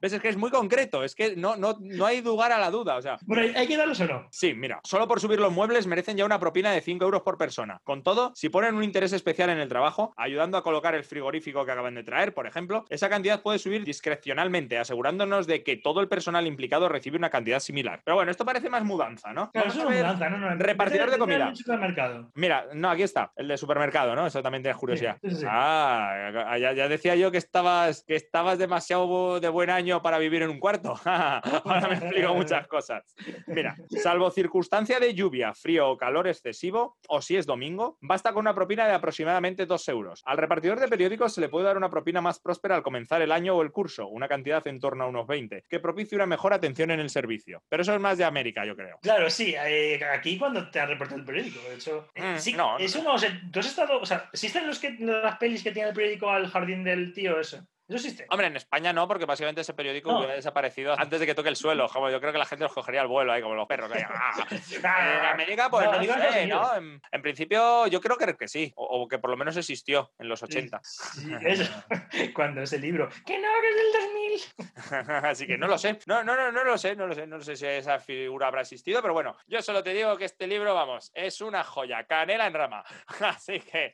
¿Ves? 0.01 0.13
Es 0.13 0.21
que 0.21 0.29
es 0.29 0.38
muy 0.38 0.49
concreto. 0.51 1.03
Es 1.03 1.15
que 1.15 1.35
no, 1.35 1.55
no, 1.55 1.77
no 1.79 2.05
hay 2.05 2.21
lugar 2.21 2.51
a 2.51 2.59
la 2.59 2.69
duda. 2.71 2.95
O 2.97 3.01
sea, 3.01 3.17
Bueno, 3.21 3.43
¿hay- 3.43 3.55
¿hay 3.55 3.67
que 3.67 3.77
darlos 3.77 3.99
o 4.01 4.05
no? 4.05 4.27
Sí, 4.31 4.53
mira, 4.53 4.79
solo 4.83 5.07
por 5.07 5.19
subir 5.19 5.39
los 5.39 5.51
muebles 5.51 5.88
merecen 5.88 6.17
ya 6.17 6.25
una 6.25 6.39
propina 6.39 6.71
de 6.71 6.81
5 6.81 7.05
euros 7.05 7.21
por 7.21 7.38
persona. 7.38 7.79
Con 7.83 8.03
todo, 8.03 8.31
si 8.35 8.49
ponen 8.49 8.75
un 8.75 8.83
interés 8.83 9.13
especial 9.13 9.49
en 9.49 9.59
el 9.59 9.67
trabajo, 9.69 10.13
ayudando 10.17 10.57
a 10.57 10.63
colocar 10.63 10.95
el 10.95 11.03
frigorífico 11.03 11.65
que 11.65 11.71
acaban 11.71 11.95
de 11.95 12.03
traer, 12.03 12.34
por 12.34 12.47
ejemplo, 12.47 12.86
esa 12.89 13.09
cantidad 13.09 13.41
puede 13.41 13.59
subir 13.59 13.84
discrecionalmente, 13.84 14.78
asegurándonos 14.78 15.47
de 15.47 15.63
que 15.63 15.78
todo 15.78 15.99
el 16.01 16.07
personal 16.07 16.47
implicado 16.47 16.89
recibe 16.89 17.17
una 17.17 17.30
cantidad 17.30 17.59
similar. 17.59 18.01
Pero 18.03 18.15
bueno, 18.15 18.32
esto 18.32 18.45
parece 18.45 18.69
más 18.69 18.84
mudanza, 18.84 19.34
¿no? 19.34 19.51
Claro, 19.51 19.67
Vamos 19.67 19.76
eso 19.78 19.88
a 19.88 19.91
ver 19.91 20.03
mudanza, 20.03 20.30
no, 20.30 20.38
no, 20.38 20.49
no, 20.49 20.55
Repartidor 20.66 21.05
de 21.05 21.18
vete 21.18 21.20
comida. 21.20 21.55
supermercado. 21.55 22.32
Mira, 22.36 22.68
no, 22.74 22.89
aquí 22.89 23.03
está, 23.03 23.32
el 23.36 23.47
de 23.47 23.57
supermercado, 23.57 24.16
¿no? 24.16 24.28
Eso 24.28 24.41
también 24.41 24.63
tienes 24.63 24.78
curiosidad. 24.78 25.18
Sí, 25.22 25.30
sí, 25.30 25.36
sí. 25.38 25.45
Ah, 25.47 26.57
ya, 26.59 26.74
ya 26.74 26.88
decía 26.88 27.16
yo 27.16 27.32
que 27.32 27.38
estabas, 27.38 28.03
que 28.07 28.16
estabas 28.16 28.57
demasiado 28.57 29.39
de 29.39 29.49
buen 29.49 29.70
año 29.70 30.01
para 30.01 30.18
vivir 30.18 30.43
en 30.43 30.49
un 30.49 30.59
cuarto. 30.59 30.95
Ahora 31.05 31.88
me 31.88 31.95
explico 31.95 32.34
muchas 32.34 32.68
cosas. 32.68 33.03
Mira, 33.47 33.76
salvo 34.01 34.30
circunstancia 34.32 34.99
de 34.99 35.13
lluvia, 35.13 35.53
frío 35.53 35.89
o 35.89 35.97
calor 35.97 36.28
excesivo, 36.28 36.97
o 37.07 37.22
si 37.22 37.38
es 37.38 37.45
domingo, 37.45 37.97
basta 38.01 38.34
con 38.34 38.41
una 38.41 38.55
propina 38.55 38.88
de 38.88 38.93
aproximadamente 38.93 39.66
2 39.66 39.88
euros. 39.89 40.22
Al 40.26 40.38
repartidor 40.38 40.80
de 40.80 40.88
periódicos 40.88 41.34
se 41.34 41.41
le 41.41 41.49
puede 41.49 41.66
dar 41.66 41.78
una 41.78 41.89
propina 41.89 42.22
más 42.22 42.39
próspera 42.39 42.76
al 42.76 42.84
comenzar 42.84 43.22
el 43.22 43.32
año 43.32 43.55
o 43.55 43.61
el 43.61 43.72
curso, 43.72 44.07
una 44.07 44.28
cantidad 44.28 44.66
en 44.68 44.80
torno 44.80 45.05
a 45.05 45.07
unos 45.07 45.28
20, 45.28 45.63
que 45.70 45.80
propicie 45.80 46.16
una 46.16 46.26
mejor 46.26 46.53
atención 46.53 46.91
en 46.91 46.99
el 46.99 47.09
servicio. 47.09 47.63
Pero 47.70 47.84
eso 47.84 47.93
es 47.93 47.99
más 47.99 48.18
de 48.18 48.24
América, 48.24 48.66
yo 48.66 48.76
creo. 48.76 48.99
Claro, 49.01 49.30
sí, 49.30 49.55
eh, 49.57 49.99
aquí 50.13 50.38
cuando 50.38 50.55
te 50.68 50.80
ha 50.80 50.86
reportado 50.86 51.20
el 51.20 51.26
periódico, 51.26 51.60
de 51.70 51.76
hecho. 51.76 52.08
eh, 52.16 52.36
Mm, 52.36 52.39
sí, 52.39 52.53
no, 52.53 52.78
eso 52.78 53.03
no, 53.03 53.14
o 53.14 53.18
sea, 53.20 53.30
tú 53.51 53.60
has 53.60 53.66
estado, 53.68 53.99
o 53.99 54.06
sea, 54.06 54.30
¿existen 54.34 54.68
los 54.68 54.80
que, 54.80 54.91
las 54.99 55.38
pelis 55.38 55.64
que 55.64 55.72
tiene 55.72 55.89
el 55.89 55.95
periódico 55.95 56.30
al 56.30 56.47
jardín 56.49 56.84
del 56.84 57.14
tío 57.14 57.39
eso? 57.39 57.66
Eso 57.88 57.97
existe. 57.97 58.25
Hombre, 58.29 58.47
en 58.47 58.55
España 58.57 58.91
no, 58.93 59.07
porque 59.07 59.25
básicamente 59.25 59.61
ese 59.61 59.73
periódico 59.73 60.11
No. 60.11 60.17
hubiera 60.19 60.33
desaparecido 60.36 60.99
antes 60.99 61.19
de 61.19 61.25
que 61.25 61.36
toque 61.36 61.49
el 61.49 61.55
suelo. 61.55 61.88
Como 61.89 62.09
yo 62.09 62.19
creo 62.19 62.31
que 62.31 62.39
la 62.39 62.45
gente 62.45 62.63
los 62.63 62.73
cogería 62.73 63.01
al 63.01 63.07
vuelo 63.07 63.31
ahí, 63.31 63.41
como 63.41 63.53
los 63.55 63.67
perros. 63.67 63.91
¡ah! 64.09 64.45
En 64.75 65.25
América, 65.25 65.69
pues 65.69 65.86
No, 65.86 65.91
no, 66.01 66.31
sé, 66.31 66.47
¿no? 66.47 66.75
En, 66.75 67.01
en 67.11 67.21
principio, 67.21 67.88
yo 67.88 68.01
creo 68.01 68.17
que, 68.17 68.36
que 68.36 68.47
sí, 68.47 68.71
o, 68.75 68.83
o 69.03 69.07
que 69.07 69.19
por 69.19 69.29
lo 69.29 69.38
menos 69.38 69.55
existió 69.57 70.11
en 70.17 70.27
los 70.29 70.41
80. 70.41 70.79
Sí, 70.83 71.31
eso. 71.45 71.71
Cuando 72.33 72.61
ese 72.61 72.79
libro. 72.79 73.07
Que 73.25 73.38
no, 73.39 73.47
que 73.61 73.69
es 73.69 73.75
del 73.75 74.97
2000. 74.97 75.25
Así 75.25 75.47
que 75.47 75.57
no 75.57 75.67
lo 75.67 75.77
sé. 75.77 75.99
No, 76.07 76.23
no, 76.23 76.36
no, 76.36 76.51
no 76.51 76.63
lo 76.63 76.77
sé, 76.77 76.95
no 76.95 77.07
lo 77.07 77.13
sé. 77.13 77.27
No 77.27 77.39
sé 77.41 77.55
si 77.55 77.65
esa 77.65 77.99
figura 77.99 78.47
habrá 78.47 78.61
existido, 78.61 79.01
pero 79.01 79.13
bueno, 79.13 79.36
yo 79.47 79.61
solo 79.61 79.83
te 79.83 79.93
digo 79.93 80.17
que 80.17 80.25
este 80.25 80.47
libro, 80.47 80.73
vamos, 80.73 81.11
es 81.13 81.39
una 81.41 81.63
joya, 81.63 82.03
canela 82.05 82.47
en 82.47 82.53
rama. 82.53 82.83
Así 83.19 83.59
que 83.59 83.93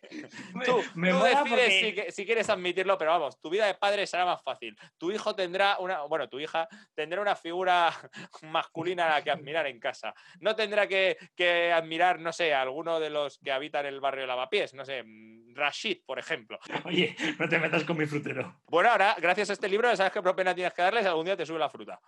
tú, 0.66 0.82
me 0.96 1.10
tú 1.12 1.18
mola 1.18 1.30
decides 1.44 1.84
porque- 1.94 2.06
si, 2.10 2.12
si 2.12 2.26
quieres 2.26 2.50
admitirlo, 2.50 2.98
pero 2.98 3.12
vamos, 3.12 3.40
tu 3.42 3.50
vida 3.50 3.66
de 3.66 3.76
padre 3.82 4.06
será 4.06 4.26
más 4.26 4.42
fácil. 4.44 4.78
Tu 4.98 5.12
hijo 5.12 5.36
tendrá 5.36 5.80
una, 5.80 6.04
bueno, 6.04 6.30
tu 6.30 6.40
hija 6.40 6.68
tendrá 6.94 7.20
una 7.20 7.36
figura 7.36 7.92
masculina 8.44 9.08
a 9.08 9.16
la 9.16 9.24
que 9.24 9.32
admirar 9.32 9.66
en 9.66 9.80
casa. 9.80 10.14
No 10.40 10.56
tendrá 10.56 10.88
que, 10.88 11.18
que 11.36 11.74
admirar, 11.74 12.20
no 12.20 12.32
sé, 12.32 12.54
a 12.54 12.62
alguno 12.62 13.00
de 13.00 13.10
los 13.10 13.40
que 13.40 13.52
habitan 13.52 13.86
el 13.88 14.00
barrio 14.00 14.28
Lavapiés, 14.28 14.74
no 14.76 14.86
sé, 14.86 15.04
mm, 15.04 15.56
Rashid, 15.56 15.98
por 16.06 16.20
ejemplo. 16.20 16.60
Oye, 16.86 17.16
no 17.40 17.50
te 17.50 17.60
metas 17.60 17.84
con 17.84 17.98
mi 17.98 18.06
frutero. 18.06 18.62
Bueno, 18.68 18.92
ahora, 18.92 19.16
gracias 19.20 19.50
a 19.50 19.54
este 19.54 19.68
libro, 19.68 19.90
ya 19.90 19.98
sabes 19.98 20.14
qué 20.14 20.22
propina 20.22 20.54
tienes 20.54 20.74
que 20.74 20.82
darles, 20.82 21.06
algún 21.06 21.26
día 21.26 21.36
te 21.36 21.46
sube 21.46 21.60
la 21.60 21.70
fruta. 21.70 22.00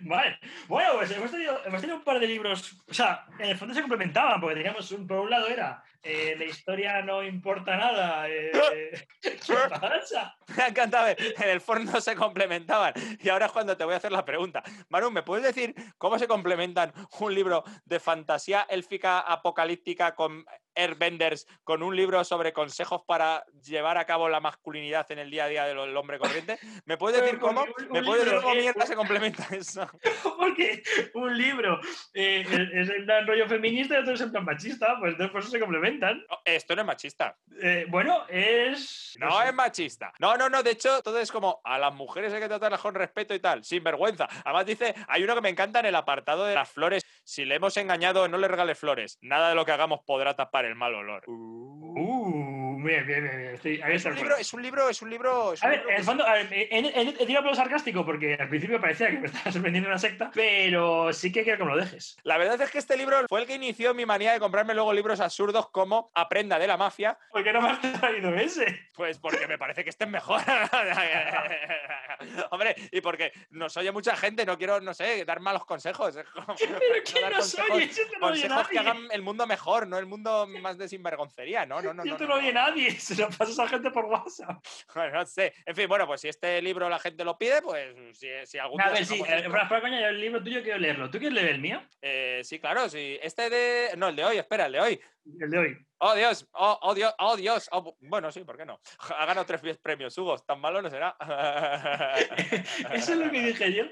Vale. 0.00 0.38
Bueno, 0.68 0.90
pues 0.98 1.10
hemos 1.12 1.30
tenido, 1.30 1.64
hemos 1.64 1.80
tenido 1.80 1.98
un 1.98 2.04
par 2.04 2.20
de 2.20 2.26
libros. 2.26 2.84
O 2.88 2.94
sea, 2.94 3.24
en 3.38 3.50
el 3.50 3.56
fondo 3.56 3.74
se 3.74 3.80
complementaban, 3.80 4.40
porque 4.40 4.56
teníamos 4.56 4.90
un, 4.92 5.06
por 5.06 5.20
un 5.20 5.30
lado 5.30 5.48
era 5.48 5.82
eh, 6.02 6.34
La 6.38 6.44
historia 6.44 7.02
no 7.02 7.22
importa 7.22 7.76
nada. 7.76 8.28
eh, 8.28 8.50
¿Qué 9.22 9.54
pasa? 9.68 10.36
Me 10.56 10.62
ha 10.62 10.68
encantado. 10.68 11.06
ver, 11.06 11.16
En 11.38 11.48
el 11.48 11.60
forno 11.60 12.00
se 12.00 12.14
complementaban. 12.16 12.94
Y 13.20 13.28
ahora 13.28 13.46
es 13.46 13.52
cuando 13.52 13.76
te 13.76 13.84
voy 13.84 13.94
a 13.94 13.98
hacer 13.98 14.12
la 14.12 14.24
pregunta. 14.24 14.62
Manu, 14.88 15.10
¿me 15.10 15.22
puedes 15.22 15.44
decir 15.44 15.74
cómo 15.98 16.18
se 16.18 16.28
complementan 16.28 16.92
un 17.20 17.34
libro 17.34 17.64
de 17.84 18.00
fantasía 18.00 18.66
élfica 18.68 19.20
apocalíptica 19.20 20.14
con 20.14 20.44
airbenders, 20.74 21.46
con 21.64 21.82
un 21.82 21.96
libro 21.96 22.22
sobre 22.24 22.52
consejos 22.52 23.02
para 23.06 23.44
llevar 23.62 23.98
a 23.98 24.04
cabo 24.04 24.28
la 24.28 24.40
masculinidad 24.40 25.10
en 25.10 25.18
el 25.18 25.30
día 25.30 25.44
a 25.44 25.48
día 25.48 25.64
del 25.64 25.96
hombre 25.96 26.18
corriente? 26.18 26.58
¿Me 26.84 26.96
puedes 26.96 27.20
decir 27.20 27.38
cómo? 27.38 27.64
¿Me 27.90 28.02
puedes 28.02 28.24
decir 28.24 28.40
cómo 28.40 28.54
mierda 28.54 28.86
se 28.86 28.94
complementa 28.94 29.46
eso? 29.54 29.88
Porque 30.38 30.82
un 31.14 31.36
libro 31.36 31.80
eh, 32.14 32.44
es 32.74 32.88
en 32.90 33.04
plan 33.04 33.26
rollo 33.26 33.48
feminista 33.48 33.94
y 33.94 33.98
otro 33.98 34.14
es 34.14 34.20
en 34.20 34.30
plan 34.30 34.44
machista, 34.44 34.96
pues 34.98 35.12
entonces 35.12 35.32
por 35.32 35.40
eso 35.40 35.50
se 35.50 35.60
complementan. 35.60 36.24
No, 36.28 36.38
Esto 36.44 36.74
no 36.74 36.82
es 36.82 36.86
machista. 36.86 37.36
Eh, 37.60 37.86
bueno, 37.88 38.24
es. 38.28 39.16
No 39.18 39.40
sé. 39.40 39.48
es 39.48 39.54
machista. 39.54 40.12
No, 40.18 40.36
no, 40.36 40.48
no. 40.48 40.62
De 40.62 40.72
hecho, 40.72 41.02
todo 41.02 41.18
es 41.18 41.30
como 41.30 41.60
a 41.64 41.78
las 41.78 41.94
mujeres 41.94 42.32
hay 42.32 42.40
que 42.40 42.48
tratarlas 42.48 42.80
con 42.80 42.94
respeto 42.94 43.34
y 43.34 43.40
tal, 43.40 43.64
sin 43.64 43.82
vergüenza. 43.82 44.28
Además, 44.44 44.66
dice, 44.66 44.94
hay 45.08 45.22
uno 45.22 45.34
que 45.34 45.40
me 45.40 45.48
encanta 45.48 45.80
en 45.80 45.86
el 45.86 45.94
apartado 45.94 46.46
de 46.46 46.54
las 46.54 46.70
flores. 46.70 47.02
Si 47.24 47.44
le 47.44 47.56
hemos 47.56 47.76
engañado, 47.76 48.28
no 48.28 48.38
le 48.38 48.48
regales 48.48 48.78
flores. 48.78 49.18
Nada 49.22 49.50
de 49.50 49.54
lo 49.54 49.64
que 49.64 49.72
hagamos 49.72 50.00
podrá 50.04 50.34
tapar 50.34 50.64
el 50.64 50.74
mal 50.74 50.94
olor. 50.94 51.24
Uh, 51.28 52.61
bien, 52.82 53.06
bien, 53.06 53.38
bien. 53.38 53.58
Sí, 53.62 53.80
ahí 53.82 53.96
Es 53.96 54.04
un 54.04 54.14
libro, 54.14 54.36
es 54.36 54.52
un 54.52 54.62
libro, 54.62 54.88
es 54.88 55.02
un 55.02 55.10
libro. 55.10 55.52
es 55.52 55.62
A 55.62 55.66
un 55.66 55.70
ver, 55.72 55.78
libro 55.80 55.90
en 55.90 55.96
que 55.96 56.00
el 56.00 56.04
fondo, 56.04 56.26
a 56.26 56.32
ver, 56.34 56.48
he, 56.52 57.26
tirado 57.26 57.44
por 57.44 57.52
lo 57.52 57.56
sarcástico 57.56 58.04
porque 58.04 58.34
al 58.34 58.48
principio 58.48 58.80
parecía 58.80 59.10
que 59.10 59.18
me 59.18 59.26
estaba 59.26 59.52
sorprendiendo 59.52 59.88
una 59.88 59.98
secta, 59.98 60.30
pero 60.34 61.12
sí 61.12 61.32
que 61.32 61.42
quiero 61.42 61.58
que 61.58 61.64
me 61.64 61.70
lo 61.70 61.76
dejes. 61.76 62.16
La 62.22 62.38
verdad 62.38 62.60
es 62.60 62.70
que 62.70 62.78
este 62.78 62.96
libro 62.96 63.26
fue 63.28 63.40
el 63.40 63.46
que 63.46 63.54
inició 63.54 63.94
mi 63.94 64.06
manía 64.06 64.32
de 64.32 64.40
comprarme 64.40 64.74
luego 64.74 64.92
libros 64.92 65.20
absurdos 65.20 65.70
como 65.70 66.10
Aprenda 66.14 66.58
de 66.58 66.66
la 66.66 66.76
mafia. 66.76 67.18
¿Por 67.30 67.44
qué 67.44 67.52
no 67.52 67.60
me 67.60 67.70
has 67.70 67.80
traído 67.80 68.34
ese? 68.34 68.88
Pues 68.94 69.18
porque 69.18 69.46
me 69.46 69.58
parece 69.58 69.84
que 69.84 69.90
este 69.90 70.04
es 70.04 70.10
mejor. 70.10 70.40
Hombre, 72.50 72.74
y 72.90 73.00
porque 73.00 73.32
nos 73.50 73.76
oye 73.76 73.92
mucha 73.92 74.16
gente, 74.16 74.44
no 74.44 74.56
quiero, 74.56 74.80
no 74.80 74.94
sé, 74.94 75.24
dar 75.24 75.40
malos 75.40 75.64
consejos. 75.64 76.14
Pero 76.14 76.56
¿quién 77.04 77.22
dar 77.22 77.32
nos 77.32 77.58
oye? 77.58 77.84
Esto 77.84 78.02
no 78.20 78.28
consejos 78.28 78.68
que 78.68 78.78
hagan 78.78 79.08
el 79.10 79.22
mundo 79.22 79.46
mejor, 79.46 79.86
no 79.86 79.98
el 79.98 80.06
mundo 80.06 80.46
más 80.60 80.78
de 80.78 80.88
sinvergoncería. 80.88 81.66
No, 81.66 81.80
no, 81.80 81.94
no. 81.94 82.02
Si 82.02 82.08
no, 82.08 82.14
esto 82.14 82.26
no, 82.26 82.34
no 82.34 82.40
oye 82.40 82.52
nadie, 82.72 82.90
se 83.00 83.16
lo 83.16 83.28
pasas 83.30 83.58
a 83.58 83.68
gente 83.68 83.90
por 83.90 84.06
WhatsApp. 84.06 84.64
Bueno, 84.94 85.20
no 85.20 85.26
sé. 85.26 85.54
En 85.64 85.74
fin, 85.74 85.88
bueno, 85.88 86.06
pues 86.06 86.20
si 86.20 86.28
este 86.28 86.60
libro 86.60 86.88
la 86.88 86.98
gente 86.98 87.24
lo 87.24 87.38
pide, 87.38 87.62
pues 87.62 87.94
si, 88.12 88.28
si 88.44 88.58
algún 88.58 88.80
A 88.80 88.84
día 88.84 88.94
ver, 88.94 89.06
sí, 89.06 89.22
eh, 89.26 89.44
yo 89.48 90.08
el 90.08 90.20
libro 90.20 90.42
tuyo 90.42 90.62
quiero 90.62 90.78
leerlo. 90.78 91.10
¿Tú 91.10 91.18
quieres 91.18 91.34
leer 91.34 91.54
el 91.54 91.60
mío? 91.60 91.82
Eh, 92.00 92.40
sí, 92.44 92.58
claro, 92.58 92.88
sí. 92.88 93.18
Este 93.22 93.48
de. 93.48 93.90
No, 93.96 94.08
el 94.08 94.16
de 94.16 94.24
hoy, 94.24 94.38
espera, 94.38 94.66
el 94.66 94.72
de 94.72 94.80
hoy. 94.80 95.00
El 95.40 95.50
de 95.50 95.58
hoy. 95.58 95.86
Oh, 96.04 96.16
Dios, 96.16 96.48
oh, 96.54 96.78
oh, 96.82 96.94
Dios, 96.94 97.14
oh, 97.20 97.36
Dios. 97.36 97.68
Oh, 97.70 97.84
bu- 97.84 97.96
bueno, 98.00 98.32
sí, 98.32 98.42
¿por 98.42 98.56
qué 98.56 98.64
no? 98.66 98.80
Ha 99.18 99.24
ganado 99.24 99.46
tres 99.46 99.78
premios, 99.78 100.18
Hugo. 100.18 100.36
Tan 100.38 100.60
malo 100.60 100.82
no 100.82 100.90
será. 100.90 101.16
Eso 102.92 103.12
es 103.12 103.18
lo 103.18 103.30
que 103.30 103.40
dije 103.40 103.72
yo. 103.72 103.84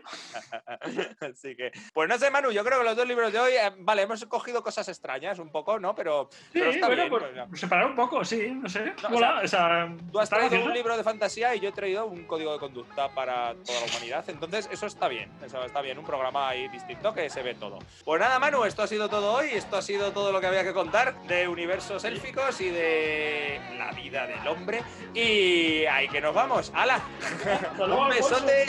Así 1.20 1.54
que, 1.56 1.70
pues 1.92 2.08
no 2.08 2.18
sé, 2.18 2.30
Manu, 2.30 2.50
yo 2.50 2.64
creo 2.64 2.78
que 2.78 2.84
los 2.84 2.96
dos 2.96 3.06
libros 3.06 3.32
de 3.32 3.38
hoy, 3.38 3.52
eh, 3.52 3.70
vale, 3.78 4.02
hemos 4.02 4.24
cogido 4.26 4.62
cosas 4.62 4.88
extrañas 4.88 5.38
un 5.38 5.50
poco, 5.50 5.78
¿no? 5.78 5.94
Pero, 5.94 6.28
Sí, 6.32 6.38
pero 6.54 6.70
está 6.70 6.86
bueno, 6.88 7.02
bien. 7.02 7.10
pues, 7.10 7.22
pues, 7.32 7.34
ya. 7.36 7.56
separar 7.66 7.86
un 7.86 7.94
poco, 7.96 8.24
sí, 8.24 8.50
no 8.50 8.68
sé. 8.68 8.92
No, 9.08 9.40
o 9.42 9.46
sea, 9.48 9.94
Tú 10.10 10.18
has 10.18 10.28
traído 10.28 10.64
un 10.64 10.72
libro 10.72 10.96
de 10.96 11.04
fantasía 11.04 11.54
y 11.54 11.60
yo 11.60 11.68
he 11.68 11.72
traído 11.72 12.06
un 12.06 12.24
código 12.26 12.52
de 12.52 12.58
conducta 12.58 13.08
para 13.14 13.54
toda 13.64 13.80
la 13.80 13.86
humanidad. 13.86 14.24
Entonces, 14.28 14.68
eso 14.72 14.86
está 14.86 15.06
bien. 15.08 15.30
Eso 15.44 15.64
está 15.64 15.80
bien. 15.80 15.98
Un 15.98 16.04
programa 16.04 16.48
ahí 16.48 16.66
distinto 16.68 17.14
que 17.14 17.30
se 17.30 17.42
ve 17.42 17.54
todo. 17.54 17.78
Pues 18.04 18.20
nada, 18.20 18.38
Manu, 18.40 18.64
esto 18.64 18.82
ha 18.82 18.86
sido 18.88 19.08
todo 19.08 19.32
hoy. 19.34 19.50
Esto 19.52 19.76
ha 19.76 19.82
sido 19.82 20.12
todo 20.12 20.32
lo 20.32 20.40
que 20.40 20.46
había 20.48 20.64
que 20.64 20.72
contar 20.72 21.14
de 21.28 21.48
universos 21.48 22.04
élficos 22.04 22.60
y 22.60 22.70
de 22.70 23.60
la 23.78 23.92
vida 23.92 24.26
del 24.26 24.46
hombre. 24.48 24.82
Y 25.14 25.84
ahí 25.86 26.08
que 26.08 26.20
nos 26.20 26.34
vamos. 26.34 26.72
¡Hala! 26.74 27.00
Un 27.78 28.08
besote 28.08 28.66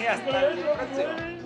y 0.00 0.06
hasta 0.06 0.48
el 0.48 0.58
próximo. 0.58 1.36